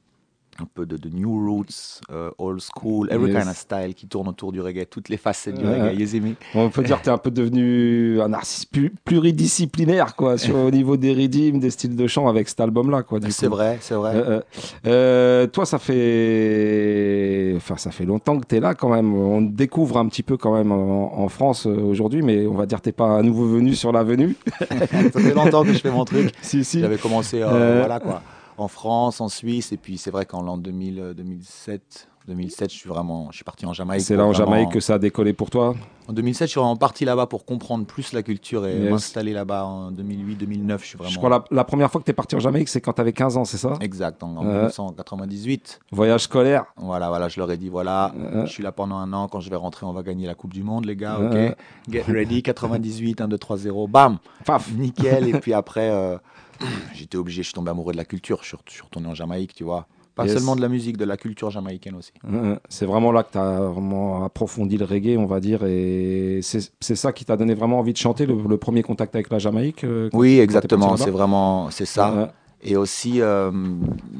un 0.60 0.66
peu 0.72 0.86
de, 0.86 0.96
de 0.96 1.08
new 1.08 1.30
roots, 1.30 2.00
euh, 2.10 2.30
old 2.38 2.60
school, 2.60 3.08
every 3.10 3.30
Yes. 3.32 3.40
kind 3.42 3.50
of 3.50 3.56
style 3.56 3.94
qui 3.94 4.06
tourne 4.06 4.28
autour 4.28 4.52
du 4.52 4.60
reggae, 4.60 4.86
toutes 4.88 5.08
les 5.08 5.16
facettes 5.16 5.56
du 5.58 5.66
reggae, 5.66 6.20
me? 6.20 6.34
On 6.54 6.70
peut 6.70 6.82
dire 6.82 6.98
que 6.98 7.04
tu 7.04 7.08
es 7.10 7.12
un 7.12 7.18
peu 7.18 7.30
devenu 7.30 8.20
un 8.20 8.32
artiste 8.32 8.70
pu- 8.72 8.92
pluridisciplinaire 9.04 10.16
quoi, 10.16 10.38
sur, 10.38 10.56
au 10.56 10.70
niveau 10.70 10.96
des 10.96 11.12
rythmes, 11.12 11.58
des 11.58 11.70
styles 11.70 11.96
de 11.96 12.06
chant 12.06 12.28
avec 12.28 12.48
cet 12.48 12.60
album-là. 12.60 13.02
quoi. 13.02 13.18
C'est 13.28 13.46
vrai, 13.48 13.78
c'est 13.80 13.94
vrai. 13.94 14.12
Euh, 14.14 14.40
euh, 14.86 15.46
toi, 15.46 15.66
ça 15.66 15.78
fait, 15.78 17.52
enfin, 17.56 17.76
ça 17.76 17.90
fait 17.90 18.04
longtemps 18.04 18.38
que 18.38 18.46
tu 18.46 18.56
es 18.56 18.60
là 18.60 18.74
quand 18.74 18.88
même. 18.90 19.14
On 19.14 19.46
te 19.46 19.52
découvre 19.52 19.98
un 19.98 20.06
petit 20.08 20.22
peu 20.22 20.36
quand 20.36 20.54
même 20.54 20.72
en, 20.72 21.18
en 21.20 21.28
France 21.28 21.66
aujourd'hui, 21.66 22.22
mais 22.22 22.46
on 22.46 22.54
va 22.54 22.66
dire 22.66 22.78
que 22.80 22.88
tu 22.88 22.92
pas 22.92 23.04
un 23.04 23.22
nouveau 23.22 23.46
venu 23.46 23.74
sur 23.74 23.92
l'avenue. 23.92 24.36
ça 24.68 24.76
fait 25.20 25.34
longtemps 25.34 25.64
que 25.64 25.72
je 25.72 25.78
fais 25.78 25.90
mon 25.90 26.04
truc. 26.04 26.32
Si, 26.42 26.64
si. 26.64 26.80
J'avais 26.80 26.96
commencé 26.98 27.42
Euh, 27.42 27.78
voilà, 27.80 27.98
quoi, 28.00 28.22
en 28.58 28.68
France, 28.68 29.20
en 29.20 29.28
Suisse, 29.28 29.72
et 29.72 29.76
puis 29.76 29.98
c'est 29.98 30.10
vrai 30.10 30.24
qu'en 30.26 30.42
l'an 30.42 30.56
2000, 30.56 30.98
euh, 31.00 31.14
2007, 31.14 32.08
2007, 32.28 32.72
je 32.72 32.76
suis 32.76 32.88
vraiment, 32.88 33.28
je 33.30 33.36
suis 33.36 33.44
parti 33.44 33.66
en 33.66 33.72
Jamaïque. 33.72 34.02
C'est 34.04 34.16
là 34.16 34.24
en 34.26 34.32
Jamaïque 34.32 34.72
que 34.72 34.80
ça 34.80 34.94
a 34.94 34.98
décollé 34.98 35.32
pour 35.32 35.48
toi? 35.48 35.76
En 36.08 36.12
2007, 36.12 36.48
je 36.48 36.50
suis 36.52 36.58
vraiment 36.60 36.76
parti 36.76 37.04
là-bas 37.04 37.26
pour 37.26 37.44
comprendre 37.44 37.84
plus 37.86 38.12
la 38.12 38.22
culture 38.24 38.66
et 38.66 38.76
Yes. 38.78 38.90
m'installer 38.90 39.32
là-bas 39.32 39.64
en 39.64 39.92
2008-2009. 39.92 40.78
Je 40.80 40.84
suis 40.86 40.98
vraiment. 40.98 41.10
Je 41.12 41.18
crois 41.18 41.30
la, 41.30 41.44
la 41.52 41.62
première 41.64 41.88
fois 41.90 42.00
que 42.00 42.04
tu 42.04 42.10
es 42.10 42.14
parti 42.14 42.34
en 42.34 42.40
Jamaïque, 42.40 42.68
c'est 42.68 42.80
quand 42.80 42.94
tu 42.94 43.00
avais 43.00 43.12
15 43.12 43.36
ans, 43.36 43.44
c'est 43.44 43.58
ça? 43.58 43.74
Exact, 43.80 44.22
en, 44.24 44.36
en 44.38 44.44
Euh, 44.46 44.66
1998. 44.66 45.80
Voyage 45.92 46.22
scolaire. 46.22 46.64
Voilà, 46.76 47.08
voilà, 47.08 47.28
je 47.28 47.38
leur 47.38 47.50
ai 47.50 47.56
dit 47.56 47.68
voilà, 47.68 48.12
je 48.44 48.46
suis 48.50 48.62
là 48.62 48.72
pendant 48.72 48.96
un 48.96 49.12
an. 49.12 49.28
Quand 49.28 49.40
je 49.40 49.50
vais 49.50 49.56
rentrer, 49.56 49.86
on 49.86 49.92
va 49.92 50.02
gagner 50.02 50.26
la 50.26 50.34
Coupe 50.34 50.52
du 50.52 50.62
Monde, 50.64 50.84
les 50.86 50.96
gars. 50.96 51.18
Ok, 51.20 51.34
Euh. 51.34 51.54
get 51.88 52.02
ready. 52.08 52.42
98, 52.42 53.20
1, 53.20 53.28
2, 53.28 53.38
3, 53.38 53.56
0, 53.56 53.86
bam, 53.88 54.18
Paf, 54.44 54.72
nickel. 54.72 55.28
et 55.28 55.38
puis 55.40 55.52
après, 55.52 55.90
euh, 55.90 56.18
j'étais 56.94 57.16
obligé. 57.16 57.42
Je 57.42 57.46
suis 57.48 57.54
tombé 57.54 57.70
amoureux 57.70 57.92
de 57.92 57.96
la 57.98 58.04
culture. 58.04 58.40
Je 58.42 58.48
suis, 58.48 58.82
retourné 58.82 59.08
en 59.08 59.14
Jamaïque, 59.14 59.54
tu 59.54 59.64
vois. 59.64 59.86
Pas 60.14 60.24
Yes. 60.24 60.32
seulement 60.32 60.56
de 60.56 60.62
la 60.62 60.68
musique, 60.68 60.96
de 60.96 61.04
la 61.04 61.18
culture 61.18 61.50
jamaïcaine 61.50 61.94
aussi. 61.94 62.10
Euh, 62.32 62.56
C'est 62.70 62.86
vraiment 62.86 63.12
là 63.12 63.22
que 63.22 63.32
tu 63.32 63.38
as 63.38 63.60
vraiment 63.60 64.24
approfondi 64.24 64.78
le 64.78 64.86
reggae, 64.86 65.18
on 65.18 65.26
va 65.26 65.40
dire, 65.40 65.62
et 65.64 66.40
c'est 66.42 66.94
ça 66.96 67.12
qui 67.12 67.26
t'a 67.26 67.36
donné 67.36 67.52
vraiment 67.52 67.78
envie 67.80 67.92
de 67.92 67.98
chanter, 67.98 68.24
le, 68.24 68.34
le 68.48 68.56
premier 68.56 68.82
contact 68.82 69.14
avec 69.14 69.28
la 69.30 69.38
Jamaïque 69.38 69.84
euh, 69.84 70.08
Oui, 70.14 70.38
exactement. 70.40 70.96
C'est 70.96 71.10
vraiment, 71.10 71.70
c'est 71.70 71.84
ça. 71.84 72.14
Ouais. 72.14 72.26
Et 72.62 72.78
aussi 72.78 73.20
euh, 73.20 73.50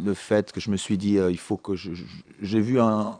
le 0.04 0.12
fait 0.12 0.52
que 0.52 0.60
je 0.60 0.70
me 0.70 0.76
suis 0.76 0.98
dit, 0.98 1.16
euh, 1.16 1.30
il 1.30 1.38
faut 1.38 1.56
que 1.56 1.74
je, 1.76 1.92
j'ai 2.42 2.60
vu 2.60 2.78
un, 2.78 3.18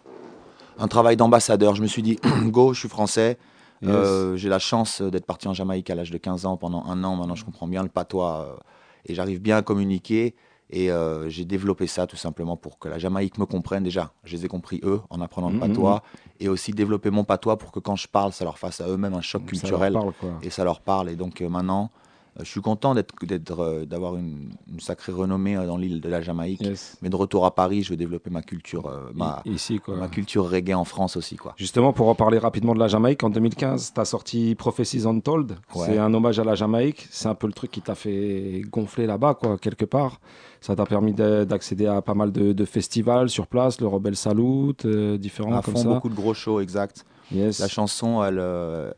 un 0.79 0.89
travail 0.89 1.17
d'ambassadeur. 1.17 1.75
Je 1.77 1.81
me 1.83 1.87
suis 1.87 2.03
dit, 2.03 2.19
go, 2.45 2.75
je 2.75 2.81
suis 2.81 2.91
français. 2.91 3.39
Yes. 3.81 4.37
J'ai 4.37 4.51
la 4.51 4.59
chance 4.59 5.01
d'être 5.01 5.25
parti 5.27 5.49
en 5.49 5.55
Jamaïque 5.55 5.89
à 5.89 5.95
l'âge 5.95 6.11
de 6.11 6.19
15 6.19 6.45
ans 6.45 6.59
pendant 6.59 6.85
un 6.85 7.03
an. 7.05 7.17
Maintenant, 7.17 7.35
je 7.37 7.45
comprends 7.47 7.69
bien 7.69 7.83
le 7.83 7.89
patois 7.89 8.59
et 9.07 9.15
j'arrive 9.15 9.41
bien 9.41 9.57
à 9.57 9.63
communiquer. 9.63 10.35
Et 10.69 10.91
euh, 10.91 11.29
j'ai 11.29 11.45
développé 11.45 11.87
ça 11.87 12.09
tout 12.09 12.17
simplement 12.17 12.57
pour 12.57 12.81
que 12.81 12.89
la 12.89 12.99
Jamaïque 12.99 13.39
me 13.39 13.47
comprenne 13.47 13.85
déjà. 13.85 14.13
Je 14.25 14.37
les 14.37 14.47
ai 14.47 14.49
compris 14.49 14.81
eux 14.83 15.01
en 15.11 15.21
apprenant 15.21 15.49
le 15.49 15.55
Mhm, 15.55 15.61
patois 15.61 16.03
et 16.41 16.49
aussi 16.49 16.73
développer 16.73 17.11
mon 17.11 17.23
patois 17.23 17.57
pour 17.57 17.71
que 17.71 17.79
quand 17.79 17.95
je 17.95 18.09
parle, 18.09 18.33
ça 18.33 18.45
leur 18.45 18.59
fasse 18.59 18.81
à 18.81 18.89
eux-mêmes 18.89 19.15
un 19.15 19.21
choc 19.21 19.43
Ça 19.43 19.49
culturel 19.49 19.93
parle, 19.93 20.13
et 20.43 20.51
ça 20.51 20.65
leur 20.65 20.81
parle. 20.81 21.09
Et 21.11 21.15
donc 21.15 21.41
euh, 21.41 21.49
maintenant, 21.49 21.93
je 22.41 22.45
suis 22.51 22.61
content 22.61 22.95
d'être, 22.95 23.12
euh, 23.61 23.84
d'avoir 23.87 24.16
une, 24.16 24.51
une 24.70 24.80
sacrée 24.80 25.12
renommée 25.12 25.57
euh, 25.57 25.66
dans 25.66 25.76
l'île 25.76 26.01
de 26.01 26.09
la 26.09 26.20
Jamaïque. 26.20 26.61
Yes. 26.62 26.97
Mais 27.03 27.09
de 27.09 27.16
retour 27.16 27.47
à 27.47 27.55
Paris, 27.55 27.82
je 27.82 27.91
veux 27.91 27.97
développer 27.97 28.30
ma 28.30 28.43
culture, 28.43 28.87
euh, 28.87 29.11
ma, 29.14 29.43
I- 29.47 29.53
ici, 29.53 29.78
quoi. 29.78 29.97
ma 29.97 30.09
culture 30.09 30.49
reggae 30.51 30.74
en 30.74 30.84
France 30.84 31.16
aussi, 31.16 31.37
quoi. 31.37 31.55
Justement, 31.57 31.93
pour 31.93 32.09
en 32.09 32.14
parler 32.14 32.39
rapidement 32.39 32.74
de 32.74 32.78
la 32.78 32.89
Jamaïque, 32.89 33.22
en 33.24 33.30
2015, 33.30 33.93
tu 33.95 34.01
as 34.01 34.05
sorti 34.05 34.55
Prophecies 34.55 35.07
Untold. 35.07 35.53
Ouais. 35.74 35.87
C'est 35.87 35.99
un 35.99 36.12
hommage 36.12 36.39
à 36.39 36.45
la 36.45 36.55
Jamaïque. 36.55 37.07
C'est 37.11 37.28
un 37.28 37.34
peu 37.34 37.47
le 37.47 37.53
truc 37.53 37.70
qui 37.70 37.80
t'a 37.80 37.95
fait 37.95 38.62
gonfler 38.70 39.07
là-bas, 39.07 39.34
quoi, 39.34 39.57
quelque 39.59 39.84
part. 39.84 40.20
Ça 40.61 40.74
t'a 40.74 40.84
permis 40.87 41.12
de- 41.12 41.45
d'accéder 41.45 41.87
à 41.87 42.03
pas 42.03 42.14
mal 42.14 42.32
de, 42.32 42.53
de 42.53 42.64
festivals 42.64 43.28
sur 43.30 43.47
place, 43.47 43.80
le 43.80 43.87
Rebel 43.87 44.16
Salute, 44.16 44.84
euh, 44.84 45.16
différents 45.16 45.57
À 45.57 45.62
comme 45.62 45.74
fond, 45.76 45.82
ça. 45.82 45.89
beaucoup 45.89 46.09
de 46.09 46.14
gros 46.14 46.34
shows, 46.34 46.61
exact. 46.61 47.05
Yes. 47.32 47.59
La 47.61 47.68
chanson, 47.68 48.22
elle, 48.24 48.39
euh, 48.39 48.91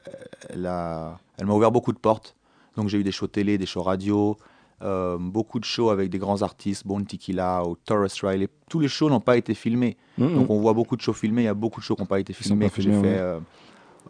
elle, 0.50 0.66
a- 0.66 1.18
elle 1.38 1.46
m'a 1.46 1.54
ouvert 1.54 1.70
beaucoup 1.72 1.92
de 1.92 1.98
portes. 1.98 2.34
Donc 2.78 2.88
j'ai 2.88 2.98
eu 2.98 3.02
des 3.02 3.10
shows 3.10 3.26
télé, 3.26 3.58
des 3.58 3.66
shows 3.66 3.82
radio, 3.82 4.36
euh, 4.82 5.18
beaucoup 5.18 5.58
de 5.58 5.64
shows 5.64 5.90
avec 5.90 6.10
des 6.10 6.18
grands 6.18 6.42
artistes, 6.42 6.86
Bon 6.86 7.04
Tequila 7.04 7.64
ou 7.66 7.74
Taurus 7.84 8.22
Riley. 8.22 8.46
Tous 8.70 8.78
les 8.78 8.86
shows 8.86 9.10
n'ont 9.10 9.18
pas 9.18 9.36
été 9.36 9.52
filmés. 9.54 9.96
Mhm. 10.16 10.34
Donc 10.36 10.50
on 10.50 10.60
voit 10.60 10.74
beaucoup 10.74 10.96
de 10.96 11.02
shows 11.02 11.12
filmés, 11.12 11.42
il 11.42 11.46
y 11.46 11.48
a 11.48 11.54
beaucoup 11.54 11.80
de 11.80 11.84
shows 11.84 11.96
qui 11.96 12.02
n'ont 12.02 12.06
pas 12.06 12.20
été 12.20 12.32
filmés, 12.32 12.70
que 12.70 12.80
j'ai 12.80 12.92
fait 12.92 13.18
euh, 13.18 13.40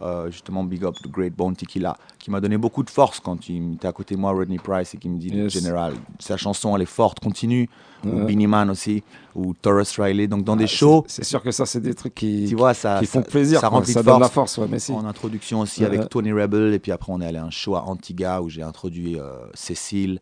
euh, 0.03 0.31
justement 0.31 0.65
Big 0.65 0.85
Up 0.85 0.95
The 1.03 1.09
Great 1.09 1.35
Bone 1.35 1.57
Tequila, 1.57 1.97
qui 2.19 2.31
m'a 2.31 2.41
donné 2.41 2.57
beaucoup 2.57 2.83
de 2.83 2.91
force 2.91 3.21
quand 3.21 3.49
il 3.49 3.75
était 3.75 3.89
à 3.89 3.93
côté 3.93 4.15
de 4.15 4.21
moi, 4.21 4.33
Rodney 4.33 4.59
Price, 4.59 4.95
et 4.95 4.99
qui 4.99 5.09
me 5.09 5.19
dit, 5.19 5.29
Yes. 5.29 5.53
Général, 5.53 5.95
sa 6.19 6.37
chanson 6.37 6.75
elle 6.77 6.83
est 6.83 6.87
forte, 6.87 7.21
continue. 7.21 7.69
Ou. 8.07 8.11
Beanie 8.27 8.47
Man 8.47 8.71
aussi, 8.71 9.03
ou 9.35 9.55
Taurus 9.55 9.99
Riley. 9.99 10.29
Donc 10.29 10.45
dans 10.45 10.55
des 10.55 10.65
Ah, 10.65 10.69
shows, 10.69 11.05
C'est 11.09 11.25
sûr 11.25 11.43
que 11.43 11.51
ça, 11.51 11.67
c'est 11.67 11.81
des 11.81 11.95
trucs 11.95 12.15
qui, 12.15 12.47
tu 12.49 12.55
vois, 12.55 12.73
ça, 12.73 13.01
qui 13.01 13.07
font 13.07 13.23
ça- 13.25 13.29
plaisir. 13.29 13.59
Ça 13.61 13.69
quoi. 13.69 13.79
remplit 13.79 13.93
ça 13.93 14.03
de 14.03 14.07
donne 14.07 14.15
force. 14.19 14.29
la 14.31 14.33
force, 14.33 14.59
ouais, 14.59 14.67
mais 14.71 14.79
si. 14.79 14.93
En 14.93 15.05
introduction 15.05 15.61
aussi 15.61 15.81
Ouais. 15.81 15.87
avec 15.89 16.09
Tony 16.09 16.31
Rebel, 16.33 16.75
et 16.75 16.79
puis 16.79 16.93
après 16.93 17.13
on 17.13 17.21
est 17.21 17.27
allé 17.27 17.39
à 17.39 17.45
un 17.45 17.51
show 17.51 17.75
à 17.75 17.83
Antigua 17.83 18.41
où 18.41 18.49
j'ai 18.49 18.63
introduit 18.63 19.19
euh, 19.19 19.33
Cécile, 19.55 20.21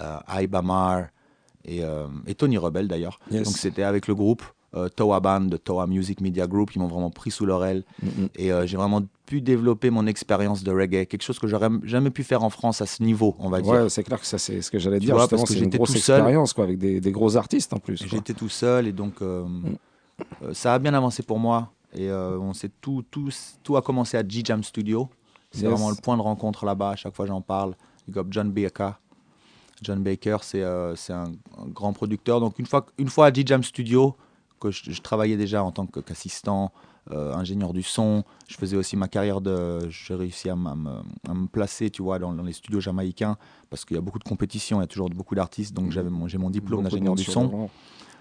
euh, 0.00 0.18
Aibamar 0.38 1.06
et, 1.64 1.82
euh, 1.82 2.06
et 2.28 2.36
Tony 2.36 2.58
Rebel 2.58 2.86
d'ailleurs. 2.86 3.18
Yes. 3.32 3.42
Donc 3.42 3.56
c'était 3.56 3.82
avec 3.82 4.06
le 4.06 4.14
groupe 4.14 4.44
Toa 4.96 5.20
Band 5.20 5.40
de 5.42 5.56
Toa 5.56 5.86
Music 5.86 6.20
Media 6.20 6.46
Group, 6.46 6.74
ils 6.74 6.78
m'ont 6.78 6.86
vraiment 6.88 7.10
pris 7.10 7.30
sous 7.30 7.46
leur 7.46 7.64
aile 7.64 7.82
et 8.36 8.52
euh, 8.52 8.66
j'ai 8.66 8.76
vraiment 8.76 9.02
pu 9.26 9.40
développer 9.40 9.90
mon 9.90 10.06
expérience 10.06 10.62
de 10.62 10.70
reggae, 10.72 11.06
quelque 11.06 11.22
chose 11.22 11.38
que 11.38 11.46
j'aurais 11.46 11.68
jamais 11.82 12.10
pu 12.10 12.22
faire 12.22 12.42
en 12.44 12.50
France 12.50 12.80
à 12.80 12.86
ce 12.86 13.02
niveau, 13.02 13.34
on 13.40 13.48
va 13.48 13.60
dire. 13.60 13.72
Ouais, 13.72 13.88
c'est 13.88 14.04
clair 14.04 14.20
que 14.20 14.26
ça, 14.26 14.38
c'est 14.38 14.60
ce 14.62 14.70
que 14.70 14.78
j'allais 14.78 15.00
dire. 15.00 15.14
vois, 15.14 15.22
justement, 15.22 15.40
parce 15.42 15.50
que 15.52 15.58
c'est 15.58 15.64
une 15.64 15.70
grosse 15.70 15.92
tout 15.92 15.98
seul. 15.98 16.18
expérience, 16.20 16.52
quoi, 16.52 16.64
avec 16.64 16.78
des, 16.78 17.00
des 17.00 17.12
gros 17.12 17.36
artistes 17.36 17.72
en 17.72 17.78
plus. 17.78 18.04
J'étais 18.06 18.34
tout 18.34 18.48
seul 18.48 18.86
et 18.86 18.92
donc 18.92 19.22
euh, 19.22 19.44
euh, 20.42 20.52
ça 20.54 20.74
a 20.74 20.78
bien 20.78 20.94
avancé 20.94 21.22
pour 21.22 21.38
moi. 21.38 21.72
Et 21.94 22.10
euh, 22.10 22.38
on 22.38 22.52
s'est 22.52 22.70
tout, 22.80 23.02
tout, 23.10 23.30
tout 23.62 23.76
a 23.76 23.82
commencé 23.82 24.16
à 24.18 24.22
G-Jam 24.26 24.62
Studio. 24.62 25.08
C'est 25.50 25.62
Yes. 25.62 25.70
vraiment 25.70 25.88
le 25.90 25.96
point 25.96 26.16
de 26.16 26.22
rencontre 26.22 26.66
là-bas. 26.66 26.90
À 26.90 26.96
chaque 26.96 27.14
fois, 27.14 27.24
j'en 27.26 27.40
parle. 27.40 27.74
Up 28.14 28.26
John 28.30 28.50
Baker. 28.50 28.90
John 29.82 30.02
Baker, 30.02 30.38
c'est 30.42 30.62
euh, 30.62 30.94
c'est 30.96 31.12
un, 31.12 31.24
un 31.58 31.66
grand 31.66 31.92
producteur. 31.92 32.40
Donc, 32.40 32.58
une 32.58 32.66
fois, 32.66 32.84
une 32.98 33.08
fois 33.08 33.26
à 33.26 33.32
G-Jam 33.32 33.62
Studio, 33.62 34.14
que 34.60 34.70
je, 34.70 34.90
je 34.90 35.00
travaillais 35.02 35.36
déjà 35.36 35.62
en 35.62 35.72
tant 35.72 35.86
qu'assistant, 35.86 36.72
euh, 37.12 37.32
ingénieur 37.34 37.72
du 37.72 37.82
son, 37.82 38.24
je 38.48 38.56
faisais 38.56 38.76
aussi 38.76 38.96
ma 38.96 39.06
carrière 39.08 39.40
de. 39.40 39.88
J'ai 39.90 40.14
réussi 40.14 40.48
à, 40.50 40.56
me, 40.56 40.90
à 41.28 41.34
me 41.34 41.46
placer, 41.46 41.88
tu 41.90 42.02
vois, 42.02 42.18
dans, 42.18 42.32
dans 42.32 42.42
les 42.42 42.52
studios 42.52 42.80
jamaïcains, 42.80 43.36
parce 43.70 43.84
qu'il 43.84 43.94
y 43.96 43.98
a 43.98 44.00
beaucoup 44.02 44.18
de 44.18 44.24
compétition, 44.24 44.78
il 44.78 44.82
y 44.82 44.84
a 44.84 44.88
toujours 44.88 45.08
beaucoup 45.10 45.34
d'artistes. 45.34 45.72
Donc, 45.74 45.92
j'avais 45.92 46.10
mon- 46.10 46.26
j'ai 46.26 46.38
mon 46.38 46.50
diplôme 46.50 46.82
d'ingénieur 46.82 47.14
du 47.14 47.22
son. 47.24 47.68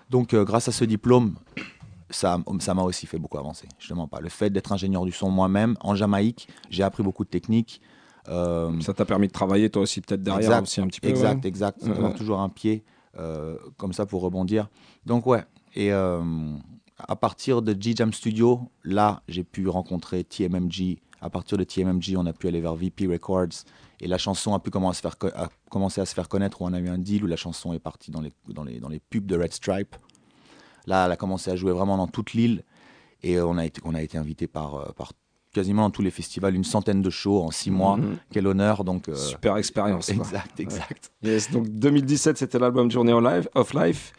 Donc, 0.10 0.34
euh, 0.36 0.44
grâce 0.46 0.68
à 0.68 0.72
ce 0.72 0.86
diplôme, 0.86 1.36
ça 2.12 2.38
ça 2.60 2.74
m'a 2.76 2.84
aussi 2.84 3.08
fait 3.08 3.18
beaucoup 3.18 3.40
avancer. 3.40 3.68
Justement, 3.80 4.08
pas 4.08 4.20
le 4.20 4.30
fait 4.30 4.52
d'être 4.52 4.72
ingénieur 4.72 5.04
du 5.06 5.12
son 5.12 5.32
moi-même 5.32 5.76
en 5.82 5.96
Jamaïque, 5.96 6.48
j'ai 6.70 6.84
appris 6.84 7.02
beaucoup 7.02 7.24
de 7.24 7.30
techniques. 7.30 7.82
Euh, 8.28 8.80
Ça 8.82 8.94
t'a 8.94 9.06
permis 9.06 9.28
de 9.28 9.32
travailler 9.34 9.70
toi 9.70 9.82
aussi 9.84 10.02
peut-être 10.02 10.22
derrière 10.24 10.50
exact, 10.50 10.64
aussi 10.64 10.82
un 10.82 10.88
petit 10.88 11.00
peu. 11.02 11.08
Exact, 11.08 11.44
ouais. 11.44 11.48
exact. 11.50 11.84
D'avoir 11.86 12.12
ouais. 12.12 12.18
toujours 12.18 12.40
un 12.40 12.50
pied 12.50 12.84
euh, 13.18 13.58
comme 13.78 13.94
ça 13.94 14.06
pour 14.06 14.22
rebondir. 14.22 14.68
Donc 15.06 15.26
ouais. 15.28 15.44
Et 15.76 15.92
euh, 15.92 16.22
à 16.98 17.16
partir 17.16 17.62
de 17.62 17.76
G-Jam 17.80 18.14
Studio, 18.14 18.62
là, 18.84 19.22
j'ai 19.28 19.44
pu 19.44 19.68
rencontrer 19.68 20.24
TMMG. 20.24 21.00
À 21.22 21.30
partir 21.30 21.58
de 21.58 21.64
TMMG, 21.64 22.16
on 22.18 22.26
a 22.26 22.34
pu 22.34 22.48
aller 22.48 22.62
vers 22.62 22.76
VP 22.76 23.08
Records. 23.08 23.64
Et 24.02 24.08
la 24.08 24.18
chanson 24.18 24.54
a 24.54 24.60
pu 24.60 24.70
commencer 24.70 24.98
à 24.98 24.98
se 24.98 25.02
faire, 25.02 25.18
co- 25.18 25.36
a 25.36 25.50
commencé 25.70 26.02
à 26.02 26.06
se 26.06 26.14
faire 26.14 26.28
connaître, 26.30 26.62
où 26.62 26.66
on 26.66 26.74
a 26.74 26.80
eu 26.80 26.88
un 26.90 26.98
deal 26.98 27.24
où 27.24 27.28
la 27.28 27.36
chanson 27.36 27.74
est 27.74 27.80
partie 27.80 28.12
dans 28.12 28.22
les, 28.22 28.32
dans 28.48 28.64
les, 28.64 28.80
dans 28.80 28.90
les 28.90 29.00
pubs 29.00 29.26
de 29.26 29.38
Red 29.38 29.54
Stripe. 29.54 29.96
Là, 30.86 31.06
elle 31.06 31.12
a 31.12 31.16
commencé 31.18 31.50
à 31.52 31.56
jouer 31.56 31.72
vraiment 31.72 31.98
dans 31.98 32.08
toute 32.08 32.34
l'île. 32.34 32.64
Et 33.24 33.38
euh, 33.38 33.46
on 33.48 33.58
a 33.58 33.66
été, 33.66 33.82
on 33.86 33.96
a 33.96 34.02
été 34.02 34.18
invité 34.18 34.48
par, 34.48 34.76
euh, 34.76 34.92
par 34.96 35.14
quasiment 35.54 35.84
dans 35.84 35.90
tous 35.90 36.02
les 36.02 36.12
festivals, 36.12 36.54
une 36.56 36.64
centaine 36.66 37.02
de 37.02 37.10
shows 37.10 37.42
en 37.42 37.50
six 37.52 37.72
mois. 37.72 37.98
Mhm. 37.98 38.18
Quel 38.32 38.46
honneur. 38.48 38.84
Donc, 38.84 39.10
euh, 39.10 39.16
Super 39.16 39.58
expérience. 39.58 40.10
Exact, 40.10 40.60
exact. 40.60 41.12
Ouais. 41.24 41.32
Yes, 41.32 41.50
donc 41.52 41.68
2017, 41.70 42.38
c'était 42.38 42.60
l'album 42.60 42.90
Life, 42.90 43.48
of 43.56 43.74
Life. 43.74 44.14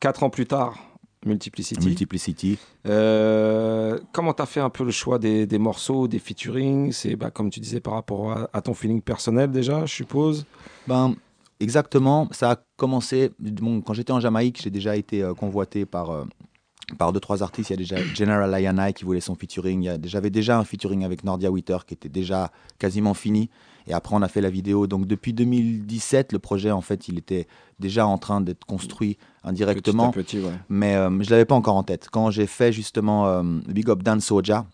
Quatre 0.00 0.22
ans 0.22 0.30
plus 0.30 0.46
tard, 0.46 0.78
Multiplicity. 1.26 1.84
Multiplicity. 1.86 2.58
Euh, 2.86 3.98
comment 4.12 4.32
tu 4.32 4.42
as 4.42 4.46
fait 4.46 4.60
un 4.60 4.70
peu 4.70 4.84
le 4.84 4.90
choix 4.90 5.18
des, 5.18 5.46
des 5.46 5.58
morceaux, 5.58 6.06
des 6.08 6.18
featuring 6.18 6.92
C'est 6.92 7.16
bah, 7.16 7.30
comme 7.30 7.50
tu 7.50 7.60
disais 7.60 7.80
par 7.80 7.94
rapport 7.94 8.32
à, 8.32 8.48
à 8.52 8.60
ton 8.60 8.74
feeling 8.74 9.02
personnel 9.02 9.50
déjà, 9.50 9.84
je 9.84 9.94
suppose. 9.94 10.46
Ben, 10.86 11.14
exactement. 11.60 12.28
Ça 12.30 12.52
a 12.52 12.56
commencé. 12.76 13.30
Bon, 13.40 13.80
quand 13.80 13.94
j'étais 13.94 14.12
en 14.12 14.20
Jamaïque, 14.20 14.60
j'ai 14.62 14.70
déjà 14.70 14.96
été 14.96 15.22
euh, 15.22 15.34
convoité 15.34 15.86
par, 15.86 16.10
euh, 16.10 16.24
par 16.98 17.12
deux, 17.12 17.20
trois 17.20 17.42
artistes. 17.42 17.70
Il 17.70 17.72
y 17.72 17.74
a 17.74 17.78
déjà 17.78 17.96
General 18.14 18.54
Ayanai 18.54 18.92
qui 18.92 19.04
voulait 19.04 19.20
son 19.20 19.34
featuring. 19.34 19.98
J'avais 20.04 20.30
déjà 20.30 20.58
un 20.58 20.64
featuring 20.64 21.04
avec 21.04 21.24
Nordia 21.24 21.50
Witter 21.50 21.78
qui 21.86 21.94
était 21.94 22.08
déjà 22.08 22.52
quasiment 22.78 23.14
fini. 23.14 23.50
Et 23.88 23.94
après, 23.94 24.14
on 24.14 24.22
a 24.22 24.28
fait 24.28 24.40
la 24.40 24.50
vidéo. 24.50 24.86
Donc, 24.86 25.06
depuis 25.06 25.32
2017, 25.32 26.32
le 26.32 26.38
projet, 26.38 26.70
en 26.70 26.80
fait, 26.82 27.08
il 27.08 27.18
était 27.18 27.46
déjà 27.80 28.06
en 28.06 28.18
train 28.18 28.40
d'être 28.40 28.64
construit 28.64 29.16
indirectement. 29.44 30.10
Petit 30.10 30.18
à 30.18 30.22
petit, 30.22 30.46
ouais. 30.46 30.52
Mais 30.68 30.94
euh, 30.94 31.08
je 31.10 31.26
ne 31.26 31.30
l'avais 31.30 31.44
pas 31.46 31.54
encore 31.54 31.76
en 31.76 31.82
tête. 31.82 32.08
Quand 32.10 32.30
j'ai 32.30 32.46
fait 32.46 32.72
justement 32.72 33.26
euh, 33.26 33.42
Big 33.66 33.88
Up 33.88 34.02
Dan 34.02 34.20
Soja, 34.20 34.66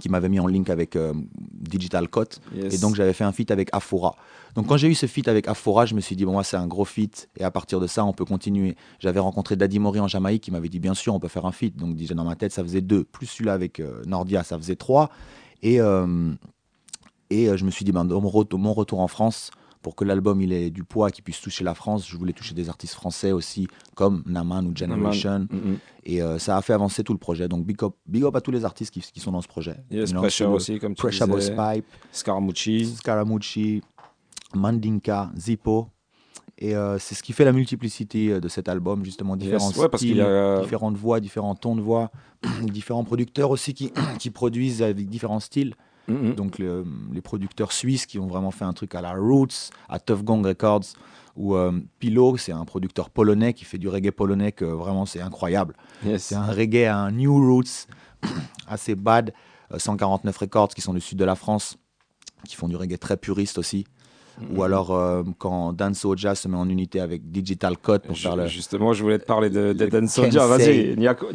qui 0.00 0.08
m'avait 0.08 0.28
mis 0.28 0.40
en 0.40 0.46
link 0.46 0.70
avec 0.70 0.96
euh, 0.96 1.12
Digital 1.52 2.08
Cut, 2.08 2.40
Yes. 2.54 2.74
et 2.74 2.78
donc 2.78 2.94
j'avais 2.94 3.12
fait 3.12 3.24
un 3.24 3.32
feat 3.32 3.50
avec 3.50 3.68
Afora. 3.72 4.16
Donc 4.54 4.66
quand 4.66 4.78
j'ai 4.78 4.88
eu 4.88 4.94
ce 4.94 5.04
feat 5.06 5.28
avec 5.28 5.48
Afora, 5.48 5.84
je 5.84 5.94
me 5.94 6.00
suis 6.00 6.16
dit, 6.16 6.24
bon, 6.24 6.32
moi 6.32 6.44
c'est 6.44 6.56
un 6.56 6.66
gros 6.66 6.86
feat, 6.86 7.28
et 7.38 7.44
à 7.44 7.50
partir 7.50 7.78
de 7.78 7.86
ça, 7.86 8.04
on 8.04 8.12
peut 8.14 8.24
continuer. 8.24 8.74
J'avais 9.00 9.20
rencontré 9.20 9.54
Daddy 9.54 9.78
Mori 9.78 10.00
en 10.00 10.08
Jamaïque, 10.08 10.44
qui 10.44 10.50
m'avait 10.50 10.70
dit, 10.70 10.78
bien 10.78 10.94
sûr, 10.94 11.14
on 11.14 11.20
peut 11.20 11.28
faire 11.28 11.44
un 11.44 11.52
feat. 11.52 11.76
Donc 11.76 11.94
déjà 11.94 12.14
dans 12.14 12.24
ma 12.24 12.36
tête, 12.36 12.52
ça 12.52 12.62
faisait 12.62 12.80
deux, 12.80 13.04
plus 13.04 13.26
celui-là 13.26 13.52
avec 13.52 13.80
euh, 13.80 14.02
Nordia, 14.06 14.42
ça 14.42 14.56
faisait 14.56 14.76
trois. 14.76 15.10
Et, 15.62 15.80
euh, 15.80 16.32
et 17.32 17.48
euh, 17.48 17.56
je 17.56 17.64
me 17.64 17.70
suis 17.70 17.84
dit, 17.84 17.92
ben, 17.92 18.04
dans 18.04 18.20
mon, 18.20 18.28
retour, 18.28 19.00
en 19.00 19.08
France, 19.08 19.50
pour 19.80 19.96
que 19.96 20.04
l'album 20.04 20.40
il 20.40 20.52
ait 20.52 20.70
du 20.70 20.84
poids, 20.84 21.10
qu'il 21.10 21.24
puisse 21.24 21.40
toucher 21.40 21.64
la 21.64 21.74
France, 21.74 22.06
je 22.08 22.16
voulais 22.16 22.32
toucher 22.32 22.54
des 22.54 22.68
artistes 22.68 22.94
français 22.94 23.32
aussi, 23.32 23.68
comme 23.94 24.22
Naman 24.26 24.66
ou 24.66 24.76
Generation. 24.76 25.48
Mhm. 25.50 25.78
Et 26.04 26.22
euh, 26.22 26.38
ça 26.38 26.56
a 26.56 26.62
fait 26.62 26.72
avancer 26.72 27.02
tout 27.02 27.12
le 27.12 27.18
projet. 27.18 27.48
Donc 27.48 27.64
big 27.64 27.82
up, 27.82 27.94
big 28.06 28.24
up 28.24 28.36
à 28.36 28.40
tous 28.40 28.50
les 28.50 28.64
artistes 28.64 28.92
qui, 28.92 29.00
qui 29.00 29.20
sont 29.20 29.32
dans 29.32 29.42
ce 29.42 29.48
projet. 29.48 29.76
Yes, 29.90 30.12
Pressure 30.12 30.50
aussi, 30.50 30.78
comme 30.78 30.94
tu 30.94 31.02
Pressure 31.02 31.26
disais. 31.26 31.54
Boss 31.54 31.74
Pipe, 31.74 31.86
Scaramucci. 32.12 32.94
Scaramucci, 32.96 33.82
Mandinka, 34.54 35.30
Zippo. 35.36 35.88
Et 36.58 36.76
euh, 36.76 36.98
c'est 36.98 37.16
ce 37.16 37.22
qui 37.24 37.32
fait 37.32 37.44
la 37.44 37.52
multiplicité 37.52 38.40
de 38.40 38.48
cet 38.48 38.68
album, 38.68 39.04
justement, 39.04 39.36
différents 39.36 39.70
Yes, 39.70 39.78
ouais, 39.78 39.88
parce 39.88 40.02
styles, 40.02 40.20
a- 40.20 40.60
différentes 40.60 40.96
voix, 40.96 41.18
différents 41.18 41.56
tons 41.56 41.74
de 41.74 41.80
voix, 41.80 42.12
différents 42.62 43.02
producteurs 43.02 43.50
aussi 43.50 43.74
qui, 43.74 43.92
qui 44.20 44.30
produisent 44.30 44.82
avec 44.82 45.08
différents 45.08 45.40
styles. 45.40 45.74
Mm-hmm. 46.08 46.34
Donc 46.34 46.58
le- 46.58 46.84
les 47.12 47.20
producteurs 47.20 47.72
suisses 47.72 48.06
qui 48.06 48.18
ont 48.18 48.26
vraiment 48.26 48.50
fait 48.50 48.64
un 48.64 48.72
truc 48.72 48.94
à 48.94 49.00
la 49.00 49.12
Roots, 49.14 49.70
à 49.88 49.98
Tough 49.98 50.22
Gong 50.24 50.42
Records, 50.44 50.84
ou 51.36 51.54
euh, 51.56 51.72
Pilo, 51.98 52.36
c'est 52.36 52.52
un 52.52 52.64
producteur 52.64 53.08
polonais 53.08 53.54
qui 53.54 53.64
fait 53.64 53.78
du 53.78 53.88
reggae 53.88 54.10
polonais 54.10 54.52
que 54.52 54.64
vraiment 54.64 55.06
c'est 55.06 55.20
incroyable. 55.20 55.74
C'est 56.18 56.34
un 56.34 56.46
reggae 56.46 56.84
à 56.86 56.96
un 56.98 57.10
new 57.12 57.32
roots, 57.34 57.86
assez 58.66 58.94
bad. 58.94 59.32
Euh, 59.72 59.78
149 59.78 60.36
Records 60.36 60.68
qui 60.68 60.80
sont 60.82 60.92
du 60.92 61.00
sud 61.00 61.18
de 61.18 61.24
la 61.24 61.34
France, 61.34 61.78
qui 62.46 62.56
font 62.56 62.68
du 62.68 62.76
reggae 62.76 62.98
très 62.98 63.16
puriste 63.16 63.56
aussi. 63.58 63.86
Ou 64.56 64.62
alors 64.62 64.90
euh, 64.94 65.22
quand 65.38 65.72
Dan 65.72 65.94
Soja 65.94 66.34
se 66.34 66.48
met 66.48 66.56
en 66.56 66.68
unité 66.68 67.00
avec 67.00 67.30
Digital 67.30 67.76
Code 67.78 68.02
pour 68.02 68.16
faire 68.16 68.34
le. 68.34 68.46
Justement, 68.46 68.92
je 68.92 69.02
voulais 69.02 69.18
te 69.18 69.24
parler 69.26 69.50
de, 69.50 69.72
de 69.72 69.86
Dan. 69.86 70.08
Soldier. 70.08 70.40
Vas-y, 70.40 70.96
Nyako, 70.96 71.26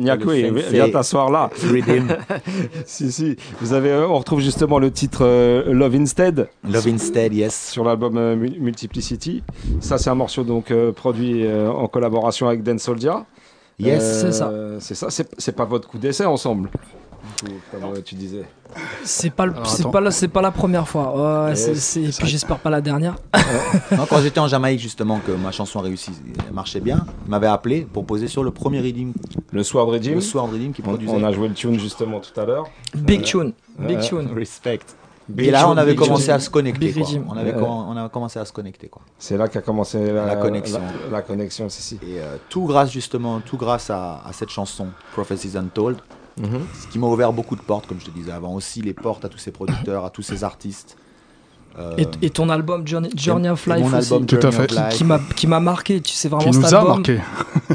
viens 0.71 0.89
t'asseoir 0.89 1.29
là. 1.31 1.49
Si, 2.85 3.11
si. 3.11 3.35
Vous 3.61 3.73
avez, 3.73 3.91
euh, 3.91 4.07
on 4.07 4.17
retrouve 4.17 4.39
justement 4.41 4.79
le 4.79 4.91
titre 4.91 5.19
euh, 5.23 5.71
Love 5.73 5.95
Instead. 5.95 6.49
Love 6.67 6.87
Instead, 6.87 7.33
yes. 7.33 7.69
Sur 7.71 7.83
l'album 7.83 8.17
euh, 8.17 8.35
Mul- 8.35 8.59
Multiplicity. 8.59 9.43
Ça, 9.79 9.97
c'est 9.97 10.09
un 10.09 10.15
morceau 10.15 10.43
donc 10.43 10.73
produit 10.95 11.45
en 11.47 11.87
collaboration 11.87 12.47
avec 12.47 12.63
Dan 12.63 12.79
Soldier. 12.79 13.13
Yes. 13.79 14.21
C'est 14.21 14.31
ça. 14.31 14.51
C'est 14.79 14.95
ça. 14.95 15.07
C'est 15.09 15.55
pas 15.55 15.65
votre 15.65 15.87
coup 15.87 15.97
d'essai 15.99 16.25
ensemble, 16.25 16.69
du 17.43 17.49
coup, 17.49 17.55
comme 17.71 17.83
euh, 17.93 18.01
tu 18.03 18.15
disais. 18.15 18.43
C'est 19.03 19.29
pas, 19.31 19.45
c'est 19.65 19.89
pas, 19.89 20.01
la- 20.01 20.11
c'est 20.11 20.27
pas 20.27 20.41
la 20.41 20.51
première 20.51 20.87
fois. 20.87 21.45
Ouais, 21.45 21.49
Yes, 21.51 21.65
c'est- 21.65 21.75
c'est- 21.75 22.01
et 22.03 22.09
puis 22.09 22.27
j'espère 22.27 22.59
pas 22.59 22.69
la 22.69 22.81
dernière. 22.81 23.15
Non, 23.91 24.05
quand 24.09 24.19
j'étais 24.21 24.39
en 24.39 24.47
Jamaïque, 24.47 24.79
justement, 24.79 25.19
que 25.19 25.31
ma 25.31 25.51
chanson 25.51 25.79
réussi, 25.79 26.11
marchait 26.51 26.79
bien, 26.81 27.05
il 27.25 27.29
m'avait 27.31 27.47
appelé 27.47 27.81
pour 27.91 28.05
poser 28.05 28.27
sur 28.27 28.43
le 28.43 28.51
premier 28.51 28.79
Redeem. 28.81 29.13
Le 29.51 29.63
Sword 29.63 29.87
Redeem. 29.89 30.15
Le 30.15 30.21
Sword 30.21 30.49
Redeem 30.51 30.73
qui 30.73 30.81
On, 30.81 30.89
produisait. 30.89 31.13
on 31.13 31.23
a 31.23 31.31
joué 31.31 31.47
le 31.47 31.53
tune 31.53 31.79
justement 31.79 32.19
tout 32.19 32.37
à 32.39 32.45
l'heure. 32.45 32.65
Big 32.95 33.23
tune, 33.23 33.53
big 33.79 33.99
tune. 34.01 34.29
Respect. 34.35 34.79
Big 35.29 35.47
Et 35.47 35.51
là, 35.51 35.67
on 35.69 35.75
avait 35.75 35.91
big 35.91 35.99
commencé 35.99 36.31
à 36.31 36.39
se 36.39 36.49
connecter. 36.49 36.93
Quoi. 36.93 37.03
On, 37.27 37.35
avait 37.35 37.51
Ouais. 37.53 37.59
com- 37.59 37.85
on 37.89 37.97
a 37.97 38.07
commencé 38.07 38.39
à 38.39 38.45
se 38.45 38.53
connecter. 38.53 38.87
Quoi. 38.87 39.01
C'est 39.19 39.35
là 39.35 39.49
qu'a 39.49 39.59
commencé 39.61 39.99
la, 40.13 40.25
La 40.25 40.35
connexion. 40.37 40.79
La, 41.11 41.17
la 41.17 41.21
connexion, 41.21 41.67
c'est 41.67 41.81
si. 41.81 41.95
Et 41.95 42.19
euh, 42.21 42.37
tout 42.47 42.63
grâce 42.65 42.91
justement, 42.91 43.41
tout 43.41 43.57
grâce 43.57 43.89
à, 43.89 44.21
à 44.25 44.31
cette 44.31 44.47
chanson, 44.51 44.87
Prophecies 45.11 45.57
Untold, 45.57 45.97
Mhm. 46.39 46.67
ce 46.73 46.87
qui 46.87 46.99
m'a 46.99 47.07
ouvert 47.07 47.33
beaucoup 47.33 47.55
de 47.55 47.61
portes, 47.61 47.87
comme 47.87 47.99
je 47.99 48.05
te 48.05 48.11
disais 48.11 48.31
avant, 48.31 48.53
aussi 48.53 48.81
les 48.81 48.93
portes 48.93 49.25
à 49.25 49.29
tous 49.29 49.37
ces 49.37 49.51
producteurs, 49.51 50.05
à 50.05 50.09
tous 50.09 50.21
ces 50.21 50.43
artistes. 50.43 50.97
Euh, 51.79 51.95
Et, 51.97 52.07
et 52.25 52.29
ton 52.31 52.49
album 52.49 52.87
Journey, 52.87 53.09
Journey 53.15 53.49
of 53.49 53.67
Life 53.67 53.85
aussi, 53.85 53.95
album 54.13 54.25
Tout 54.25 54.37
à 54.37 54.49
Journey 54.49 54.67
fait. 54.67 54.77
of 54.79 54.89
Qui- 54.89 55.03
m'a 55.03 55.19
qui 55.35 55.45
m'a 55.47 55.59
marqué 55.59 56.01
tu 56.01 56.13
sais 56.13 56.27
vraiment 56.27 56.43
Qui 56.49 56.53
cet 56.57 56.63
nous 56.71 56.75
a 56.75 56.83
marqué. 56.83 57.19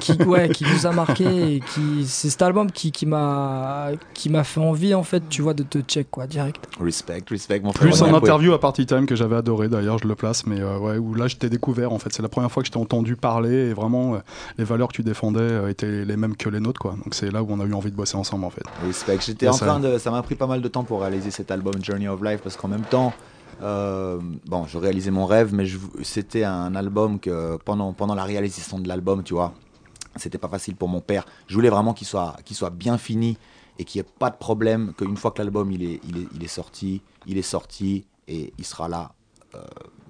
qui 0.01 0.12
ouais 0.26 0.49
qui 0.49 0.64
nous 0.64 0.86
a 0.86 0.90
marqué 0.90 1.55
et 1.57 1.61
qui 1.61 2.05
c'est 2.05 2.28
cet 2.30 2.43
album 2.43 2.72
qui 2.72 2.90
qui 2.90 3.07
m'a 3.07 3.90
qui 4.12 4.28
m'a 4.28 4.43
fait 4.43 4.59
envie 4.59 4.93
en 4.95 5.05
fait 5.05 5.22
tu 5.28 5.40
vois 5.43 5.55
de 5.55 5.62
te 5.62 5.78
check 5.82 6.11
quoi 6.11 6.26
direct 6.26 6.64
Respect, 6.80 7.22
respect, 7.30 7.61
mon 7.61 7.72
frère. 7.72 7.88
Plus 7.90 8.03
en 8.03 8.07
ouais. 8.11 8.14
interview 8.18 8.53
à 8.55 8.59
Party 8.61 8.86
Time 8.86 9.07
que 9.07 9.14
j'avais 9.14 9.36
adoré 9.36 9.68
d'ailleurs, 9.68 9.99
je 9.99 10.09
le 10.09 10.16
place, 10.16 10.47
mais 10.47 10.61
euh, 10.61 10.78
ouais, 10.78 10.99
où 10.99 11.14
là 11.14 11.28
je 11.28 11.36
t'ai 11.36 11.49
découvert 11.49 11.93
en 11.93 11.99
fait. 12.01 12.12
C'est 12.12 12.22
la 12.22 12.28
première 12.28 12.51
fois 12.51 12.64
que 12.64 12.66
je 12.66 12.72
t'ai 12.72 12.78
entendu 12.80 13.14
parler 13.14 13.68
et 13.68 13.72
vraiment 13.72 14.14
euh, 14.14 14.18
les 14.59 14.64
valeurs 14.64 14.88
que 14.88 14.95
tu 14.95 15.03
défendais 15.05 15.40
euh, 15.40 15.68
étaient 15.68 16.05
les 16.05 16.16
mêmes 16.16 16.34
que 16.36 16.49
les 16.49 16.59
nôtres 16.59 16.80
quoi. 16.80 16.93
Donc 17.05 17.14
c'est 17.14 17.30
là 17.30 17.43
où 17.45 17.47
on 17.51 17.61
a 17.61 17.64
eu 17.64 17.72
envie 17.72 17.90
de 17.93 17.97
bosser 17.97 18.16
ensemble 18.16 18.45
en 18.47 18.51
fait. 18.51 18.64
Respect. 18.84 19.18
J'étais 19.24 19.47
en 19.47 19.53
ça- 19.53 19.66
train 19.66 19.78
de. 19.78 19.97
Ça 19.99 20.11
m'a 20.11 20.22
pris 20.22 20.34
pas 20.34 20.49
mal 20.49 20.61
de 20.61 20.66
temps 20.68 20.82
pour 20.82 21.03
réaliser 21.03 21.30
cet 21.30 21.53
album 21.53 21.74
Journey 21.80 22.09
of 22.09 22.20
Life 22.20 22.40
parce 22.43 22.57
qu'en 22.57 22.66
même 22.68 22.82
temps, 22.82 23.12
euh, 23.61 24.20
bon, 24.46 24.66
je 24.66 24.78
réalisais 24.78 25.11
mon 25.11 25.26
rêve, 25.26 25.53
mais 25.55 25.66
c'était 26.03 26.44
un 26.44 26.74
album 26.74 27.20
que 27.20 27.57
pendant, 27.64 27.92
pendant 27.92 28.14
la 28.14 28.24
réalisation 28.24 28.78
de 28.78 28.88
l'album, 28.88 29.22
tu 29.22 29.34
vois, 29.34 29.53
c'était 30.16 30.38
pas 30.38 30.48
facile 30.48 30.76
pour 30.76 30.88
mon 30.88 31.00
père. 31.00 31.24
Je 31.46 31.55
voulais 31.55 31.70
vraiment 31.70 31.92
qu'il 31.94 32.07
soit, 32.07 32.36
qu'il 32.44 32.57
soit 32.57 32.70
bien 32.70 32.98
fini 32.98 33.36
et 33.78 33.84
qu'il 33.84 34.00
n'y 34.00 34.07
ait 34.07 34.12
pas 34.18 34.30
de 34.30 34.36
problème, 34.36 34.92
qu'une 34.96 35.16
fois 35.16 35.30
que 35.30 35.38
l'album 35.42 35.70
il 35.72 35.82
est, 35.82 36.00
il, 36.09 36.18
est, 36.18 36.28
il 36.34 36.42
est 36.44 36.48
sorti, 36.48 37.03
il 37.26 37.38
est 37.38 37.42
sorti 37.42 38.05
et 38.28 38.53
il 38.59 38.64
sera 38.64 38.88
là. 38.88 39.12
euh, 39.55 39.59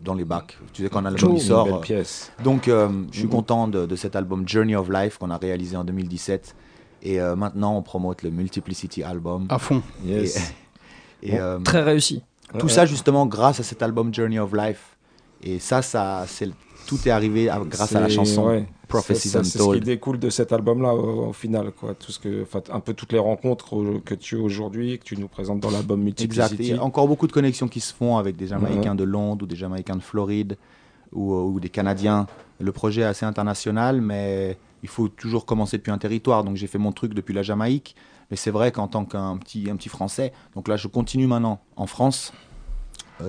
dans 0.05 0.15
les 0.15 0.25
bacs. 0.25 0.59
Tu 0.73 0.83
sais, 0.83 0.89
quand 0.89 0.99
un 1.01 1.07
album 1.07 1.31
Une 1.31 1.37
il 1.37 1.43
sort. 1.43 1.65
belle 1.65 1.75
euh, 1.75 1.79
pièce. 1.79 2.33
Donc, 2.43 2.67
euh, 2.67 2.89
je 3.13 3.19
suis 3.19 3.27
Mhm. 3.27 3.31
content 3.31 3.69
de, 3.69 3.87
de 3.87 3.95
cet 3.97 4.17
album 4.17 4.49
Journey 4.49 4.75
of 4.75 4.89
Life 4.91 5.19
qu'on 5.19 5.31
a 5.31 5.37
réalisé 5.37 5.77
en 5.77 5.85
2017. 5.85 6.57
Et 7.03 7.21
euh, 7.21 7.37
maintenant, 7.37 7.77
on 7.77 7.83
promote 7.83 8.23
le 8.25 8.31
Multiplicity 8.31 9.05
Album. 9.05 9.47
À 9.49 9.59
fond. 9.61 9.81
Yes. 10.05 10.53
Et, 11.23 11.35
et, 11.35 11.39
Bon, 11.39 11.63
très 11.63 11.83
réussi. 11.83 12.23
Tout 12.59 12.69
ça, 12.69 12.87
justement, 12.87 13.27
grâce 13.27 13.61
à 13.61 13.63
cet 13.63 13.83
album 13.83 14.13
Journey 14.13 14.39
of 14.39 14.53
Life. 14.53 14.97
Et 15.43 15.59
ça, 15.59 15.83
ça 15.83 16.25
c'est 16.29 16.49
tout 16.87 16.99
est 17.07 17.11
arrivé 17.11 17.49
à- 17.49 17.61
grâce 17.65 17.95
à 17.95 18.01
la 18.01 18.09
chanson 18.09 18.47
ouais. 18.49 18.67
Prophecies 18.89 19.29
C'est- 19.31 19.43
ce 19.45 19.73
qui 19.75 19.81
découle 19.81 20.19
de 20.19 20.29
cet 20.31 20.53
album-là 20.53 20.95
au, 20.95 21.29
au 21.29 21.33
final, 21.33 21.73
quoi. 21.73 21.95
Tout 21.95 22.13
ce 22.13 22.19
que, 22.19 22.45
un 22.71 22.81
peu 22.81 22.93
toutes 22.93 23.13
les 23.13 23.19
rencontres 23.19 24.01
que 24.05 24.15
tu 24.15 24.37
as 24.37 24.41
aujourd'hui, 24.41 24.99
que 24.99 25.05
tu 25.05 25.17
nous 25.17 25.29
présentes 25.29 25.61
dans 25.61 25.71
l'album 25.71 26.01
Exact. 26.07 26.21
Multiplicity. 26.51 26.63
Il 26.73 26.77
y 26.77 26.79
a 26.79 26.83
encore 26.83 27.09
beaucoup 27.09 27.27
de 27.27 27.33
connexions 27.33 27.69
qui 27.69 27.81
se 27.81 27.95
font 27.95 28.19
avec 28.19 28.37
des 28.37 28.49
Jamaïcains 28.49 28.91
Ouais. 28.91 28.97
de 28.97 29.05
Londres 29.05 29.45
ou 29.45 29.47
des 29.47 29.57
Jamaïcains 29.57 29.97
de 29.97 30.03
Floride 30.03 30.57
ou, 31.13 31.33
euh, 31.33 31.43
ou 31.43 31.59
des 31.61 31.71
Canadiens. 31.71 32.27
Le 32.61 32.71
projet 32.73 33.01
est 33.01 33.05
assez 33.05 33.25
international, 33.25 34.01
mais 34.03 34.59
il 34.83 34.89
faut 34.89 35.09
toujours 35.09 35.47
commencer 35.47 35.79
depuis 35.79 35.91
un 35.93 35.99
territoire. 35.99 36.45
Donc 36.45 36.57
j'ai 36.57 36.67
fait 36.67 36.79
mon 36.79 36.93
truc 36.93 37.15
depuis 37.15 37.33
la 37.35 37.43
Jamaïque. 37.43 37.97
Mais 38.33 38.37
c'est 38.37 38.51
vrai 38.51 38.73
qu'en 38.73 38.89
tant 38.89 39.05
qu'un 39.05 39.37
petit, 39.37 39.69
Français, 39.91 40.33
donc 40.55 40.67
là 40.67 40.79
je 40.79 40.89
continue 40.89 41.27
maintenant 41.27 41.61
en 41.77 41.87
France. 41.87 42.33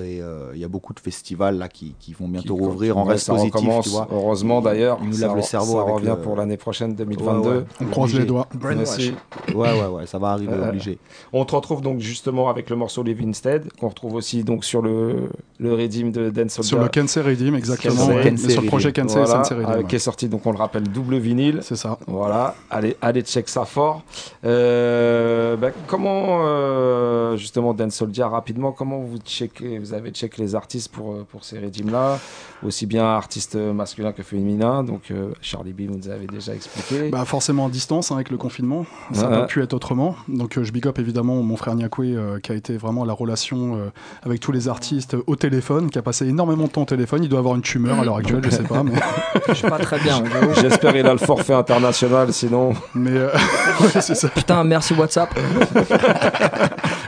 Et 0.01 0.21
euh, 0.21 0.51
il 0.53 0.59
y 0.59 0.63
a 0.63 0.67
beaucoup 0.67 0.93
de 0.93 0.99
festivals 0.99 1.57
là 1.57 1.67
qui, 1.67 1.95
qui 1.99 2.13
vont 2.13 2.27
bientôt 2.27 2.55
rouvrir. 2.55 2.97
On 2.97 3.03
Ouais, 3.03 3.13
reste 3.13 3.25
ça 3.25 3.33
positif, 3.33 3.53
recommence, 3.55 3.85
tu 3.85 3.91
vois. 3.91 4.07
Heureusement 4.11 4.61
d'ailleurs. 4.61 4.97
Ils 5.03 5.09
nous 5.09 5.17
lavent 5.17 5.35
le 5.35 5.41
cerveau. 5.41 5.73
Ça 5.77 5.81
revient 5.93 6.05
le- 6.17 6.21
pour 6.21 6.35
l'année 6.35 6.57
prochaine 6.57 6.95
2022. 6.95 7.49
Ouais, 7.49 7.55
ouais. 7.57 7.63
On 7.81 7.85
croise 7.85 8.13
les 8.13 8.25
doigts. 8.25 8.47
Merci. 8.75 9.13
Ouais, 9.53 9.69
ouais, 9.79 9.87
ouais, 9.87 10.05
ça 10.05 10.17
va 10.19 10.29
arriver 10.29 10.53
Euh, 10.53 10.69
obligé. 10.69 10.97
On 11.33 11.45
te 11.45 11.55
retrouve 11.55 11.81
donc 11.81 11.99
justement 11.99 12.49
avec 12.49 12.69
le 12.69 12.75
morceau 12.75 13.03
Live 13.03 13.21
Instead, 13.25 13.71
qu'on 13.79 13.89
retrouve 13.89 14.15
aussi 14.15 14.43
donc 14.43 14.63
sur 14.65 14.81
le, 14.81 15.29
le 15.59 15.73
Redeem 15.73 16.11
de 16.11 16.29
Dan 16.29 16.49
Soldier. 16.49 16.69
Sur 16.69 16.79
le 16.79 16.87
Kensei 16.89 17.21
Redeem, 17.21 17.55
exactement. 17.55 17.95
Kensei. 18.07 18.13
ouais. 18.15 18.31
Mais 18.31 18.37
sur 18.49 18.61
le 18.61 18.67
projet 18.67 18.91
Kensei 18.93 19.19
Voilà, 19.19 19.43
Sensei 19.43 19.55
Redeem. 19.55 19.69
euh, 19.71 19.77
ouais. 19.79 19.83
qui 19.85 19.95
est 19.95 19.99
sorti, 19.99 20.29
donc 20.29 20.45
on 20.45 20.51
le 20.51 20.57
rappelle, 20.57 20.83
double 20.83 21.17
vinyle. 21.17 21.59
C'est 21.61 21.75
ça. 21.75 21.97
Voilà, 22.07 22.55
allez, 22.69 22.95
allez 23.01 23.21
check 23.21 23.49
ça 23.49 23.65
fort. 23.65 24.03
Euh, 24.45 25.55
bah, 25.57 25.69
comment, 25.87 26.41
euh, 26.45 27.35
justement, 27.37 27.73
Dan 27.73 27.91
Soldier, 27.91 28.23
rapidement, 28.23 28.71
comment 28.71 28.99
vous 28.99 29.17
checkez, 29.17 29.79
vous 29.83 29.93
avez 29.93 30.11
checké 30.11 30.41
les 30.41 30.55
artistes 30.55 30.91
pour, 30.91 31.13
euh, 31.13 31.27
pour 31.29 31.43
ces 31.43 31.59
régimes-là, 31.59 32.19
aussi 32.65 32.85
bien 32.85 33.05
artistes 33.05 33.55
masculins 33.55 34.11
que 34.11 34.23
féminins. 34.23 34.83
Donc, 34.83 35.11
euh, 35.11 35.31
Charlie 35.41 35.73
B 35.73 35.81
nous 35.81 36.09
avait 36.09 36.27
déjà 36.27 36.53
expliqué. 36.53 37.09
Bah 37.09 37.25
forcément 37.25 37.67
à 37.67 37.69
distance 37.69 38.11
hein, 38.11 38.15
avec 38.15 38.29
le 38.29 38.37
confinement, 38.37 38.85
ça 39.11 39.27
n'a 39.27 39.39
pas 39.39 39.45
pu 39.45 39.61
être 39.61 39.73
autrement. 39.73 40.15
Donc 40.27 40.57
euh, 40.57 40.63
je 40.63 40.71
big 40.71 40.87
up 40.87 40.99
évidemment 40.99 41.41
mon 41.41 41.57
frère 41.57 41.75
Nyakwe 41.75 42.03
euh, 42.03 42.39
qui 42.39 42.51
a 42.51 42.55
été 42.55 42.77
vraiment 42.77 43.05
la 43.05 43.13
relation 43.13 43.75
euh, 43.75 43.89
avec 44.23 44.39
tous 44.39 44.51
les 44.51 44.67
artistes 44.67 45.15
au 45.27 45.35
téléphone, 45.35 45.89
qui 45.89 45.97
a 45.97 46.01
passé 46.01 46.27
énormément 46.27 46.65
de 46.65 46.69
temps 46.69 46.83
au 46.83 46.85
téléphone. 46.85 47.23
Il 47.23 47.29
doit 47.29 47.39
avoir 47.39 47.55
une 47.55 47.61
tumeur 47.61 47.99
à 47.99 48.05
l'heure 48.05 48.17
actuelle, 48.17 48.41
je 48.43 48.49
sais 48.49 48.63
pas, 48.63 48.83
mais 48.83 48.93
je 49.47 49.53
suis 49.53 49.69
pas 49.69 49.79
très 49.79 49.99
bien 49.99 50.23
J'espère 50.61 50.93
qu'il 50.93 51.05
a 51.05 51.13
le 51.13 51.19
forfait 51.19 51.53
international, 51.53 52.31
sinon. 52.33 52.73
Mais 52.93 53.11
euh, 53.11 53.29
ouais, 53.81 54.01
c'est 54.01 54.15
ça. 54.15 54.29
putain 54.29 54.63
merci 54.63 54.93
WhatsApp 54.93 55.33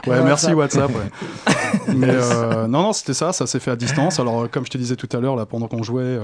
Ouais, 0.06 0.22
merci 0.22 0.52
WhatsApp. 0.52 0.90
ouais. 0.90 1.54
Mais 1.94 2.10
euh, 2.10 2.66
non, 2.66 2.82
non, 2.82 2.92
c'était 2.92 3.14
ça, 3.14 3.32
ça 3.32 3.46
s'est 3.46 3.58
fait 3.58 3.70
à 3.70 3.76
distance. 3.76 4.20
Alors, 4.20 4.48
comme 4.50 4.64
je 4.64 4.70
te 4.70 4.78
disais 4.78 4.96
tout 4.96 5.08
à 5.16 5.20
l'heure, 5.20 5.36
là, 5.36 5.45
pendant 5.46 5.68
qu'on 5.68 5.82
jouait, 5.82 6.02
euh, 6.02 6.20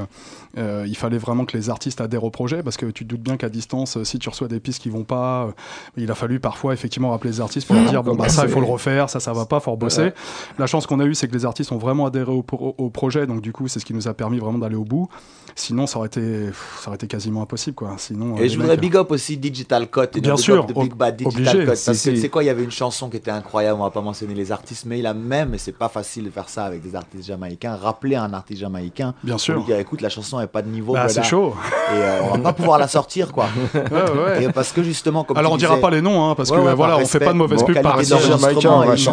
euh, 0.59 0.85
il 0.87 0.97
fallait 0.97 1.19
vraiment 1.19 1.45
que 1.45 1.57
les 1.57 1.71
artistes 1.71 2.01
adhèrent 2.01 2.25
au 2.25 2.31
projet 2.31 2.63
parce 2.63 2.77
que 2.77 2.87
tu 2.87 3.05
te 3.05 3.09
doutes 3.11 3.23
bien 3.23 3.37
qu'à 3.37 3.49
distance, 3.49 3.97
euh, 3.97 4.05
si 4.05 4.19
tu 4.19 4.29
reçois 4.29 4.49
des 4.49 4.61
pistes 4.61 4.83
qui 4.83 4.91
vont 4.91 5.05
pas, 5.05 5.45
euh, 5.47 5.53
il 5.97 6.11
a 6.11 6.15
fallu 6.15 6.41
parfois 6.41 6.73
effectivement 6.75 7.11
rappeler 7.11 7.31
les 7.31 7.41
artistes 7.41 7.67
pour 7.67 7.77
leur 7.77 7.89
dire 7.89 8.03
bon, 8.05 8.15
bah 8.15 8.29
ça, 8.29 8.45
il 8.45 8.51
faut 8.51 8.61
le 8.61 8.67
refaire, 8.67 9.09
ça, 9.09 9.21
ça 9.21 9.33
va 9.33 9.47
pas, 9.47 9.61
faut 9.61 9.71
rebosser. 9.73 10.03
Ouais. 10.03 10.15
La 10.59 10.67
chance 10.67 10.87
qu'on 10.87 11.01
a 11.01 11.05
eue, 11.05 11.15
c'est 11.15 11.29
que 11.29 11.35
les 11.35 11.45
artistes 11.47 11.73
ont 11.73 11.79
vraiment 11.79 12.07
adhéré 12.07 12.31
au, 12.31 12.43
pro- 12.43 12.75
au 12.79 12.91
projet, 12.91 13.27
donc 13.27 13.41
du 13.41 13.53
coup, 13.53 13.69
c'est 13.69 13.81
ce 13.81 13.85
qui 13.85 13.95
nous 13.95 14.09
a 14.09 14.15
permis 14.15 14.39
vraiment 14.39 14.59
d'aller 14.59 14.77
au 14.77 14.85
bout. 14.85 15.09
Sinon, 15.55 15.87
ça 15.87 15.99
aurait 15.99 16.07
été, 16.09 16.47
pff, 16.47 16.79
ça 16.83 16.89
aurait 16.89 16.97
été 16.97 17.07
quasiment 17.07 17.43
impossible, 17.43 17.75
quoi. 17.75 17.95
Sinon, 17.99 18.37
Et 18.39 18.49
je 18.49 18.57
voudrais 18.57 18.73
mecs- 18.75 18.81
big 18.81 18.97
up 18.97 19.11
aussi 19.11 19.37
Digital 19.37 19.89
Cut. 19.91 20.19
Bien 20.21 20.35
big 20.35 20.43
sûr, 20.43 20.67
Big 20.67 20.95
Bad 20.95 21.17
Digital 21.17 21.41
obligé. 21.41 21.59
Cut. 21.61 21.67
Parce 21.67 21.85
que 21.85 22.17
c'est 22.17 22.29
quoi, 22.31 22.43
il 22.43 22.47
y 22.47 22.51
avait 22.51 22.65
une 22.65 22.71
chanson 22.71 23.11
qui 23.11 23.19
était 23.19 23.31
incroyable, 23.31 23.79
on 23.81 23.85
va 23.85 23.91
pas 23.91 24.01
mentionner 24.01 24.35
les 24.35 24.51
artistes, 24.51 24.85
mais 24.87 24.99
il 24.99 25.07
a 25.07 25.13
même, 25.15 25.53
et 25.55 25.59
c'est 25.59 25.73
pas 25.77 25.89
facile 25.91 26.25
de 26.25 26.31
faire 26.31 26.49
ça 26.49 26.65
avec 26.65 26.83
des 26.83 26.95
artistes 26.97 27.27
jamaïcains, 27.27 27.77
rappeler 27.77 28.17
un 28.17 28.33
artiste 28.33 28.61
jamaïcain. 28.61 29.12
Bien 29.23 29.39
sûr. 29.39 29.57
lui 29.57 29.65
dire 29.65 29.79
écoute, 29.79 30.01
la 30.01 30.09
chanson 30.09 30.39
n'est 30.39 30.47
pas 30.47 30.63
de 30.63 30.69
niveau. 30.69 30.93
Bah, 30.95 31.09
c'est 31.09 31.23
chaud. 31.23 31.55
Et 31.93 31.97
euh, 31.97 32.21
on 32.25 32.37
va 32.37 32.39
pas 32.39 32.53
pouvoir 32.53 32.79
la 32.79 32.89
sortir, 32.89 33.33
quoi. 33.33 33.47
Ouais, 33.75 34.11
ouais. 34.11 34.45
Et 34.45 34.49
parce 34.53 34.73
que 34.73 34.83
justement, 34.83 35.25
comme 35.25 35.37
Alors, 35.37 35.53
on 35.53 35.57
dira 35.57 35.73
disais- 35.75 35.81
pas 35.81 35.91
les 35.91 36.01
noms, 36.01 36.29
hein, 36.31 36.35
parce 36.35 36.51
que, 36.51 36.57
voilà, 36.57 36.99
on 36.99 37.07
fait 37.07 37.21
pas 37.21 37.33
de 37.33 37.39
mauvaise 37.39 37.63
pub 37.63 37.81
par 37.81 38.01
ici. 38.01 38.13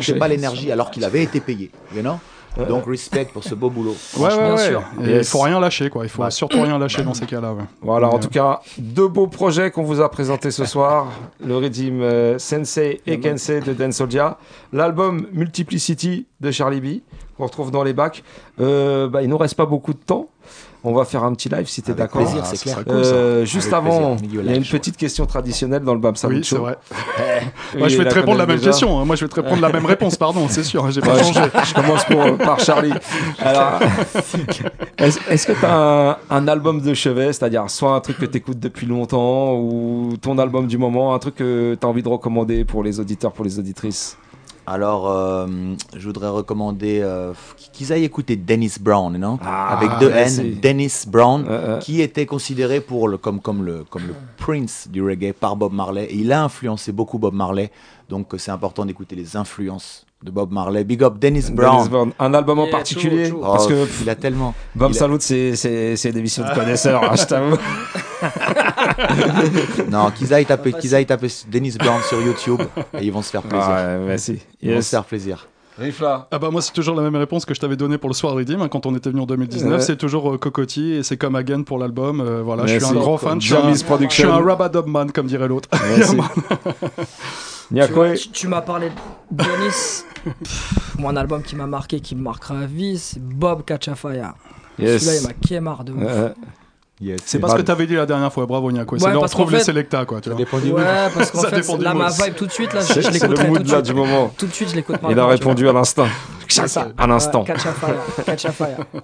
il 0.07 0.19
pas 0.19 0.27
l'énergie 0.27 0.71
alors 0.71 0.91
qu'il 0.91 1.03
avait 1.03 1.23
été 1.23 1.39
payé. 1.39 1.71
You 1.95 2.01
know? 2.01 2.19
Donc, 2.67 2.85
respect 2.87 3.25
pour 3.31 3.43
ce 3.43 3.55
beau 3.55 3.69
boulot. 3.69 3.95
Ouais, 4.17 4.23
ouais, 4.23 4.29
Franchement. 4.29 4.55
ouais. 4.55 5.05
Et 5.05 5.09
il 5.09 5.15
Yes. 5.17 5.29
faut 5.29 5.39
rien 5.39 5.59
lâcher, 5.59 5.89
quoi. 5.89 6.03
Il 6.05 6.09
faut 6.09 6.21
Bah. 6.23 6.31
surtout 6.31 6.61
rien 6.61 6.77
lâcher 6.77 7.03
dans 7.03 7.13
ces 7.13 7.25
cas-là. 7.25 7.53
ouais. 7.53 7.63
Voilà, 7.81 8.09
en 8.09 8.19
tout 8.19 8.27
cas, 8.29 8.59
deux 8.77 9.07
beaux 9.07 9.27
projets 9.27 9.71
qu'on 9.71 9.83
vous 9.83 10.01
a 10.01 10.09
présentés 10.11 10.51
ce 10.51 10.65
soir. 10.65 11.07
Le 11.45 11.55
Redeem 11.55 12.01
euh, 12.01 12.37
Sensei 12.39 13.01
et 13.07 13.19
Kensei 13.19 13.61
de 13.61 13.73
Dan 13.73 13.91
Soldier. 13.91 14.27
L'album 14.73 15.27
Multiplicity 15.31 16.25
de 16.41 16.51
Charlie 16.51 16.81
B, 16.81 17.01
qu'on 17.37 17.45
retrouve 17.45 17.71
dans 17.71 17.83
les 17.83 17.93
bacs. 17.93 18.23
Euh, 18.59 19.07
bah, 19.07 19.21
il 19.21 19.29
nous 19.29 19.37
reste 19.37 19.55
pas 19.55 19.65
beaucoup 19.65 19.93
de 19.93 19.99
temps. 19.99 20.27
On 20.81 20.93
va 20.93 21.03
faire 21.03 21.25
un 21.25 21.33
petit 21.33 21.49
live 21.49 21.67
si 21.67 21.81
t'es 21.81 21.93
d'accord. 21.93 22.21
plaisir, 22.21 22.45
c'est 22.45 22.57
clair. 22.61 22.79
Euh, 22.87 23.43
juste 23.43 23.73
Avec 23.73 23.85
avant, 23.91 24.15
plaisir. 24.15 24.41
Il 24.43 24.49
y 24.49 24.53
a 24.53 24.55
une 24.55 24.63
petite 24.63 24.95
question 24.95 25.25
traditionnelle 25.25 25.83
dans 25.83 25.93
le 25.93 25.99
Bam 25.99 26.13
Oui, 26.23 26.39
c'est 26.43 26.55
vrai. 26.57 26.77
Moi, 27.77 27.89
je 27.89 27.97
vais 27.97 28.07
te 28.07 28.13
répondre 28.15 28.37
la 28.37 28.45
même 28.45 28.57
déjà. 28.57 28.69
question. 28.71 28.97
hein. 28.97 29.03
Moi, 29.03 29.17
je 29.17 29.25
vais 29.25 29.29
te 29.29 29.35
répondre 29.35 29.61
la 29.61 29.69
même 29.73 29.85
réponse, 29.85 30.15
pardon, 30.15 30.47
c'est 30.47 30.63
sûr. 30.63 30.89
J'ai 30.91 31.01
pas 31.01 31.15
Ouais, 31.15 31.23
changé. 31.23 31.41
Je, 31.53 31.65
je 31.67 31.73
commence 31.73 32.05
pour- 32.05 32.37
par 32.37 32.59
Charlie. 32.61 32.93
Alors, 33.39 33.79
est-ce 34.97 35.47
que 35.47 35.51
tu 35.53 35.65
as 35.65 35.75
un, 35.75 36.17
un 36.29 36.47
album 36.47 36.81
de 36.81 36.93
chevet, 36.93 37.33
c'est-à-dire 37.33 37.69
soit 37.69 37.93
un 37.95 37.99
truc 37.99 38.17
que 38.17 38.25
tu 38.25 38.37
écoutes 38.37 38.59
depuis 38.59 38.85
longtemps 38.87 39.55
ou 39.55 40.13
ton 40.21 40.37
album 40.37 40.67
du 40.67 40.77
moment, 40.77 41.13
un 41.13 41.19
truc 41.19 41.35
que 41.35 41.77
tu 41.79 41.85
as 41.85 41.89
envie 41.89 42.03
de 42.03 42.09
recommander 42.09 42.63
pour 42.65 42.83
les 42.83 42.99
auditeurs, 42.99 43.31
pour 43.33 43.43
les 43.45 43.59
auditrices? 43.59 44.17
Alors, 44.71 45.09
euh, 45.09 45.47
je 45.97 46.05
voudrais 46.05 46.29
recommander 46.29 46.99
euh, 47.01 47.33
qu'ils 47.73 47.91
aillent 47.91 48.03
écouter 48.03 48.35
Dennis 48.35 48.73
Brown, 48.79 49.17
non? 49.17 49.39
Ah, 49.43 49.75
Avec 49.75 49.89
deux. 49.99 50.11
N, 50.11 50.59
Dennis 50.61 51.05
Brown, 51.07 51.43
Euh, 51.49 51.79
qui 51.79 52.01
était 52.01 52.27
considéré 52.27 52.79
pour 52.79 53.07
le, 53.07 53.17
comme, 53.17 53.39
comme, 53.39 53.63
le, 53.63 53.83
comme 53.89 54.03
le 54.07 54.13
Prince 54.37 54.87
du 54.87 55.01
reggae 55.03 55.33
par 55.33 55.55
Bob 55.55 55.73
Marley. 55.73 56.05
Et 56.05 56.17
il 56.17 56.31
a 56.31 56.43
influencé 56.43 56.91
beaucoup 56.91 57.17
Bob 57.17 57.33
Marley, 57.33 57.71
donc 58.09 58.27
c'est 58.37 58.51
important 58.51 58.85
d'écouter 58.85 59.15
les 59.15 59.35
influences 59.35 60.05
de 60.23 60.29
Bob 60.29 60.51
Marley. 60.51 60.83
Big 60.83 61.01
up 61.01 61.17
Dennis 61.17 61.49
Brown. 61.51 61.77
Dennis 61.77 61.89
Brown. 61.89 62.11
Un 62.19 62.33
album 62.35 62.59
en 62.59 62.65
Yeah, 62.65 62.71
particulier. 62.71 63.31
Parce 63.41 63.65
Oh, 63.65 63.69
que 63.69 63.87
il 64.03 64.09
a 64.09 64.15
tellement. 64.15 64.53
A- 64.79 64.93
Salut, 64.93 65.15
c'est 65.19 66.11
des 66.11 66.21
missions 66.21 66.43
de 66.47 66.53
connaisseurs, 66.53 67.03
hein, 67.03 67.15
je 67.15 67.25
t'avoue. 67.25 67.57
non, 69.89 70.11
qu'ils 70.11 70.33
aillent 70.33 70.45
taper, 70.45 70.73
qu'ils 70.73 70.93
aillent 70.95 71.05
taper 71.05 71.27
Dennis 71.47 71.75
Brown 71.77 72.01
sur 72.07 72.21
YouTube 72.21 72.61
et 72.93 73.03
ils 73.05 73.11
vont 73.11 73.21
se 73.21 73.29
faire 73.31 73.41
plaisir. 73.43 73.67
Ouais, 73.69 73.97
merci. 74.05 74.39
Ils 74.61 74.73
vont 74.73 74.81
se 74.81 74.89
faire 74.89 75.05
plaisir. 75.05 75.47
Rifla. 75.77 76.27
Ah 76.31 76.39
bah 76.39 76.49
moi 76.51 76.61
c'est 76.61 76.73
toujours 76.73 76.93
la 76.93 77.03
même 77.03 77.15
réponse 77.15 77.45
que 77.45 77.53
je 77.53 77.59
t'avais 77.61 77.77
donnée 77.77 77.97
pour 77.97 78.09
le 78.09 78.13
soir 78.13 78.33
Redeem 78.33 78.61
hein, 78.61 78.67
quand 78.67 78.85
on 78.85 78.93
était 78.97 79.09
venu 79.11 79.21
en 79.21 79.25
2019. 79.25 79.71
Ouais. 79.71 79.79
C'est 79.79 79.95
toujours 79.95 80.33
euh, 80.33 80.37
Cocotti 80.37 80.91
et 80.95 81.03
c'est 81.03 81.15
comme 81.15 81.35
Again 81.37 81.63
pour 81.63 81.77
l'album. 81.79 82.19
Euh, 82.19 82.41
voilà, 82.43 82.65
je 82.65 82.75
suis 82.79 82.85
un 82.85 82.99
grand 82.99 83.17
fan. 83.17 83.39
Je 83.39 83.47
suis 84.09 84.23
un, 84.25 84.29
un 84.33 84.43
Rabadub 84.43 84.87
man 84.87 85.09
comme 85.13 85.27
dirait 85.27 85.47
l'autre. 85.47 85.69
Merci. 85.71 86.17
Yeah, 87.71 87.87
man. 87.87 88.15
Tu, 88.15 88.23
tu- 88.23 88.29
tu 88.31 88.47
m'as 88.47 88.61
parlé 88.61 88.89
de 88.89 89.43
Denis. 89.43 90.03
Pff, 90.43 90.95
Mon 90.97 91.15
album 91.15 91.43
qui 91.43 91.55
m'a 91.55 91.67
marqué, 91.67 91.99
qui 92.01 92.15
me 92.15 92.21
marquera 92.23 92.59
à 92.59 92.65
vie, 92.65 92.97
c'est 92.97 93.21
Bob 93.21 93.63
Cachafaya. 93.63 94.35
Yes. 94.79 95.03
Celui-là, 95.03 95.21
il 95.21 95.27
m'a 95.27 95.33
kémar 95.47 95.83
de 95.85 95.93
ouf. 95.93 96.01
Euh, 97.01 97.15
C'est 97.25 97.39
pas 97.39 97.49
ce 97.49 97.55
que 97.55 97.61
t'avais 97.61 97.87
dit 97.87 97.95
la 97.95 98.05
dernière 98.05 98.31
fois, 98.31 98.45
bravo 98.45 98.71
Niako. 98.71 98.95
Ouais, 98.95 99.01
c'est 99.01 99.09
là 99.09 99.17
on 99.17 99.21
parce 99.21 99.31
trouve 99.31 99.51
les 99.51 99.61
Selecta 99.61 100.03
quoi. 100.05 100.19
Tu 100.19 100.29
vois. 100.29 100.39
Ouais, 100.39 100.83
parce 101.15 101.31
qu'en 101.31 101.39
Ça 101.43 101.49
fait, 101.49 101.61
dépend 101.61 101.77
du 101.77 101.83
là, 101.85 101.93
ma 101.93 102.09
mood. 102.09 102.13
vibe 102.21 102.35
tout 102.35 102.45
de 102.45 102.51
suite, 102.51 102.73
là, 102.73 102.81
je, 102.81 103.01
c'est 103.01 103.27
le 103.27 103.47
mood, 103.47 103.67
là, 103.67 103.81
du 103.81 103.93
moment. 103.93 104.33
Tout 104.37 104.47
de 104.47 104.51
suite, 104.51 104.69
je 104.71 104.75
l'écoute 104.75 104.97
Il 105.09 105.17
a 105.17 105.27
répondu 105.27 105.69
à 105.69 105.73
l'instant. 105.73 106.07
À 106.97 107.07
l'instant. 107.07 107.45
Ouais. 107.47 107.55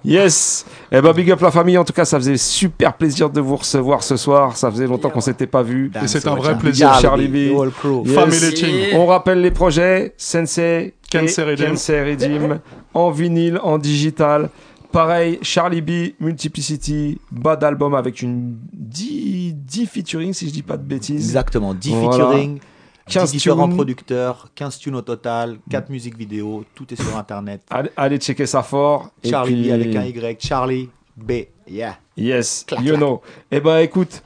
Yes. 0.04 0.66
Eh 0.90 1.00
ben 1.00 1.12
big 1.12 1.30
up 1.30 1.40
la 1.40 1.50
famille. 1.50 1.78
En 1.78 1.84
tout 1.84 1.92
cas, 1.92 2.04
ça 2.04 2.18
faisait 2.18 2.36
super 2.36 2.94
plaisir 2.94 3.30
de 3.30 3.40
vous 3.40 3.56
recevoir 3.56 4.02
ce 4.02 4.16
soir. 4.16 4.56
Ça 4.56 4.70
faisait 4.70 4.86
longtemps 4.86 5.10
qu'on 5.10 5.20
s'était 5.20 5.46
pas 5.46 5.62
vu. 5.62 5.90
Et 6.02 6.06
c'est 6.08 6.26
un 6.26 6.34
vrai 6.34 6.58
plaisir. 6.58 6.92
Charlie 7.00 7.28
B. 7.28 7.36
Yes. 8.04 8.92
On 8.94 9.06
rappelle 9.06 9.40
les 9.40 9.50
projets 9.50 10.14
Sensei. 10.18 10.94
Kensei 11.08 11.44
Redeem, 11.44 12.58
en 12.94 13.10
vinyle, 13.10 13.60
en 13.62 13.78
digital. 13.78 14.50
Pareil, 14.96 15.38
Charlie 15.42 15.82
B, 15.82 16.14
Multiplicity, 16.20 17.20
bas 17.30 17.54
d'album 17.54 17.94
avec 17.94 18.22
une 18.22 18.56
10, 18.72 19.52
10 19.52 19.84
featuring 19.86 20.32
si 20.32 20.48
je 20.48 20.52
dis 20.54 20.62
pas 20.62 20.78
de 20.78 20.84
bêtises. 20.84 21.16
Exactement, 21.22 21.74
10 21.74 21.90
Voilà. 21.90 22.28
featuring, 22.30 22.60
15 23.06 23.24
10 23.30 23.32
différents 23.32 23.66
tunes. 23.66 23.76
producteurs, 23.76 24.48
15 24.54 24.78
tunes 24.78 24.94
au 24.94 25.02
total, 25.02 25.58
4 25.68 25.90
musiques 25.90 26.16
vidéo, 26.16 26.64
tout 26.74 26.90
est 26.94 26.96
sur 26.96 27.14
internet. 27.14 27.60
Allez, 27.68 27.90
allez 27.94 28.16
checker 28.16 28.46
ça 28.46 28.62
fort. 28.62 29.10
Charlie 29.22 29.52
puis- 29.64 29.68
B 29.68 29.72
avec 29.74 29.96
un 29.96 30.04
Y, 30.06 30.40
Charlie 30.42 30.88
B, 31.14 31.32
yeah. 31.68 31.98
Yes, 32.16 32.64
you 32.80 32.96
know. 32.96 33.20
Eh 33.50 33.60
ben 33.60 33.80
écoute, 33.80 34.22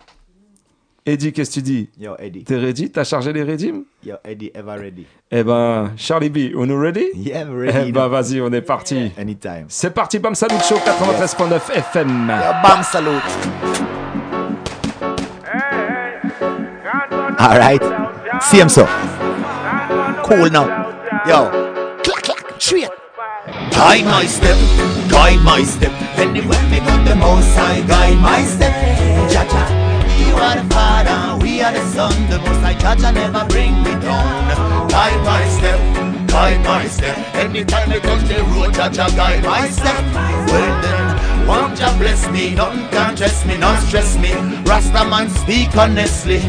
Eddie, 1.06 1.32
qu'est-ce 1.32 1.50
que 1.50 1.54
tu 1.54 1.62
dis? 1.62 1.88
Yo, 1.98 2.14
Eddie. 2.18 2.44
T'es 2.44 2.58
ready? 2.58 2.90
T'as 2.90 3.04
chargé 3.04 3.32
les 3.32 3.42
redeems 3.42 3.84
Yo, 4.04 4.16
Eddie, 4.24 4.50
ever 4.54 4.78
ready. 4.78 5.06
Eh 5.30 5.42
ben, 5.42 5.92
Charlie 5.96 6.28
B, 6.28 6.54
on 6.54 6.68
est 6.68 6.76
ready? 6.76 7.06
Yeah, 7.14 7.44
ready. 7.50 7.88
Eh 7.88 7.92
ben 7.92 8.08
vas-y, 8.08 8.40
on 8.40 8.52
est 8.52 8.60
parti. 8.60 9.10
Anytime. 9.18 9.64
C'est 9.68 9.90
parti, 9.94 10.18
Bam 10.18 10.34
Salut 10.34 10.60
Show 10.68 10.76
93.9 10.76 11.72
FM. 11.72 12.26
Bam 12.62 12.82
Salut. 12.82 13.20
Alright. 17.38 17.82
See 18.42 18.58
him 18.60 18.68
so. 18.68 18.86
Cool 20.24 20.50
now. 20.50 20.66
Yo. 21.26 21.48
Clack, 22.02 22.22
clack, 22.22 22.44
straight. 22.58 22.90
Guide 23.70 24.04
my 24.04 24.26
step, 24.26 24.56
guide 25.08 25.40
my 25.42 25.64
step. 25.64 25.92
Anywhere 26.18 26.62
me 26.70 26.80
go, 26.80 27.04
the 27.04 27.16
most 27.16 27.56
I 27.56 27.80
guide 27.86 28.20
my 28.20 28.42
step. 28.44 28.74
You 29.32 29.79
are 30.40 30.56
the 30.56 30.74
father, 30.74 31.44
we 31.44 31.60
are 31.62 31.72
the 31.72 31.84
son. 31.92 32.14
The 32.28 32.38
most 32.38 32.64
I 32.64 32.74
Jaja 32.74 33.12
never 33.12 33.44
bring 33.46 33.74
me 33.82 33.92
down. 34.00 34.88
Guide 34.88 35.22
my 35.24 35.44
step, 35.48 35.80
guide 36.28 36.64
my 36.64 36.86
step. 36.86 37.16
Anytime 37.34 37.90
I 37.90 37.98
touch 37.98 38.24
the 38.28 38.42
road, 38.50 38.74
Jaja 38.74 39.14
guide 39.16 39.44
my 39.44 39.68
step. 39.68 40.02
Well 40.50 40.74
then, 40.82 41.46
won't 41.46 41.76
Jah 41.76 41.94
bless 41.98 42.28
me? 42.30 42.54
Nothing 42.54 42.88
can 42.88 43.16
stress 43.16 43.46
me, 43.46 43.58
not 43.58 43.82
stress 43.82 44.16
me. 44.18 44.32
Rasta 44.64 45.04
man 45.04 45.28
speak 45.30 45.76
honestly. 45.76 46.40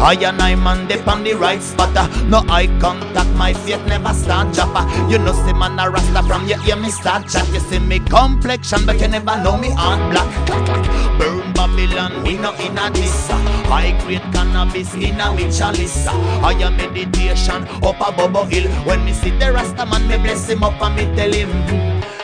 I 0.00 0.14
and 0.20 0.42
I 0.42 0.54
man 0.54 0.86
dip 0.88 1.06
on 1.06 1.22
the 1.22 1.34
right 1.34 1.62
spot 1.62 1.96
uh, 1.96 2.08
No 2.24 2.44
eye 2.48 2.66
contact, 2.80 3.30
my 3.36 3.54
faith 3.54 3.86
never 3.86 4.12
start 4.12 4.52
chopper 4.52 4.84
You 5.08 5.18
know 5.18 5.32
see 5.32 5.52
man 5.52 5.78
a 5.78 5.88
rasta 5.88 6.22
from 6.24 6.48
your 6.48 6.58
ear, 6.66 6.76
me 6.76 6.90
start 6.90 7.28
chat 7.28 7.48
You 7.54 7.60
see 7.60 7.78
me 7.78 8.00
complexion 8.00 8.84
but 8.84 9.00
you 9.00 9.08
never 9.08 9.36
know 9.42 9.56
me 9.56 9.70
on 9.70 10.10
black 10.10 10.46
Clack, 10.46 10.66
clack. 10.66 11.43
Babylon, 11.64 12.22
we 12.24 12.36
no 12.36 12.52
in 12.56 12.76
a 12.76 12.90
this 12.90 13.30
uh, 13.30 13.38
High 13.72 13.98
grade 14.04 14.20
cannabis 14.34 14.92
in 14.96 15.18
a 15.18 15.32
me 15.32 15.50
chalice 15.50 16.06
uh, 16.06 16.12
I 16.44 16.52
am 16.60 16.76
meditation 16.76 17.64
up 17.82 18.00
a 18.06 18.12
bubble 18.12 18.44
hill. 18.44 18.68
When 18.84 19.02
me 19.06 19.14
see 19.14 19.30
the 19.30 19.50
rasta 19.50 19.86
man 19.86 20.06
me 20.06 20.18
bless 20.18 20.46
him 20.46 20.62
up 20.62 20.78
and 20.82 20.94
me 20.94 21.16
tell 21.16 21.32
him 21.32 21.48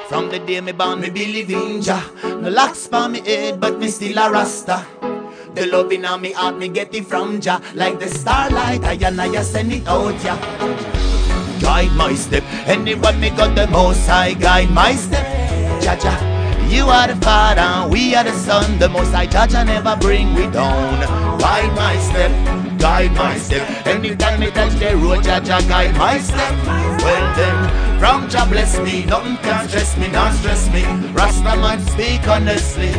From 0.09 0.29
the 0.29 0.41
day 0.41 0.61
me 0.61 0.73
born 0.73 1.01
me 1.01 1.09
believe 1.09 1.49
in 1.49 1.81
Jah. 1.81 2.05
No 2.23 2.51
locks 2.51 2.87
for 2.87 3.09
me 3.09 3.21
head 3.21 3.59
but 3.59 3.79
me 3.79 3.89
still 3.89 4.19
a 4.19 4.31
rasta. 4.31 4.85
The 5.55 5.67
love 5.73 5.91
in 5.91 6.03
me 6.21 6.33
heart, 6.33 6.59
me 6.59 6.69
get 6.69 6.95
it 6.95 7.07
from 7.07 7.41
Jah. 7.41 7.63
Like 7.75 7.99
the 7.99 8.09
starlight, 8.09 8.85
I 8.85 8.93
and 8.93 9.23
I 9.23 9.41
send 9.41 9.73
it 9.73 9.89
out, 9.89 10.23
yeah 10.23 10.37
Guide 11.63 11.93
my 11.97 12.15
step, 12.15 12.45
anywhere 12.67 13.17
me 13.17 13.31
got 13.31 13.57
the 13.57 13.67
most 13.69 14.07
I 14.11 14.35
guide 14.35 14.71
my 14.71 14.93
step. 14.95 15.25
Jah 15.81 15.97
Jah, 15.97 16.30
you 16.71 16.87
are 16.87 17.09
the 17.09 17.17
father, 17.17 17.89
we 17.91 18.15
are 18.15 18.25
the 18.25 18.33
son 18.33 18.79
The 18.79 18.89
most 18.89 19.13
I 19.15 19.27
Jah 19.27 19.49
I 19.51 19.65
never 19.65 19.97
bring 19.97 20.35
we 20.35 20.47
down 20.49 21.01
Guide 21.39 21.75
my 21.75 21.97
step, 21.99 22.31
guide 22.79 23.13
my 23.13 23.37
step 23.37 23.87
Anytime 23.87 24.41
me 24.41 24.51
touch 24.51 24.75
the 24.75 24.97
road, 24.97 25.25
Jah 25.25 25.41
Jah 25.41 25.61
guide 25.69 25.97
my 25.97 26.19
step 26.19 26.55
Well 26.67 27.37
then, 27.37 27.99
from 27.99 28.29
Jah 28.29 28.47
bless 28.49 28.79
me 28.81 29.05
Nothing 29.07 29.37
can 29.39 29.69
stress 29.69 29.97
me, 29.99 30.09
not 30.09 30.35
stress 30.35 30.71
me 30.73 30.85
Rasta 31.13 31.57
man 31.57 31.81
speak 31.87 32.27
honestly 32.29 32.93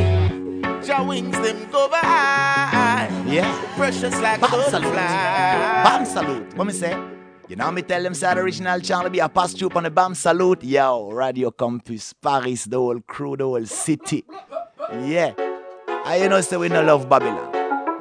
Your 0.88 1.06
wings 1.06 1.40
them 1.40 1.70
go 1.72 1.88
by. 1.88 3.08
Yeah. 3.28 3.76
Precious 3.78 4.20
like 4.20 4.42
a 4.42 4.70
salute. 4.70 4.94
Bam 4.94 6.06
salute. 6.06 6.54
What 6.56 6.66
me 6.66 6.74
say? 6.74 7.21
You 7.52 7.58
know 7.58 7.70
me 7.70 7.82
tell 7.82 8.02
them 8.02 8.14
say 8.14 8.34
the 8.34 8.40
original 8.40 8.80
Charlie 8.80 9.10
be 9.10 9.20
a 9.20 9.28
pass 9.28 9.52
through 9.52 9.72
on 9.76 9.84
the 9.84 9.92
bomb 9.92 10.16
salute. 10.16 10.64
Yo, 10.64 11.12
Radio 11.12 11.52
Campus, 11.52 12.14
Paris, 12.14 12.64
the 12.64 12.78
whole 12.78 13.02
crew, 13.02 13.36
the 13.36 13.44
whole 13.44 13.66
city. 13.66 14.24
Yeah. 14.90 15.34
I 16.06 16.22
you 16.24 16.30
know 16.30 16.40
say 16.40 16.56
we 16.56 16.70
no 16.70 16.82
love 16.82 17.10
Babylon. 17.10 17.52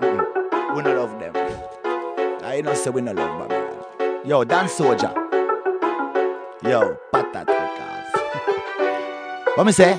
Mm-mm. 0.00 0.76
We 0.76 0.82
no 0.84 1.02
love 1.02 1.18
them. 1.18 1.32
I 2.44 2.54
you 2.58 2.62
know 2.62 2.74
say 2.74 2.90
we 2.90 3.00
no 3.00 3.10
love 3.10 3.48
Babylon. 3.48 4.20
Yo, 4.24 4.44
dance 4.44 4.74
soldier. 4.74 5.12
Yo, 6.62 6.96
patat 7.12 7.48
records. 7.48 8.10
what 9.56 9.64
me 9.64 9.72
say? 9.72 9.98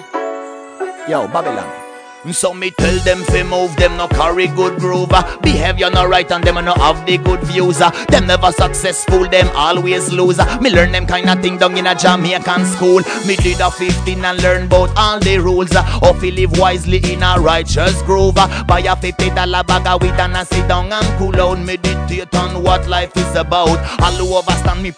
Yo, 1.09 1.27
Babylon. 1.27 1.80
So 2.29 2.53
me 2.53 2.69
tell 2.71 2.97
them 2.99 3.23
fi 3.23 3.41
move 3.43 3.75
them 3.77 3.97
no 3.97 4.07
carry 4.07 4.47
good 4.47 4.79
groove. 4.79 5.09
Behavior 5.41 5.89
no 5.89 6.05
right 6.07 6.29
and 6.31 6.43
them 6.43 6.63
no 6.63 6.73
have 6.75 7.05
the 7.05 7.17
good 7.17 7.41
views 7.43 7.81
uh. 7.81 7.89
Them 8.05 8.27
never 8.27 8.51
successful, 8.51 9.27
them 9.27 9.49
always 9.55 10.13
loser 10.13 10.45
Me 10.61 10.69
learn 10.69 10.91
them 10.91 11.07
kind 11.07 11.29
of 11.29 11.41
thing 11.41 11.57
down 11.57 11.77
in 11.77 11.87
a 11.87 11.95
Jamaican 11.95 12.65
school 12.65 13.01
Me 13.25 13.35
did 13.37 13.59
a 13.59 13.71
15 13.71 14.23
and 14.23 14.43
learn 14.43 14.65
about 14.67 14.95
all 14.95 15.19
the 15.19 15.39
rules 15.39 15.71
uh. 15.71 15.81
How 15.81 16.13
fi 16.13 16.29
live 16.31 16.57
wisely 16.57 17.01
in 17.11 17.23
a 17.23 17.35
righteous 17.39 18.01
groove. 18.03 18.35
Buy 18.35 18.83
a 18.87 18.95
50 18.95 19.31
dollar 19.31 19.63
bag 19.63 19.87
of 19.87 20.01
weed 20.01 20.11
and 20.11 20.37
a 20.37 20.45
sit 20.45 20.67
down 20.67 20.93
and 20.93 21.17
cool 21.17 21.35
out 21.41 21.59
Meditate 21.59 22.33
on 22.35 22.63
what 22.63 22.87
life 22.87 23.15
is 23.17 23.35
about 23.35 23.77
All 24.01 24.11
who 24.13 24.35
overstand 24.35 24.81
me 24.81 24.91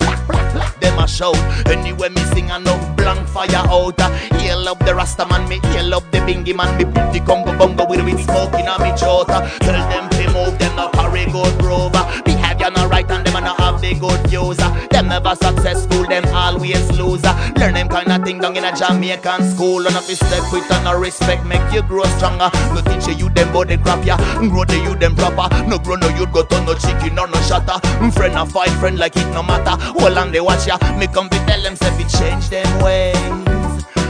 Them 0.84 1.00
a 1.00 1.08
shout. 1.08 1.38
Anyway 1.72 2.10
me 2.10 2.22
sing 2.36 2.50
enough 2.50 2.84
blank 2.98 3.26
fire 3.30 3.64
out. 3.72 4.00
Hail 4.36 4.68
up 4.68 4.80
the 4.86 4.94
Rasta 4.94 5.26
man, 5.26 5.48
me 5.48 5.60
hail 5.72 5.96
up 5.96 6.04
the 6.12 6.20
bingy 6.20 6.54
man. 6.54 6.78
Me 6.78 6.84
pretty 6.84 7.22
congo 7.22 7.58
bongo 7.58 7.88
with 7.88 8.04
smoke 8.26 8.54
in 8.60 8.68
a 8.68 8.76
me 8.84 8.92
chota. 9.00 9.50
Tell 9.62 9.80
them 9.90 10.10
to 10.10 10.24
move, 10.34 10.60
them 10.60 10.76
no 10.76 10.90
carry 10.90 11.26
good 11.32 11.56
rover. 11.64 12.04
Behavior 12.26 12.70
no 12.76 12.88
right 12.88 13.10
and 13.10 13.26
them 13.26 13.33
no 13.44 13.54
have 13.56 13.82
the 13.82 13.94
good 13.96 14.20
views. 14.28 14.58
Them 14.90 15.08
never 15.08 15.36
successful, 15.36 16.06
them 16.08 16.26
always 16.34 16.54
always 16.54 16.92
lose. 17.00 17.24
Learn 17.58 17.74
them 17.74 17.90
kind 17.90 18.12
of 18.12 18.24
thing 18.24 18.40
down 18.40 18.56
in 18.56 18.64
a 18.64 18.76
Jamaican 18.76 19.44
school. 19.52 19.86
And 19.86 19.96
if 19.96 20.10
you 20.10 20.16
step 20.16 20.44
with 20.52 20.70
and 20.72 20.84
no 20.86 20.98
respect, 21.00 21.46
make 21.46 21.62
you 21.74 21.82
grow 21.84 22.04
stronger. 22.18 22.50
No 22.74 22.82
teach 22.82 23.18
you 23.18 23.30
them 23.30 23.52
body 23.52 23.78
crap 23.78 24.06
ya, 24.06 24.18
grow 24.50 24.66
the 24.66 24.78
you 24.78 24.96
them 24.96 25.16
proper. 25.16 25.48
No 25.68 25.78
grow 25.80 25.96
no 25.96 26.08
you 26.18 26.26
go 26.28 26.44
to 26.44 26.62
no 26.66 26.74
chicken 26.76 27.18
or 27.20 27.28
no 27.28 27.40
shatter. 27.42 27.80
Friend 28.12 28.36
a 28.36 28.46
fight 28.46 28.72
friend 28.80 28.98
like 28.98 29.16
it 29.16 29.28
no 29.34 29.44
matter. 29.44 29.76
Hold 30.00 30.18
on 30.18 30.32
they 30.32 30.42
watch 30.42 30.68
ya, 30.68 30.78
me 30.98 31.08
come 31.08 31.30
to 31.30 31.38
tell 31.46 31.62
them 31.62 31.76
say 31.76 31.92
fi 31.98 32.04
change 32.18 32.50
them 32.50 32.84
ways. 32.84 33.16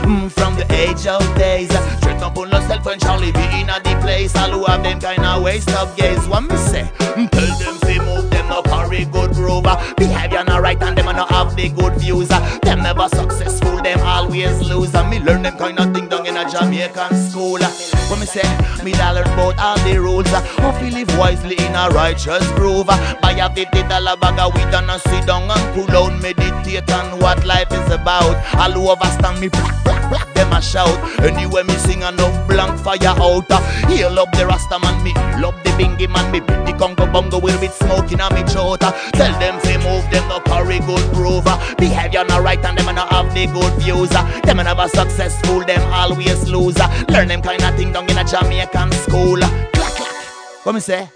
Mm, 0.04 0.30
from 0.30 0.54
the 0.56 0.66
age 0.74 1.06
of 1.06 1.22
days. 1.36 1.68
Straight 1.98 2.20
up 2.20 2.36
on 2.36 2.50
yourself 2.50 2.84
when 2.84 2.98
Charlie 2.98 3.32
be 3.32 3.44
in 3.60 3.70
a 3.70 3.80
the 3.82 3.96
place. 4.02 4.36
All 4.36 4.50
who 4.50 4.64
have 4.66 4.82
them 4.82 5.00
kind 5.00 5.24
of 5.24 5.42
waste 5.42 5.70
of 5.74 5.96
gaze. 5.96 6.26
What 6.28 6.42
me 6.42 6.56
say? 6.56 6.90
Mm, 7.16 7.30
Tell 7.30 7.58
them 7.58 7.74
fi 7.80 7.98
move 8.04 8.30
them 8.44 8.56
no 8.56 8.62
carry 8.62 9.04
good 9.06 9.32
groove. 9.32 9.64
Behavior 9.96 10.44
not 10.44 10.62
right 10.62 10.80
and 10.82 10.96
them 10.96 11.06
no 11.06 11.24
have 11.26 11.56
the 11.56 11.68
good 11.70 11.94
views. 11.94 12.30
Uh, 12.30 12.58
them 12.62 12.82
never 12.82 13.08
successful, 13.08 13.82
them 13.82 14.00
always 14.00 14.60
lose. 14.62 14.94
And 14.94 15.10
me 15.10 15.20
learn 15.20 15.42
them 15.42 15.56
kind 15.56 15.78
of 15.78 15.92
thing 15.94 16.08
down 16.08 16.26
in 16.26 16.36
a 16.36 16.48
Jamaican 16.48 17.14
school. 17.30 17.62
Uh, 17.62 17.70
what 18.08 18.18
me 18.18 18.26
say? 18.26 18.42
Me 18.84 18.92
da 18.92 19.12
learn 19.12 19.26
about 19.26 19.58
all 19.58 19.78
the 19.86 19.98
rules. 19.98 20.26
Uh, 20.32 20.40
How 20.58 20.72
fi 20.72 20.90
live 20.90 21.16
wisely 21.18 21.56
in 21.58 21.74
a 21.74 21.88
righteous 21.90 22.46
groove. 22.52 22.86
Buy 22.86 23.36
a 23.40 23.52
fifty 23.54 23.82
dollar 23.82 24.16
bag 24.16 24.38
of 24.38 24.54
weed 24.54 24.74
and 24.74 24.90
a 24.90 24.98
sit 24.98 25.26
down 25.26 25.50
and 25.50 25.74
pull 25.74 25.96
out, 25.96 26.20
meditate 26.20 26.90
on 26.92 27.18
what 27.20 27.44
life 27.44 27.72
is 27.72 27.90
about. 27.92 28.36
All 28.56 28.72
who 28.72 28.90
overstand 28.90 29.40
me, 29.40 29.48
black, 29.48 29.84
black, 29.84 30.10
black, 30.10 30.34
them 30.34 30.52
a 30.52 30.60
shout. 30.60 30.98
Anyway, 31.20 31.62
me 31.62 31.74
sing 31.74 32.02
enough 32.02 32.48
blank 32.48 32.78
fire 32.80 32.98
out. 33.02 33.50
Heal 33.90 34.18
up 34.18 34.30
the 34.32 34.46
Rasta 34.46 34.78
man, 34.78 35.02
me 35.02 35.12
love 35.40 35.54
the 35.64 35.70
bingy 35.70 36.08
man, 36.08 36.30
me 36.30 36.40
the 36.40 36.74
Congo 36.78 37.06
bongo 37.06 37.38
will 37.38 37.58
with 37.60 37.72
smoking 37.74 38.20
on 38.20 38.33
Tell 38.42 39.38
them 39.38 39.60
fi 39.60 39.76
move 39.78 40.10
them 40.10 40.28
no 40.28 40.40
carry 40.40 40.78
good 40.80 41.12
proof. 41.12 41.44
Behavior 41.78 42.24
not 42.24 42.42
right 42.42 42.62
and 42.64 42.76
them 42.76 42.94
no 42.94 43.06
have 43.06 43.32
the 43.34 43.46
good 43.46 43.72
views. 43.82 44.10
Them 44.42 44.56
never 44.58 44.88
successful, 44.88 45.60
them 45.64 45.82
always 45.92 46.48
lose. 46.48 46.78
Learn 47.08 47.28
them 47.28 47.42
kind 47.42 47.62
of 47.62 47.74
thing 47.76 47.92
down 47.92 48.08
in 48.10 48.18
a 48.18 48.24
Jamaican 48.24 48.92
school. 48.92 49.38
Clack 49.38 49.72
clack. 49.72 50.64
What 50.64 50.74
me 50.74 50.80
say? 50.80 51.08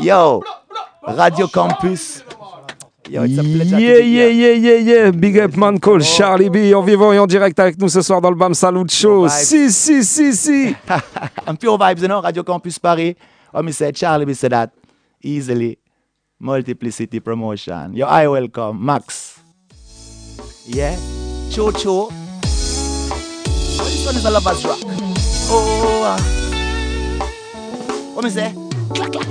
Yo, 0.00 0.42
Radio 1.08 1.46
Campus. 1.48 2.22
Yo, 3.08 3.22
it's 3.22 3.38
a 3.38 3.42
pleasure 3.42 3.76
to 3.76 3.82
Yeah, 3.82 3.98
yeah, 3.98 4.26
yeah, 4.26 4.52
yeah, 4.52 4.76
yeah. 4.76 5.10
Big 5.10 5.38
up 5.38 5.56
man 5.56 5.78
call 5.78 6.00
Charlie 6.00 6.50
B 6.50 6.74
en 6.74 6.82
vivant 6.82 7.12
et 7.12 7.18
en 7.18 7.26
direct 7.26 7.58
avec 7.58 7.78
nous 7.78 7.88
ce 7.88 8.02
soir 8.02 8.20
dans 8.20 8.30
le 8.30 8.36
BAM 8.36 8.54
Salut 8.54 8.88
Show. 8.88 9.28
Si, 9.28 9.70
si, 9.70 10.04
si, 10.04 10.34
si. 10.34 10.76
I'm 11.46 11.56
pure 11.56 11.78
vibes, 11.78 12.02
you 12.02 12.08
know, 12.08 12.20
Radio 12.20 12.42
Campus 12.42 12.78
Paris. 12.78 13.14
What 13.52 13.64
me 13.64 13.72
say, 13.72 13.92
Charlie, 13.92 14.26
me 14.26 14.34
say 14.34 14.48
that 14.48 14.72
easily. 15.22 15.78
Multiplicity 16.38 17.20
promotion. 17.20 17.94
Yo, 17.94 18.06
I 18.06 18.28
welcome 18.28 18.84
Max. 18.84 19.40
Yeah, 20.66 20.94
Cho 21.50 21.72
Cho. 21.72 22.08
Oh, 22.12 23.84
this 23.88 24.04
one 24.04 24.16
is 24.16 24.24
a 24.26 24.30
rock. 24.30 24.78
Oh, 25.48 26.02
uh, 26.04 26.20
what 28.12 28.24
me 28.24 28.30
say? 28.30 28.52
Clack, 28.94 29.12
clack. 29.12 29.28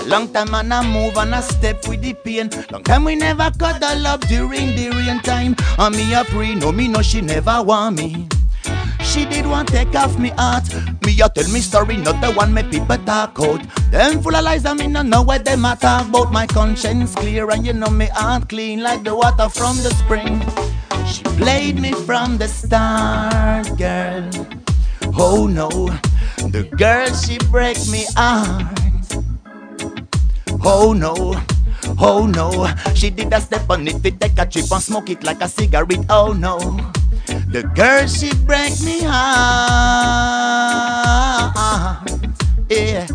A 0.00 0.02
long 0.08 0.32
time 0.32 0.54
and 0.54 0.72
I 0.72 0.82
move 0.82 1.16
and 1.18 1.34
I 1.34 1.40
step 1.40 1.86
with 1.88 2.00
the 2.00 2.14
pain. 2.14 2.48
Long 2.70 2.82
time 2.82 3.04
we 3.04 3.16
never 3.16 3.50
cuddle 3.58 4.06
up 4.06 4.22
during 4.22 4.74
the 4.76 4.90
rain 4.96 5.20
time. 5.20 5.56
And 5.78 5.94
me 5.94 6.14
a 6.14 6.24
pray, 6.24 6.54
no 6.54 6.72
me 6.72 6.88
no 6.88 7.02
she 7.02 7.20
never 7.20 7.62
want 7.62 7.98
me. 7.98 8.28
She 9.06 9.24
did 9.24 9.46
want 9.46 9.68
take 9.68 9.94
off 9.94 10.18
me 10.18 10.30
heart. 10.30 10.66
Me 11.04 11.18
a 11.22 11.28
tell 11.28 11.48
me 11.50 11.60
story, 11.60 11.96
not 11.96 12.20
the 12.20 12.32
one 12.32 12.52
me 12.52 12.62
people 12.64 12.98
talk 12.98 13.38
out. 13.40 13.62
Them 13.90 14.20
full 14.20 14.34
of 14.34 14.44
lies 14.44 14.66
and 14.66 14.78
me 14.78 14.88
no 14.88 15.02
know 15.02 15.22
what 15.22 15.44
them 15.44 15.64
a 15.64 15.76
talk 15.76 16.08
about. 16.08 16.32
My 16.32 16.46
conscience 16.46 17.14
clear 17.14 17.48
and 17.50 17.64
you 17.64 17.72
know 17.72 17.88
me 17.88 18.06
heart 18.06 18.48
clean 18.48 18.82
like 18.82 19.04
the 19.04 19.14
water 19.14 19.48
from 19.48 19.76
the 19.78 19.90
spring. 19.90 20.42
She 21.06 21.22
played 21.38 21.80
me 21.80 21.92
from 21.92 22.36
the 22.36 22.48
start, 22.48 23.78
girl. 23.78 24.28
Oh 25.18 25.46
no, 25.46 25.70
the 26.50 26.68
girl 26.76 27.06
she 27.14 27.38
break 27.50 27.78
me 27.88 28.04
heart. 28.16 28.76
Oh 30.64 30.92
no, 30.92 31.14
oh 31.98 32.26
no, 32.26 32.68
she 32.94 33.10
did 33.10 33.32
a 33.32 33.40
step 33.40 33.70
on 33.70 33.86
it, 33.86 34.02
fit 34.02 34.20
take 34.20 34.38
a 34.38 34.44
trip 34.44 34.70
and 34.70 34.82
smoke 34.82 35.08
it 35.08 35.22
like 35.22 35.40
a 35.40 35.48
cigarette. 35.48 36.04
Oh 36.10 36.32
no, 36.32 36.58
the 37.26 37.62
girl 37.74 38.06
she 38.06 38.32
break 38.44 38.80
me 38.82 39.00
heart. 39.02 39.66
Yeah. 42.70 43.06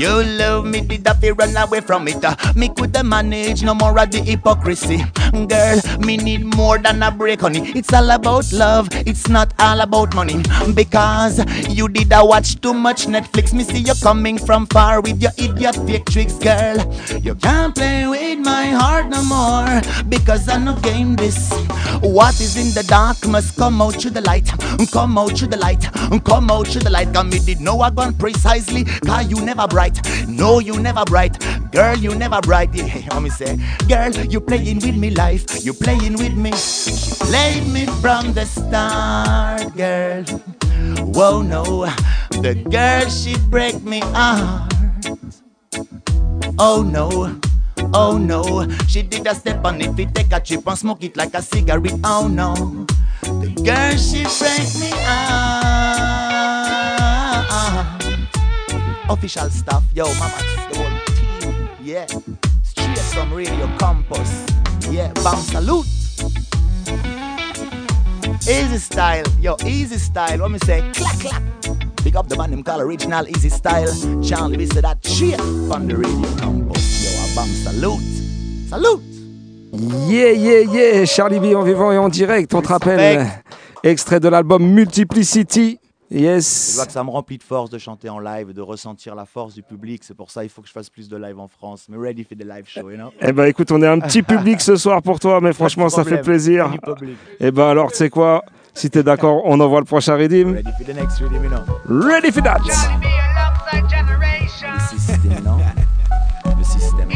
You 0.00 0.24
love 0.24 0.64
me, 0.64 0.80
did 0.80 1.06
I 1.06 1.12
feel 1.12 1.34
run 1.34 1.54
away 1.58 1.82
from 1.82 2.08
it? 2.08 2.24
Uh, 2.24 2.34
me 2.56 2.70
coulda 2.70 3.04
manage 3.04 3.62
no 3.62 3.74
more 3.74 4.00
of 4.00 4.10
the 4.10 4.20
hypocrisy. 4.20 5.04
Girl, 5.46 5.78
me 5.98 6.16
need 6.16 6.42
more 6.56 6.78
than 6.78 7.02
a 7.02 7.10
break, 7.10 7.42
honey. 7.42 7.70
It's 7.76 7.92
all 7.92 8.10
about 8.10 8.50
love, 8.50 8.88
it's 8.92 9.28
not 9.28 9.52
all 9.58 9.82
about 9.82 10.14
money. 10.14 10.42
Because 10.72 11.44
you 11.68 11.86
did 11.86 12.14
a 12.14 12.24
watch 12.24 12.58
too 12.62 12.72
much 12.72 13.08
Netflix. 13.08 13.52
Me 13.52 13.62
see 13.62 13.80
you 13.80 13.92
coming 14.02 14.38
from 14.38 14.66
far 14.68 15.02
with 15.02 15.20
your 15.20 15.32
idiot 15.36 15.76
fake 15.86 16.06
tricks, 16.06 16.32
girl. 16.38 16.78
You 17.20 17.34
can't 17.34 17.74
play 17.74 18.06
with 18.08 18.38
my 18.38 18.68
heart 18.70 19.08
no 19.08 19.22
more. 19.22 19.82
Because 20.08 20.48
I 20.48 20.56
no 20.56 20.76
game 20.76 21.14
this. 21.14 21.52
What 22.00 22.40
is 22.40 22.56
in 22.56 22.72
the 22.72 22.84
dark 22.88 23.28
must 23.28 23.54
come 23.56 23.82
out 23.82 24.00
to 24.00 24.08
the 24.08 24.22
light. 24.22 24.50
Come 24.92 25.18
out 25.18 25.36
to 25.36 25.46
the 25.46 25.58
light. 25.58 25.82
Come 26.24 26.50
out 26.50 26.66
to 26.68 26.78
the 26.78 26.88
light. 26.88 27.12
Cause 27.12 27.26
me 27.26 27.38
did 27.38 27.60
know 27.60 27.80
I 27.82 27.90
gone 27.90 28.14
precisely. 28.14 28.84
Cause 28.84 29.30
you 29.30 29.44
never 29.44 29.68
bright. 29.68 29.89
No, 30.28 30.58
you 30.58 30.78
never 30.80 31.04
bright. 31.04 31.38
Girl, 31.72 31.96
you 31.96 32.14
never 32.14 32.40
bright. 32.40 32.74
Yeah, 32.74 33.18
me 33.20 33.30
say? 33.30 33.58
Girl, 33.88 34.10
you 34.26 34.40
playing 34.40 34.80
with 34.80 34.96
me 34.96 35.10
life. 35.10 35.64
You 35.64 35.72
playing 35.72 36.14
with 36.18 36.36
me. 36.36 36.52
She 36.52 37.14
played 37.24 37.66
me 37.68 37.86
from 38.00 38.32
the 38.32 38.44
start, 38.44 39.76
girl. 39.76 40.24
Whoa, 41.14 41.42
no. 41.42 41.86
The 42.42 42.54
girl, 42.68 43.08
she 43.08 43.36
break 43.48 43.82
me 43.82 44.00
heart. 44.00 44.72
Oh, 46.58 46.82
no. 46.82 47.40
Oh 47.94 48.18
no, 48.18 48.68
she 48.86 49.02
did 49.02 49.26
a 49.26 49.34
step 49.34 49.64
on 49.64 49.80
it, 49.80 49.90
we 49.94 50.06
take 50.06 50.32
a 50.32 50.40
trip 50.40 50.66
and 50.66 50.78
smoke 50.78 51.02
it 51.02 51.16
like 51.16 51.34
a 51.34 51.42
cigarette. 51.42 51.98
Oh 52.04 52.28
no, 52.28 52.54
the 53.22 53.50
girl 53.64 53.96
she 53.96 54.22
break 54.38 54.68
me 54.78 54.92
out. 55.06 56.09
Official 59.10 59.50
stuff, 59.50 59.82
yo, 59.92 60.04
mama, 60.14 60.38
the 60.70 60.76
whole 60.78 60.88
team, 61.16 61.68
yeah. 61.82 62.06
Straight 62.62 62.98
from 63.12 63.34
Radio 63.34 63.66
Campus, 63.76 64.46
yeah. 64.88 65.12
Bam 65.14 65.36
salute. 65.36 65.84
Easy 68.48 68.78
style, 68.78 69.24
yo, 69.40 69.56
easy 69.66 69.98
style. 69.98 70.38
What 70.38 70.52
me 70.52 70.58
say? 70.60 70.88
Clack 70.94 71.18
clack. 71.18 71.42
Pick 71.96 72.14
up 72.14 72.28
the 72.28 72.36
man 72.36 72.52
him 72.52 72.62
call 72.62 72.80
original 72.80 73.26
easy 73.26 73.48
style. 73.48 73.92
Charlie, 74.22 74.58
we 74.58 74.66
say 74.66 74.80
that 74.80 75.04
straight 75.04 75.40
from 75.66 75.88
the 75.88 75.96
Radio 75.96 76.36
Campus, 76.36 77.02
yo. 77.02 77.10
A 77.10 77.34
bam 77.34 77.48
salute, 77.48 78.00
salute. 78.68 79.02
Yeah, 80.08 80.30
yeah, 80.30 80.60
yeah. 80.60 81.04
Charlie 81.04 81.40
B 81.40 81.56
en 81.56 81.64
vivant 81.64 81.90
et 81.90 81.98
en 81.98 82.08
direct, 82.08 82.54
on 82.54 82.62
te 82.62 82.68
rappelle. 82.68 83.26
Extrait 83.82 84.20
de 84.20 84.28
l'album 84.28 84.62
Multiplicity. 84.62 85.79
Je 86.10 86.18
Yes. 86.18 86.72
vois 86.74 86.86
que 86.86 86.92
ça 86.92 87.04
me 87.04 87.10
remplit 87.10 87.38
de 87.38 87.42
force 87.44 87.70
de 87.70 87.78
chanter 87.78 88.08
en 88.08 88.18
live, 88.18 88.52
de 88.52 88.60
ressentir 88.60 89.14
la 89.14 89.24
force 89.26 89.54
du 89.54 89.62
public. 89.62 90.02
C'est 90.04 90.16
pour 90.16 90.28
ça 90.30 90.40
qu'il 90.40 90.50
faut 90.50 90.60
que 90.60 90.66
je 90.66 90.72
fasse 90.72 90.90
plus 90.90 91.08
de 91.08 91.16
live 91.16 91.38
en 91.38 91.46
France. 91.46 91.86
Mais 91.88 91.96
ready 91.96 92.24
for 92.24 92.36
the 92.36 92.42
live 92.44 92.64
show, 92.66 92.90
you 92.90 92.96
know? 92.96 93.12
Eh 93.20 93.30
ben 93.32 93.44
écoute, 93.44 93.70
on 93.70 93.80
est 93.80 93.86
un 93.86 94.00
petit 94.00 94.22
public 94.22 94.60
ce 94.60 94.74
soir 94.76 95.02
pour 95.02 95.20
toi, 95.20 95.40
mais 95.40 95.52
franchement, 95.52 95.88
ça 95.88 96.02
fait 96.04 96.20
plaisir. 96.20 96.72
Eh 97.38 97.52
ben 97.52 97.68
alors, 97.68 97.92
tu 97.92 97.98
sais 97.98 98.10
quoi? 98.10 98.44
Si 98.74 98.90
t'es 98.90 99.02
d'accord, 99.04 99.42
on 99.44 99.60
envoie 99.60 99.78
le 99.80 99.84
prochain 99.84 100.16
Redeem. 100.16 100.54
Ready 100.54 100.70
for 100.78 100.86
the 100.86 100.94
next 100.96 101.20
rhythm, 101.20 101.44
you 101.44 101.50
know? 101.50 101.62
Ready 101.88 102.32
for 102.32 102.42
that 102.42 102.58
Le 102.58 102.64
système, 104.98 105.44
non? 105.44 105.58
Le 106.58 106.64
système, 106.64 107.08
non? 107.08 107.14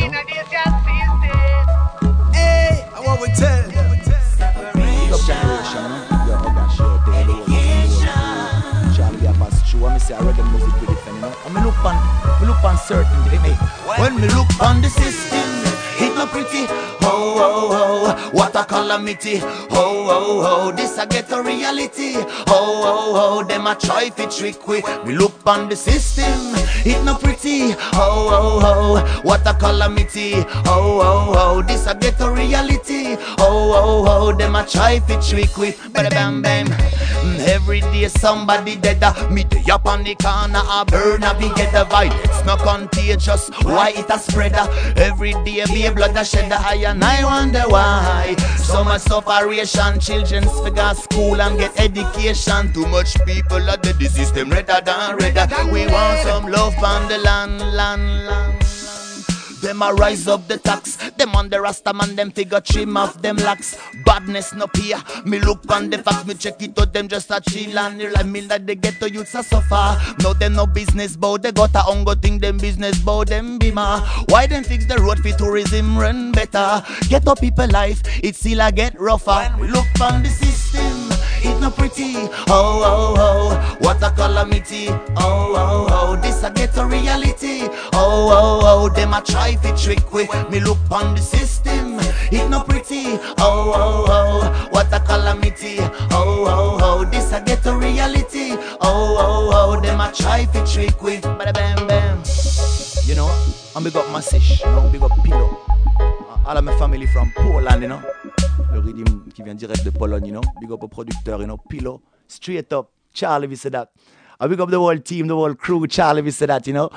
Hey, 2.33 2.85
I 2.95 3.01
want 3.07 3.19
to 3.19 3.27
tell 3.37 3.65
generation? 5.27 6.14
Say 10.05 10.15
reggae 10.17 10.45
music 10.53 10.75
with 10.81 10.91
it, 10.91 11.01
you 11.07 11.19
know? 11.19 11.33
And 11.47 11.55
me 11.55 11.63
look 11.65 11.81
on, 11.83 11.97
me 12.39 12.47
look 12.47 12.63
on 12.63 12.77
certain, 12.77 13.25
me. 13.41 13.57
When 13.97 14.21
me 14.21 14.29
look 14.37 14.53
on 14.61 14.83
the 14.83 14.91
system, 14.91 15.49
it 15.97 16.14
no 16.17 16.27
pretty. 16.27 16.67
Oh, 17.07 17.35
oh, 17.37 17.69
oh, 17.73 18.31
what 18.33 18.55
a 18.57 18.65
calamity. 18.65 19.39
Oh, 19.43 20.07
oh, 20.11 20.43
oh, 20.45 20.73
this 20.73 20.99
a 20.99 21.07
get 21.07 21.31
a 21.33 21.43
reality. 21.43 22.15
Oh, 22.17 22.83
oh, 22.85 23.41
oh, 23.41 23.45
them 23.45 23.67
a 23.67 23.75
try 23.75 24.11
fi 24.11 24.27
trick 24.27 24.67
we. 24.67 24.83
Me 25.05 25.15
look 25.17 25.35
on 25.47 25.69
the 25.69 25.77
system, 25.77 26.25
it 26.85 27.03
no 27.05 27.15
pretty. 27.17 27.73
Oh, 27.95 28.29
oh, 28.31 28.61
oh, 28.63 29.21
what 29.23 29.47
a 29.47 29.55
calamity. 29.55 30.35
Oh, 30.67 31.01
oh, 31.03 31.35
oh, 31.37 31.63
this 31.63 31.87
a 31.87 31.95
get 31.95 32.21
a 32.21 32.31
reality. 32.31 33.17
Oh, 33.39 33.73
oh, 33.75 34.05
oh, 34.09 34.33
them 34.37 34.57
a 34.57 34.67
try 34.67 35.01
fi 35.01 35.17
trick 35.21 35.57
with, 35.57 35.79
bada 35.93 36.11
bam 36.11 36.43
bam. 36.43 36.67
Mm, 36.67 37.41
Every 37.49 37.81
day 37.81 38.09
somebody 38.09 38.77
dead. 38.77 39.03
uh, 39.03 39.13
Me 39.31 39.45
day 39.45 39.63
up 39.71 39.87
on 39.87 40.03
the 40.05 40.15
corner, 40.17 40.61
a 40.71 40.85
burn 40.85 41.23
a 41.23 41.35
be 41.39 41.49
get 41.55 41.73
the 41.73 41.85
violence. 41.85 42.45
No 42.45 42.57
contagious, 42.57 43.49
why 43.63 43.91
it 43.97 44.09
a 44.11 44.19
spread? 44.19 44.55
uh, 44.55 44.67
Every 44.97 45.33
day 45.45 45.65
be 45.67 45.89
blood 45.91 46.14
a 46.17 46.25
shed. 46.25 46.53
uh, 46.53 46.59
I 46.61 46.75
and 46.87 47.03
I 47.03 47.25
wonder 47.25 47.63
why. 47.69 48.37
So 48.59 48.85
much 48.85 49.03
separation, 49.03 50.01
children 50.01 50.45
figure 50.65 50.95
school 50.95 51.41
and 51.41 51.59
get 51.59 51.79
education. 51.79 52.73
Too 52.73 52.87
much 52.87 53.15
people 53.25 53.69
are 53.69 53.77
dead, 53.77 53.99
the 53.99 54.07
system 54.07 54.51
redder 54.51 54.81
than 54.85 55.17
redder. 55.17 55.47
We 55.73 55.87
want 55.87 56.21
some 56.21 56.47
love 56.51 56.75
on 56.83 57.09
the 57.09 57.19
land, 57.19 57.61
land, 57.61 58.27
land. 58.27 58.84
Them 59.65 59.81
a 59.81 59.95
rise 59.95 60.29
up 60.29 60.47
the 60.47 60.59
tax. 60.59 60.97
Them 61.17 61.35
on 61.35 61.49
the 61.49 61.59
rasta 61.59 61.95
man, 61.95 62.15
them 62.17 62.31
figure 62.31 62.61
trim 62.61 62.99
off 62.99 63.23
them 63.23 63.37
locks. 63.37 63.79
Badness 64.05 64.53
no 64.53 64.67
peer. 64.67 65.03
Me 65.25 65.39
look 65.39 65.65
on 65.71 65.89
the 65.89 65.97
facts, 65.97 66.27
me 66.27 66.35
check 66.35 66.61
it 66.61 66.79
out. 66.79 66.93
Them 66.93 67.09
just 67.09 67.31
a 67.31 67.41
chill 67.41 67.79
and 67.79 67.99
real. 67.99 68.13
I 68.15 68.25
mean 68.25 68.47
that 68.49 68.67
they 68.67 68.75
get 68.75 69.01
to 69.01 69.11
youths 69.11 69.35
a 69.35 69.43
suffer. 69.43 70.15
No, 70.23 70.35
them 70.35 70.53
no 70.53 70.67
business 70.67 71.17
bow. 71.17 71.39
They 71.39 71.51
got 71.51 71.75
a 71.75 71.79
hunger 71.79 72.15
thing. 72.15 72.41
Them 72.41 72.59
business 72.59 72.99
bow. 72.99 73.25
Them 73.25 73.59
bima. 73.59 74.07
Why 74.31 74.47
them 74.47 74.65
fix 74.65 74.85
the 74.85 74.99
road 74.99 75.21
for 75.21 75.33
tourism 75.33 75.97
run 75.97 76.33
better? 76.33 76.85
Get 77.09 77.27
up 77.27 77.41
people 77.41 77.67
life. 77.69 78.03
It 78.23 78.37
still 78.37 78.61
a 78.61 78.71
get 78.71 79.01
rougher. 79.01 79.51
Look 79.59 79.99
on 79.99 80.23
the 80.23 80.29
system. 80.29 80.54
It 81.45 81.61
no 81.61 81.71
pretty. 81.71 82.15
Oh 82.49 82.81
oh 82.83 83.15
oh. 83.19 83.77
What 83.81 84.03
a 84.03 84.11
calamity. 84.11 84.89
Oh 84.89 85.55
oh 85.55 85.87
oh. 85.91 86.17
This 86.17 86.43
a 86.43 86.51
get 86.51 86.77
a 86.77 86.87
reality. 86.87 87.69
Oh 87.93 88.31
oh 88.33 88.61
oh. 88.65 88.89
Them 88.89 89.13
a 89.13 89.21
try 89.23 89.57
fi 89.57 89.73
trick 89.77 90.13
we. 90.13 90.27
Me 90.51 90.61
look 90.61 90.79
on 90.91 91.15
the 91.15 91.21
system. 91.21 91.99
It 92.33 92.49
no 92.49 92.63
pretty. 92.63 93.19
Oh 93.39 93.73
oh 93.77 94.05
oh. 94.09 94.69
What 94.71 94.93
a 94.93 95.01
calamity. 95.01 95.77
Oh 96.11 96.45
oh 96.47 96.79
oh. 96.81 97.05
This 97.05 97.33
a 97.33 97.41
get 97.41 97.67
a 97.67 97.77
reality. 97.77 98.53
Oh 98.81 99.17
oh 99.19 99.51
oh. 99.53 99.81
Them 99.81 100.01
a 100.01 100.11
try 100.13 100.47
fi 100.47 100.65
trick 100.65 101.03
we. 101.03 101.19
Bada 101.19 101.53
bam 101.53 101.87
bam. 101.87 102.23
You 103.05 103.15
know, 103.15 103.29
I'm 103.77 103.85
big 103.85 103.95
up 103.97 104.07
Massish, 104.07 104.61
you 104.61 104.67
know, 104.67 104.89
big 104.91 105.03
up 105.03 105.13
Pillow. 105.23 105.61
All 106.47 106.59
of 106.59 106.65
my 106.65 106.73
family 106.79 107.07
from 107.07 107.31
Poland, 107.35 107.83
you 107.83 107.89
know. 107.89 108.01
Le 108.73 108.81
rhythm 108.81 109.05
qui 109.35 109.43
vient 109.43 109.55
direct 109.55 109.85
de 109.85 109.91
Pologne, 109.91 110.27
you 110.27 110.33
know. 110.33 110.43
Big 110.61 110.71
up 110.71 110.83
au 110.83 110.89
producteur, 110.89 111.41
you 111.41 111.47
know. 111.47 111.57
Pillow, 111.69 112.01
straight 112.29 112.73
up. 112.73 112.89
Charlie, 113.15 113.47
we 113.49 113.57
said 113.57 113.73
that. 113.73 113.89
I 114.41 114.47
big 114.49 114.61
up 114.61 114.69
the 114.71 114.77
whole 114.79 114.99
team, 114.99 115.27
the 115.27 115.35
whole 115.35 115.55
crew. 115.55 115.87
Charlie, 115.87 116.21
we 116.23 116.31
said 116.31 116.51
that, 116.51 116.67
you 116.67 116.75
know. 116.75 116.91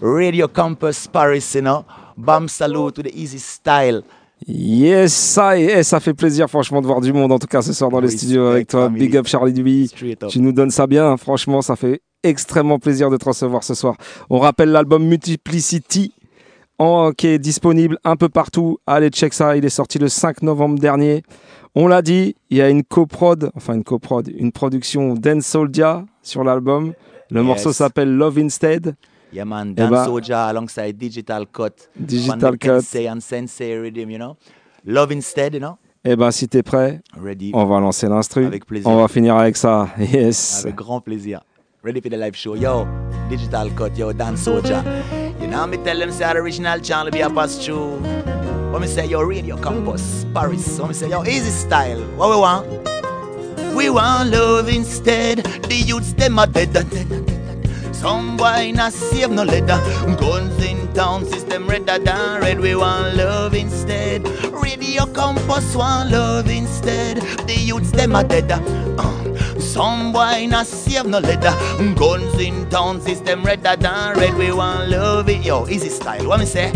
Radio 0.00 0.48
Campus 0.48 1.06
Paris, 1.06 1.54
you 1.54 1.60
know. 1.62 1.84
Bam 2.16 2.48
salut 2.48 2.92
to 2.94 3.02
the 3.02 3.12
easy 3.14 3.38
style. 3.38 4.02
Yes, 4.46 5.12
ça, 5.12 5.58
et, 5.58 5.82
ça 5.82 6.00
fait 6.00 6.14
plaisir 6.14 6.48
franchement 6.48 6.80
de 6.82 6.86
voir 6.86 7.00
du 7.00 7.12
monde 7.12 7.32
en 7.32 7.38
tout 7.38 7.46
cas 7.46 7.62
ce 7.62 7.72
soir 7.72 7.90
dans 7.90 8.00
les 8.00 8.06
Respect, 8.08 8.18
studios 8.18 8.46
avec 8.46 8.68
toi. 8.68 8.86
family. 8.86 9.06
Big 9.06 9.16
up 9.16 9.26
Charlie 9.26 9.52
Duby. 9.52 9.90
Tu 10.28 10.40
nous 10.40 10.52
donnes 10.52 10.70
ça 10.70 10.86
bien, 10.86 11.16
franchement 11.16 11.62
ça 11.62 11.76
fait 11.76 12.02
extrêmement 12.22 12.78
plaisir 12.78 13.10
de 13.10 13.16
te 13.16 13.24
recevoir 13.24 13.64
ce 13.64 13.74
soir. 13.74 13.96
On 14.28 14.38
rappelle 14.38 14.70
l'album 14.70 15.04
Multiplicity 15.06 16.12
en, 16.78 17.12
qui 17.12 17.28
est 17.28 17.38
disponible 17.38 17.98
un 18.04 18.16
peu 18.16 18.28
partout. 18.28 18.78
Allez 18.86 19.08
check 19.10 19.32
ça, 19.32 19.56
il 19.56 19.64
est 19.64 19.68
sorti 19.70 19.98
le 19.98 20.08
5 20.08 20.42
novembre 20.42 20.78
dernier. 20.78 21.22
On 21.74 21.88
l'a 21.88 22.02
dit, 22.02 22.36
il 22.50 22.56
y 22.58 22.62
a 22.62 22.68
une 22.68 22.84
coprod, 22.84 23.50
enfin 23.56 23.74
une 23.74 23.84
coprod, 23.84 24.28
une 24.36 24.52
production 24.52 25.14
Dan 25.14 25.40
Soldia 25.40 26.04
sur 26.22 26.44
l'album. 26.44 26.92
Le 27.30 27.40
Yes. 27.40 27.46
morceau 27.46 27.72
s'appelle 27.72 28.14
Love 28.14 28.38
Instead. 28.38 28.94
Yeah, 29.32 29.44
man. 29.44 29.70
Eh 29.70 29.74
Dan 29.74 29.90
ben, 29.90 30.04
Soja 30.04 30.46
alongside 30.46 30.96
Digital 30.96 31.46
Cut. 31.52 31.88
Digital 31.98 32.52
Cut. 32.52 32.58
Kensei 32.58 33.08
and 33.08 33.20
Sensei 33.20 33.76
Rhythm, 33.76 34.10
you 34.10 34.18
know. 34.18 34.36
Love 34.84 35.12
Instead, 35.12 35.54
you 35.54 35.60
know. 35.60 35.76
Eh 36.04 36.14
ben 36.16 36.30
si 36.30 36.46
t'es 36.46 36.62
prêt, 36.62 37.00
Ready. 37.20 37.50
on 37.54 37.64
va 37.64 37.80
lancer 37.80 38.06
l'instru. 38.08 38.44
Avec 38.44 38.66
plaisir. 38.66 38.88
On 38.88 38.96
va 38.96 39.08
finir 39.08 39.34
avec 39.36 39.56
ça. 39.56 39.88
Yes. 39.98 40.60
Avec 40.64 40.76
grand 40.76 41.00
plaisir. 41.00 41.40
Ready 41.82 42.00
for 42.00 42.10
the 42.10 42.14
live 42.20 42.34
show. 42.36 42.54
Yo, 42.54 42.86
Digital 43.28 43.70
Cut, 43.74 43.96
yo, 43.98 44.12
Dan 44.12 44.36
Soldier. 44.36 44.82
Know 45.54 45.68
me 45.68 45.76
tell 45.76 45.96
them 45.96 46.10
say 46.10 46.32
the 46.32 46.40
original 46.40 46.80
channel 46.80 47.12
be 47.12 47.20
a 47.20 47.30
pass 47.30 47.64
through. 47.64 48.00
What 48.72 48.82
me 48.82 48.88
say, 48.88 49.06
yo, 49.06 49.22
Radio 49.22 49.56
Campus, 49.56 50.26
Paris. 50.34 50.80
What 50.80 50.88
me 50.88 50.94
say, 50.94 51.10
yo, 51.10 51.22
easy 51.22 51.52
style. 51.52 52.02
What 52.16 52.30
we 52.30 52.36
want? 52.38 52.66
We 53.76 53.88
want 53.88 54.30
love 54.30 54.68
instead. 54.68 55.38
The 55.38 55.76
youths 55.76 56.12
them 56.14 56.40
are 56.40 56.48
dead, 56.48 56.72
dead, 56.72 56.90
dead, 56.90 57.08
dead. 57.08 57.94
Some 57.94 58.36
boy 58.36 58.72
not 58.74 58.92
save 58.92 59.30
no 59.30 59.44
leather. 59.44 59.78
Guns 60.18 60.60
in 60.64 60.92
town, 60.92 61.24
system 61.24 61.68
redder 61.68 62.00
than 62.00 62.40
red. 62.40 62.58
We 62.58 62.74
want 62.74 63.14
love 63.14 63.54
instead. 63.54 64.26
Radio 64.52 65.06
Campus 65.06 65.76
want 65.76 66.10
love 66.10 66.50
instead. 66.50 67.18
The 67.46 67.54
youths 67.54 67.92
them 67.92 68.16
are 68.16 68.24
dead. 68.24 68.50
Uh, 68.50 69.33
some 69.58 70.12
boy 70.12 70.46
not 70.48 70.66
save 70.66 71.06
no 71.06 71.18
leather. 71.18 71.54
Guns 71.94 72.38
in 72.40 72.68
town, 72.70 73.00
system 73.00 73.44
redder 73.44 73.76
than 73.76 74.16
red. 74.16 74.34
We 74.34 74.52
want 74.52 74.90
love 74.90 75.28
it. 75.28 75.44
Yo, 75.44 75.66
easy 75.68 75.88
style. 75.88 76.28
What 76.28 76.40
me 76.40 76.46
say? 76.46 76.70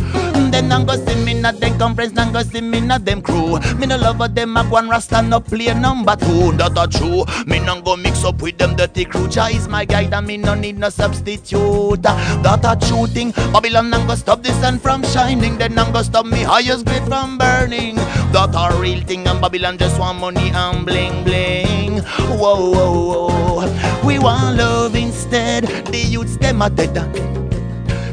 Them 0.50 0.68
nang 0.68 0.86
go 0.86 0.96
see 0.96 1.24
me 1.24 1.34
not 1.34 1.60
them 1.60 1.78
conference, 1.78 2.14
nang 2.14 2.32
go 2.32 2.42
see 2.42 2.60
me 2.60 2.80
not 2.80 3.04
them 3.04 3.20
crew. 3.20 3.58
Me 3.78 3.86
no 3.86 3.96
love 3.96 4.20
of 4.20 4.34
them 4.34 4.56
a 4.56 4.64
one 4.64 4.88
rasta 4.88 5.20
no 5.22 5.40
play 5.40 5.72
number 5.74 6.16
two. 6.16 6.52
That 6.52 6.78
a 6.78 6.86
true. 6.88 7.24
Me 7.46 7.60
nang 7.60 7.82
go 7.82 7.96
mix 7.96 8.24
up 8.24 8.40
with 8.40 8.58
them 8.58 8.76
dirty 8.76 9.04
crew. 9.04 9.28
Jah 9.28 9.48
is 9.50 9.68
my 9.68 9.84
guide 9.84 10.14
and 10.14 10.26
me 10.26 10.36
no 10.36 10.54
need 10.54 10.78
no 10.78 10.88
substitute. 10.88 12.02
That 12.02 12.64
a 12.64 12.86
true 12.86 13.06
thing. 13.06 13.32
Babylon 13.52 13.90
nang 13.90 14.06
go 14.06 14.14
stop 14.14 14.42
the 14.42 14.52
sun 14.60 14.78
from 14.78 15.02
shining. 15.04 15.58
Then 15.58 15.74
nang 15.74 15.92
go 15.92 16.02
stop 16.02 16.26
me 16.26 16.42
highest 16.42 16.86
grade 16.86 17.04
from 17.04 17.38
burning. 17.38 17.96
That 18.32 18.54
a 18.54 18.80
real 18.80 19.00
thing 19.02 19.26
and 19.26 19.40
Babylon 19.40 19.76
just 19.78 19.98
want 19.98 20.18
money 20.18 20.50
and 20.50 20.86
bling 20.86 21.24
bling. 21.24 21.67
Whoa 22.02 22.70
whoa 22.70 23.28
whoa. 23.28 24.06
We 24.06 24.18
want 24.18 24.56
love 24.56 24.94
instead. 24.94 25.64
The 25.86 25.98
youths 25.98 26.36
them 26.36 26.62
a 26.62 26.70
dead. 26.70 26.96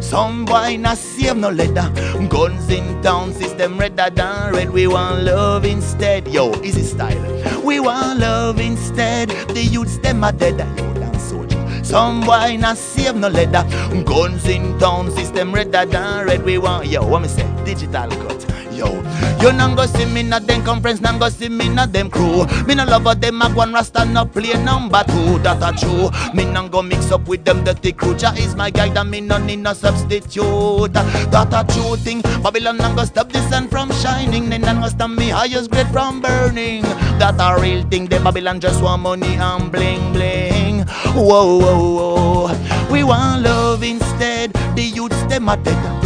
Some 0.03 0.45
boy 0.45 0.77
not 0.77 0.97
save 0.97 1.35
no 1.35 1.49
leather. 1.49 1.91
Guns 2.29 2.69
in 2.69 3.01
town, 3.01 3.33
system 3.33 3.77
redder 3.77 4.09
than 4.09 4.53
red. 4.53 4.69
We 4.69 4.87
want 4.87 5.23
love 5.23 5.65
instead. 5.65 6.27
Yo, 6.27 6.53
easy 6.63 6.83
style. 6.83 7.19
We 7.63 7.79
want 7.79 8.19
love 8.19 8.59
instead. 8.59 9.29
The 9.29 9.63
youths 9.63 9.97
them 9.97 10.23
are 10.23 10.31
dead. 10.31 10.59
Yo, 10.77 10.93
dance 10.93 11.23
soldier. 11.23 11.83
Some 11.83 12.21
boy 12.21 12.57
not 12.57 12.77
save 12.77 13.15
no 13.15 13.29
leather. 13.29 13.65
Guns 14.03 14.47
in 14.47 14.77
town, 14.79 15.11
system 15.11 15.53
redder 15.53 15.85
than 15.85 16.27
red. 16.27 16.43
We 16.43 16.59
want 16.59 16.87
yo, 16.87 17.05
what 17.05 17.21
me 17.23 17.27
say? 17.27 17.47
Digital 17.65 18.09
cut. 18.09 18.55
Yo, 18.76 18.91
you 19.39 19.53
nang 19.53 19.73
go 19.73 19.85
see 19.85 20.03
me 20.03 20.22
not 20.22 20.45
them 20.47 20.61
conference, 20.65 20.99
nang 20.99 21.18
go 21.18 21.30
see 21.30 21.47
me 21.47 21.69
not 21.69 21.93
them 21.93 22.10
crew. 22.10 22.45
Me 22.65 22.76
no 22.76 22.84
love 22.84 23.07
of 23.07 23.22
them 23.22 23.41
a 23.41 23.49
one 23.49 23.72
rasta 23.72 24.03
no 24.03 24.26
play 24.26 24.52
number 24.64 25.02
two. 25.07 25.39
That 25.39 25.64
a 25.64 25.72
true. 25.80 26.10
Me 26.34 26.43
nang 26.43 26.68
go 26.68 26.81
mix 26.81 27.10
up 27.10 27.26
with 27.26 27.45
them 27.45 27.64
dirty 27.64 27.93
crew. 27.93 28.15
Jah 28.15 28.34
is 28.35 28.53
my 28.53 28.69
guide 28.69 28.97
and 28.97 29.10
me 29.10 29.22
no 29.22 29.38
need 29.38 29.60
no 29.60 29.72
substitute. 29.72 30.91
That 30.91 31.53
a 31.53 31.64
true 31.73 31.95
thing. 31.95 32.22
Babylon 32.43 32.76
nang 32.77 32.97
go 32.97 33.06
stop 33.06 33.31
the 33.31 33.39
sun 33.49 33.69
from 33.69 33.91
shining. 33.93 34.49
Then 34.49 34.61
nang 34.61 34.81
go 34.81 34.89
stop 34.89 35.10
me 35.10 35.30
highest 35.30 35.72
grade 35.72 35.88
from 35.88 36.19
burning. 36.19 36.81
That 37.18 37.39
a 37.39 37.61
real 37.61 37.84
thing. 37.84 38.07
Them 38.07 38.26
Babylon 38.26 38.60
just 38.60 38.84
want 38.84 39.03
money 39.03 39.35
and 39.35 39.72
bling 39.72 40.11
bling. 40.11 40.84
Whoa 41.15 41.60
whoa 41.60 41.95
whoa. 41.95 42.91
We 42.91 43.03
want 43.06 43.43
love 43.43 43.84
instead. 43.84 44.52
The 44.76 44.84
youths 44.84 45.23
them 45.23 45.47
a 45.47 45.56
dead. 45.56 46.05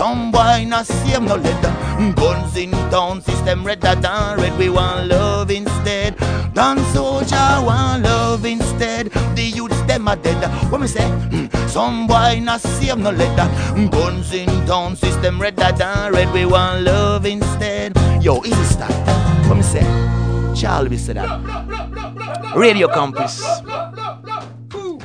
Some 0.00 0.30
boy 0.32 0.64
not 0.66 0.86
save 0.86 1.20
no 1.20 1.36
leather. 1.36 1.74
Guns 2.16 2.56
in 2.56 2.70
town, 2.90 3.20
system 3.20 3.66
redder 3.66 3.94
than 3.96 4.40
red. 4.40 4.56
We 4.58 4.70
want 4.70 5.08
love 5.08 5.50
instead. 5.50 6.16
Dan 6.54 6.78
soldier 6.94 7.60
want 7.62 8.04
love 8.04 8.46
instead. 8.46 9.10
The 9.36 9.42
youths 9.42 9.78
them 9.82 10.08
a 10.08 10.16
dead. 10.16 10.42
What 10.72 10.80
me 10.80 10.86
say? 10.86 11.04
Mm, 11.28 11.52
Some 11.68 12.06
boy 12.06 12.40
not 12.40 12.62
save 12.62 12.96
no 12.96 13.10
leather. 13.10 13.46
Guns 13.90 14.32
in 14.32 14.48
town, 14.66 14.96
system 14.96 15.38
redder 15.38 15.70
than 15.76 16.14
red. 16.14 16.32
We 16.32 16.46
want 16.46 16.80
love 16.80 17.26
instead. 17.26 17.92
Yo, 18.22 18.42
easy 18.42 18.64
start. 18.64 18.94
What 19.48 19.56
me 19.56 19.62
say? 19.62 19.84
Charlie 20.56 20.96
said 20.96 21.16
that. 21.16 22.54
Radio 22.56 22.88
Campus. 22.88 23.44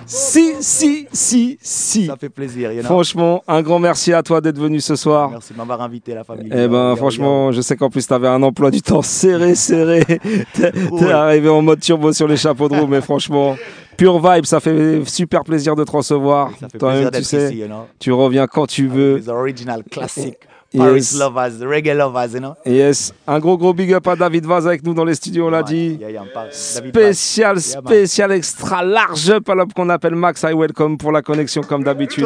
Si, 0.06 0.53
si, 0.61 1.07
si, 1.11 1.57
si. 1.61 2.06
Ça 2.06 2.15
fait 2.15 2.30
plaisir. 2.30 2.69
Franchement, 2.84 3.44
un 3.48 3.61
grand 3.61 3.80
merci 3.80 4.14
à 4.14 4.22
toi 4.23 4.41
d'être 4.41 4.60
venu 4.60 4.80
ce 4.80 4.95
soir. 4.95 5.30
Merci 5.32 5.53
de 5.53 5.57
m'avoir 5.57 5.82
invité, 5.82 6.14
la 6.14 6.23
famille. 6.23 6.49
Eh 6.53 6.68
ben, 6.68 6.95
franchement, 6.95 7.52
je 7.52 7.61
sais 7.61 7.76
qu'en 7.76 7.90
plus, 7.90 8.06
tu 8.06 8.14
avais 8.14 8.27
un 8.27 8.41
emploi 8.44 8.72
du 8.72 8.82
temps 8.82 9.02
serré, 9.02 9.56
serré. 9.56 10.03
T'es 10.53 11.11
arrivé 11.11 11.49
en 11.49 11.61
mode 11.61 11.80
turbo 11.80 12.14
sur 12.14 12.27
les 12.27 12.38
chapeaux 12.38 12.69
de 12.69 12.76
roue, 12.76 12.88
mais 12.88 13.02
franchement, 13.02 13.56
pure 13.98 14.19
vibe, 14.19 14.45
ça 14.45 14.60
fait 14.60 15.03
super 15.06 15.44
plaisir 15.44 15.76
de 15.76 15.84
te 15.84 15.91
recevoir. 15.91 16.52
Ça 16.60 16.69
fait 16.69 16.77
Toi-même, 16.77 17.10
plaisir 17.10 17.11
tu 17.11 17.18
d'être 17.18 17.26
sais, 17.26 17.53
ici, 17.53 17.61
you 17.61 17.68
know. 17.68 17.86
tu 17.99 18.11
reviens 18.11 18.48
quand 18.48 18.68
tu 18.68 18.88
veux. 18.88 19.18
Les 19.18 19.30
original 19.30 19.84
classiques. 19.84 20.38
Paris 20.77 20.95
Yes. 20.95 21.19
lovers, 21.19 21.52
reggae 21.61 21.93
lovers, 21.95 22.34
you 22.34 22.39
know? 22.39 22.53
Yes, 22.65 23.14
un 23.27 23.39
gros 23.39 23.57
gros 23.57 23.73
big 23.73 23.93
up 23.93 24.07
à 24.07 24.15
David 24.15 24.45
Vaz 24.45 24.68
avec 24.68 24.84
nous 24.84 24.93
dans 24.93 25.06
les 25.06 25.15
studios, 25.15 25.47
on 25.47 25.49
l'a 25.49 25.64
dit. 25.64 25.97
Yeah, 25.99 26.11
yeah, 26.11 26.23
Spécial, 26.52 27.60
spécial 27.61 28.31
extra 28.31 28.84
large 28.84 29.30
up 29.30 29.49
à 29.49 29.56
l'homme 29.56 29.73
qu'on 29.73 29.89
appelle 29.89 30.15
Max. 30.15 30.43
I 30.43 30.53
welcome 30.53 30.97
pour 30.97 31.11
la 31.11 31.22
connexion 31.22 31.61
comme 31.61 31.84
d'habitude. 31.84 32.26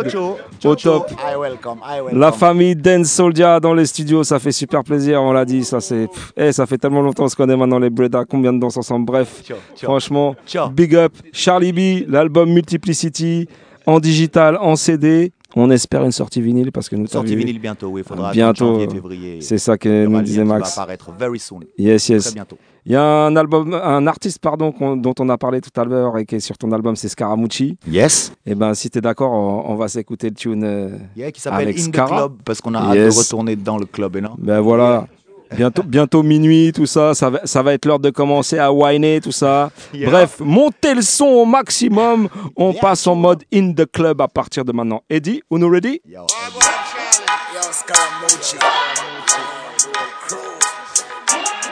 Au 0.66 0.76
top. 0.76 1.12
I 1.12 1.36
welcome, 1.40 1.80
I 1.84 2.02
welcome. 2.02 2.20
La 2.20 2.32
famille 2.32 2.76
Dan 2.76 3.06
Soldia 3.06 3.60
dans 3.60 3.74
les 3.74 3.86
studios, 3.86 4.24
ça 4.24 4.40
fait 4.40 4.52
super 4.52 4.84
plaisir, 4.84 5.22
on 5.22 5.32
l'a 5.32 5.46
dit. 5.46 5.64
Ça, 5.64 5.80
c'est, 5.82 6.08
pff, 6.08 6.34
eh, 6.38 6.52
ça 6.52 6.66
fait 6.66 6.78
tellement 6.78 7.02
longtemps 7.02 7.24
qu'on 7.24 7.30
se 7.30 7.36
connaît 7.36 7.56
maintenant, 7.58 7.80
les 7.80 7.90
Breda. 7.90 8.24
Combien 8.26 8.54
de 8.54 8.60
danses 8.60 8.78
ensemble? 8.78 9.06
Bref, 9.06 9.44
franchement, 9.82 10.36
big 10.74 10.96
up. 10.96 11.14
Charlie 11.32 11.74
B, 11.74 12.10
l'album 12.10 12.50
Multiplicity, 12.52 13.48
en 13.86 14.00
digital, 14.00 14.58
en 14.60 14.76
CD. 14.76 15.32
On 15.56 15.70
espère 15.72 16.04
une 16.06 16.12
sortie 16.12 16.42
vinyle 16.42 16.72
parce 16.72 16.88
que 16.90 16.96
nous 16.96 17.08
Sortie 17.08 17.36
vinyle 17.36 17.60
bientôt, 17.60 17.88
oui, 17.88 18.02
il 18.02 18.08
faudra 18.08 18.32
bientôt. 18.32 18.74
janvier, 18.80 18.88
février. 18.88 19.42
C'est 19.42 19.58
ça 19.58 19.78
que 19.78 20.06
nous 20.06 20.22
disait 20.22 20.44
Max. 20.44 20.76
va 20.76 20.84
apparaître 20.84 21.12
very 21.18 21.40
soon. 21.40 21.62
Yes, 21.78 22.08
yes. 22.10 22.26
Très 22.26 22.34
bientôt. 22.36 22.58
Il 22.86 22.92
y 22.94 22.96
a 22.96 23.04
un 23.04 23.36
album, 23.36 23.74
un 23.74 24.08
artiste 24.08 24.40
pardon 24.40 24.74
dont 24.96 25.14
on 25.20 25.30
a 25.30 25.38
parlé 25.38 25.60
tout 25.60 25.70
à 25.80 25.84
l'heure 25.84 26.18
et 26.18 26.26
qui 26.26 26.36
est 26.36 26.40
sur 26.40 26.58
ton 26.58 26.72
album, 26.72 26.96
c'est 26.96 27.10
Scaramucci. 27.10 27.78
Yes. 27.88 28.32
Et 28.46 28.56
ben 28.56 28.74
si 28.74 28.90
t'es 28.90 29.02
d'accord, 29.02 29.32
on, 29.32 29.72
on 29.72 29.76
va 29.76 29.88
s'écouter 29.88 30.30
le 30.30 30.36
tune. 30.36 30.64
euh, 30.64 30.90
Yeah, 31.16 31.32
qui 31.32 31.42
s'appelle 31.42 31.68
In 31.68 31.72
the 31.74 31.78
Scara. 31.80 32.08
Club 32.18 32.34
parce 32.46 32.62
qu'on 32.62 32.74
a 32.76 32.80
hâte 32.80 32.96
Yes. 32.96 33.16
de 33.16 33.20
retourner 33.20 33.56
dans 33.56 33.78
le 33.78 33.86
club, 33.86 34.16
et 34.16 34.22
non? 34.22 34.32
Ben 34.38 34.60
voilà. 34.62 35.08
Bientôt, 35.52 35.84
bientôt 35.84 36.22
minuit, 36.24 36.72
tout 36.74 36.86
ça, 36.86 37.14
ça 37.16 37.30
va, 37.30 37.40
ça 37.44 37.64
va 37.64 37.74
être 37.74 37.86
l'heure 37.86 38.00
de 38.00 38.12
commencer 38.12 38.60
à 38.60 38.72
whiner, 38.72 39.20
tout 39.20 39.32
ça. 39.32 39.72
Yeah. 39.94 40.10
Bref, 40.10 40.40
montez 40.40 40.94
le 40.94 41.02
son 41.02 41.26
au 41.26 41.46
maximum. 41.46 42.30
On 42.56 42.74
passe 42.74 43.08
en 43.08 43.16
mode 43.16 43.44
in 43.54 43.74
the 43.74 43.86
club 43.92 44.22
à 44.22 44.28
partir 44.28 44.64
de 44.64 44.72
maintenant. 44.72 45.02
Eddie, 45.10 45.42
on 45.50 45.58
nous 45.58 45.70
ready? 45.70 46.02
Yo. 46.08 46.28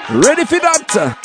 Ready 0.10 0.46
for 0.46 0.60
that? 0.60 1.16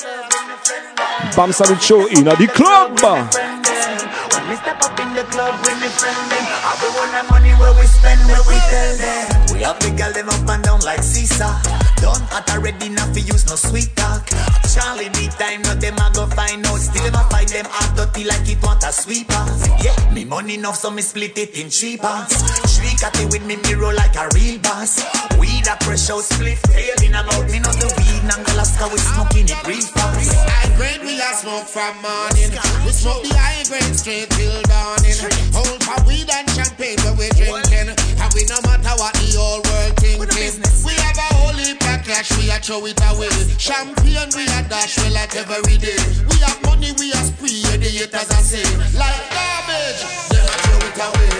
Bam 1.37 1.53
Salut 1.53 1.81
Show 1.81 2.07
in 2.09 2.25
the 2.25 2.49
club. 2.49 3.01
When 3.01 4.49
we 4.49 4.57
step 4.57 4.83
up 4.83 4.99
in 5.01 5.15
the 5.15 5.23
club 5.31 5.55
with 5.63 5.81
me 5.81 5.89
friend 5.89 6.17
them, 6.31 6.45
I 6.65 6.75
be 6.81 6.89
want 6.99 7.13
that 7.13 7.31
money 7.31 7.53
where 7.61 7.73
we 7.75 7.87
spend, 7.87 8.21
where 8.27 8.43
we 8.47 8.57
tell 8.69 8.97
them. 8.97 9.42
Have 9.63 9.79
the 9.79 9.95
girl 9.95 10.13
them 10.13 10.29
up 10.29 10.49
and 10.49 10.63
down 10.65 10.81
like 10.81 11.03
Caesar. 11.03 11.55
Done 12.03 12.27
hot 12.35 12.51
already, 12.51 12.89
not 12.89 13.15
fi 13.15 13.23
use 13.23 13.47
no 13.47 13.55
sweet 13.55 13.95
talk. 13.95 14.27
Charlie 14.67 15.07
me 15.15 15.31
time, 15.39 15.63
no 15.63 15.79
them 15.79 15.95
I 16.03 16.11
go 16.11 16.27
find 16.27 16.67
out. 16.67 16.83
Still 16.83 17.05
them 17.07 17.15
a 17.15 17.23
fight 17.31 17.49
them 17.55 17.67
hot 17.71 17.95
dirty 17.95 18.27
like 18.27 18.43
it 18.51 18.59
want 18.59 18.83
a 18.83 18.91
sweeper. 18.91 19.39
Yeah, 19.79 19.95
me 20.11 20.25
money 20.25 20.55
enough 20.59 20.77
so 20.77 20.91
me 20.91 21.03
split 21.03 21.39
it 21.39 21.55
in 21.55 21.71
three 21.71 21.97
parts. 21.97 22.43
Three 22.75 22.91
cat 22.99 23.15
it 23.23 23.31
with 23.31 23.47
me 23.47 23.55
mirror 23.63 23.95
like 23.95 24.19
a 24.19 24.27
real 24.35 24.59
boss. 24.59 24.99
Weed 25.39 25.71
a 25.71 25.79
fresh 25.79 26.11
out 26.11 26.27
split, 26.27 26.59
failing 26.75 27.15
about 27.15 27.47
me 27.47 27.63
not 27.63 27.79
the 27.79 27.87
weed. 28.03 28.27
Nangalaska 28.27 28.91
we 28.91 28.99
smoking 28.99 29.47
it 29.47 29.63
real 29.63 29.87
fast. 29.95 30.35
High 30.43 30.75
grade 30.75 31.07
we 31.07 31.23
a 31.23 31.31
smoke 31.39 31.71
from 31.71 31.95
morning. 32.03 32.51
We 32.83 32.91
smoke 32.91 33.23
the 33.23 33.31
high 33.39 33.63
grade 33.71 33.95
straight 33.95 34.27
till 34.35 34.59
dawning. 34.67 35.23
Whole 35.55 35.79
for 35.87 36.03
weed 36.11 36.27
and 36.35 36.51
champagne 36.51 36.99
but 37.07 37.15
we 37.15 37.31
drinking. 37.39 37.95
And 37.95 38.31
we 38.35 38.43
no 38.51 38.59
matter 38.67 38.82
what 38.99 39.15
the 39.15 39.39
whole 39.39 39.63
world 39.63 39.95
thinking. 39.97 40.61
We 40.85 40.95
have 41.01 41.17
a 41.17 41.29
whole 41.39 41.57
heap 41.57 41.81
of 41.81 42.05
cash, 42.05 42.31
we 42.37 42.51
a 42.51 42.59
throw 42.59 42.85
it 42.87 43.01
away. 43.13 43.31
Champagne 43.57 44.31
we 44.37 44.45
a 44.45 44.61
dash 44.69 44.99
we 45.01 45.11
like 45.11 45.35
every 45.37 45.79
day. 45.79 45.97
We 46.29 46.37
have 46.45 46.61
money 46.65 46.93
we 46.99 47.13
a 47.13 47.21
spree, 47.25 47.63
the 47.79 47.89
haters 47.89 48.31
a 48.31 48.39
say. 48.43 48.65
Like 48.99 49.23
garbage, 49.33 50.03
them 50.29 50.45
a 50.45 50.55
throw 50.65 50.81
it 50.83 50.99
away. 50.99 51.35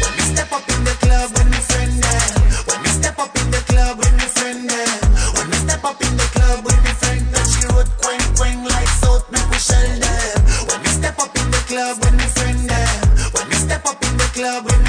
When 0.00 0.12
we 0.16 0.22
step 0.32 0.52
up 0.52 0.64
in 0.68 0.80
the 0.84 0.94
club 1.04 1.30
with 1.36 1.48
me 1.50 1.60
friend 1.68 1.92
them. 2.00 2.30
When 2.68 2.78
we 2.82 2.88
step 2.88 3.18
up 3.18 3.34
in 3.36 3.50
the 3.50 3.60
club 3.68 3.98
with 3.98 4.14
me 4.16 4.26
friend 4.32 4.68
them. 4.68 5.00
When 5.36 5.46
we 5.50 5.56
step 5.58 5.84
up 5.84 6.00
in 6.00 6.16
the 6.16 6.26
club 6.32 6.64
with 6.64 6.80
me 6.84 6.92
friend 7.02 7.24
them. 7.28 7.44
She 7.50 7.60
road 7.68 7.88
quang 8.00 8.24
quang 8.36 8.64
like 8.64 8.88
south 9.02 9.26
make 9.30 9.48
we 9.50 9.58
shell 9.58 9.90
them. 10.00 10.36
When 10.70 10.80
we 10.80 10.88
step 10.88 11.18
up 11.18 11.34
in 11.36 11.50
the 11.50 11.60
club 11.68 11.98
with 12.00 12.14
me 12.14 12.26
friend 12.36 12.60
them. 12.68 13.00
When 13.34 13.44
we 13.48 13.56
step 13.56 13.84
up 13.86 14.00
in 14.02 14.16
the 14.16 14.28
club 14.32 14.64
with 14.64 14.83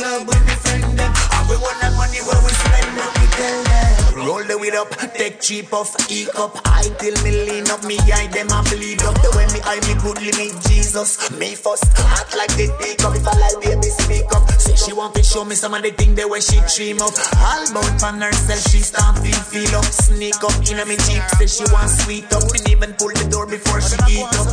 club 0.00 0.26
with 0.26 0.42
me 0.48 0.54
friend 0.64 0.96
them. 0.96 1.12
And 1.12 1.44
we 1.48 1.56
want 1.60 1.76
that 1.84 1.92
money 2.00 2.20
where 2.24 2.40
we 2.40 2.52
spend 2.56 2.88
what 2.96 3.12
we 3.20 3.26
tell 3.36 3.58
them. 3.68 4.26
Roll 4.26 4.44
the 4.44 4.56
weed 4.56 4.74
up, 4.74 4.90
take 5.16 5.40
cheap 5.40 5.72
off, 5.72 5.92
e 6.10 6.26
cup. 6.26 6.56
I 6.64 6.88
till 7.00 7.16
me 7.24 7.30
lean 7.46 7.68
up, 7.70 7.84
me 7.84 7.96
eye 8.12 8.28
them 8.32 8.48
a 8.52 8.60
bleed 8.68 9.02
up. 9.04 9.16
The 9.20 9.30
way 9.36 9.46
me 9.52 9.60
eye 9.64 9.80
me 9.84 9.94
good 10.00 10.20
limit 10.20 10.56
Jesus. 10.68 11.30
Me 11.38 11.54
first, 11.54 11.84
act 12.16 12.36
like 12.36 12.52
they 12.56 12.68
take 12.80 13.04
up. 13.04 13.14
If 13.16 13.28
I 13.28 13.36
like 13.36 13.60
baby 13.60 13.88
speak 13.88 14.28
up. 14.32 14.48
Say 14.60 14.76
she 14.76 14.92
want 14.92 15.14
to 15.14 15.22
show 15.22 15.44
me 15.44 15.54
some 15.54 15.74
of 15.74 15.82
the 15.82 15.90
thing 15.92 16.14
the 16.14 16.26
way 16.28 16.40
she 16.40 16.60
dream 16.74 17.00
up. 17.00 17.12
All 17.36 17.62
about 17.68 18.02
on 18.04 18.20
herself, 18.20 18.60
she 18.68 18.80
start 18.80 19.18
feel 19.20 19.40
feel 19.52 19.72
up. 19.76 19.84
Sneak 19.84 20.40
up 20.42 20.56
in 20.68 20.80
a 20.80 20.84
me 20.84 20.96
jeep, 21.08 21.24
say 21.36 21.48
she 21.48 21.64
want 21.72 21.88
sweet 21.88 22.28
up. 22.32 22.44
Didn't 22.48 22.68
even 22.68 22.92
pull 22.94 23.12
the 23.12 23.28
door 23.28 23.46
before 23.46 23.80
she 23.80 23.96
eat 24.08 24.32
up. 24.36 24.48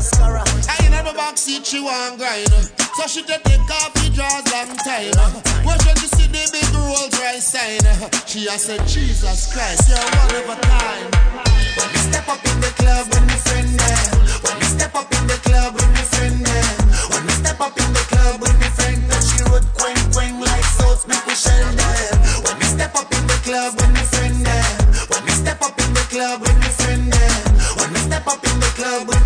I 0.68 0.87
the 1.08 1.14
back 1.16 1.38
seat, 1.38 1.66
she 1.66 1.80
want 1.80 2.18
grind. 2.18 2.52
So 3.00 3.08
she 3.08 3.24
take 3.24 3.44
the 3.44 3.56
drawers 4.12 4.48
long 4.52 4.76
time. 4.84 5.14
When 5.64 5.78
she 5.80 6.08
see 6.12 6.28
the 6.28 6.44
big 6.52 6.68
Rolls 6.76 7.14
Royce 7.22 7.48
sign, 7.48 7.80
she 8.28 8.48
a 8.48 8.58
said, 8.60 8.84
Jesus 8.88 9.54
Christ, 9.54 9.88
you're 9.88 10.02
one 10.02 10.36
of 10.36 10.50
a 10.52 10.56
kind. 10.68 11.08
When 11.78 11.88
we 11.94 12.00
step 12.12 12.28
up 12.28 12.44
in 12.44 12.58
the 12.60 12.72
club 12.76 13.08
with 13.08 13.24
me 13.24 13.38
friend 13.46 13.72
them. 13.78 14.10
When 14.44 14.56
we 14.60 14.66
step 14.68 14.96
up 14.96 15.08
in 15.14 15.24
the 15.28 15.38
club 15.48 15.76
with 15.76 15.92
me 15.96 16.04
friend 16.12 16.40
them. 16.44 16.76
When 17.14 17.24
we 17.24 17.34
step 17.40 17.60
up 17.62 17.78
in 17.78 17.90
the 17.94 18.04
club 18.12 18.42
with 18.42 18.58
me 18.60 18.70
friend 18.76 19.02
them. 19.08 19.22
She 19.22 19.38
road 19.48 19.66
quang 19.78 20.02
quang 20.12 20.40
like 20.42 20.68
south 20.82 21.08
make 21.08 21.24
we 21.24 21.36
shell 21.38 21.72
them. 21.72 22.16
When 22.44 22.56
we 22.60 22.66
step 22.66 22.96
up 22.98 23.08
in 23.14 23.24
the 23.30 23.38
club 23.46 23.78
with 23.78 23.92
me 23.96 24.04
friend 24.12 24.40
them. 24.44 24.74
When 25.14 25.22
we 25.24 25.32
step 25.32 25.62
up 25.62 25.78
in 25.78 25.94
the 25.94 26.04
club 26.10 26.42
with 26.42 26.58
me 26.58 26.70
friend 26.74 27.06
them. 27.14 27.44
When 27.78 27.90
we 27.94 28.00
step 28.02 28.26
up 28.28 28.42
in 28.44 28.58
the 28.60 28.72
club 28.76 29.08
with 29.08 29.17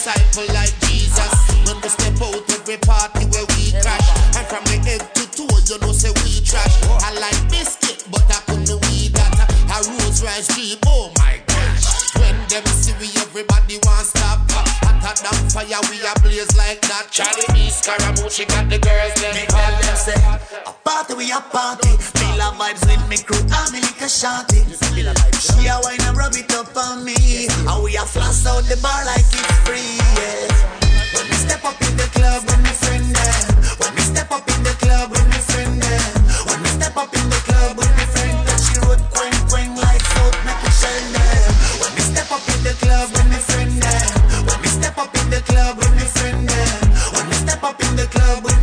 disciple 0.00 0.48
like 0.56 0.72
Jesus. 0.88 1.32
When 1.68 1.76
we 1.84 1.88
step 1.92 2.16
out 2.24 2.48
every 2.56 2.78
party 2.78 3.28
where 3.28 3.44
we 3.52 3.68
crash. 3.84 4.08
And 4.32 4.46
from 4.48 4.64
the 4.64 4.80
head 4.80 5.04
to 5.14 5.24
toe, 5.28 5.60
you 5.68 5.76
know 5.84 5.92
say 5.92 6.08
we 6.24 6.40
trash. 6.40 6.72
I 7.04 7.12
like 7.20 7.36
biscuit, 7.52 8.08
but 8.10 8.24
I 8.32 8.40
couldn't 8.48 8.80
weed 8.88 9.12
that. 9.12 9.36
A 9.68 9.76
Rolls 9.84 10.24
Royce 10.24 10.48
Jeep, 10.56 10.80
oh 10.86 11.12
my 11.18 11.36
gosh. 11.44 12.16
When 12.16 12.32
them 12.48 12.64
see 12.80 12.96
we, 12.96 13.12
everybody 13.20 13.69
fire, 15.60 15.80
we 15.90 16.00
a 16.00 16.12
blaze 16.20 16.56
like 16.56 16.80
that. 16.82 17.08
Charlie 17.10 17.44
B. 17.52 17.68
Scaramucci 17.68 18.48
got 18.48 18.68
the 18.68 18.78
girls 18.78 19.14
them 19.20 19.34
Me 19.34 19.44
tell 19.46 19.74
them 19.80 19.96
say, 19.96 20.20
a 20.66 20.72
party 20.84 21.14
we 21.14 21.32
a 21.32 21.40
party. 21.40 21.88
Feel 21.98 22.40
vibes 22.56 22.84
with 22.88 23.04
me 23.08 23.18
crew, 23.18 23.40
I'm 23.52 23.74
a 23.74 23.80
liquor 23.80 24.08
shorty. 24.08 24.64
She 25.40 25.66
a 25.68 25.76
wine 25.82 26.00
and 26.02 26.16
rub 26.16 26.34
it 26.34 26.52
up 26.54 26.76
on 26.76 27.04
me. 27.04 27.48
And 27.48 27.84
we 27.84 27.96
a 27.96 28.04
floss 28.04 28.46
out 28.46 28.64
the 28.64 28.76
bar 28.80 29.04
like 29.04 29.26
it's 29.28 29.58
free, 29.66 30.00
yeah. 30.16 30.48
When 31.14 31.26
we 31.28 31.36
step 31.36 31.64
up 31.64 31.80
in 31.82 31.96
the 31.96 32.08
club 32.14 32.42
with 32.44 32.60
me 32.62 32.70
friend 32.70 33.19
club 48.10 48.44
with 48.44 48.59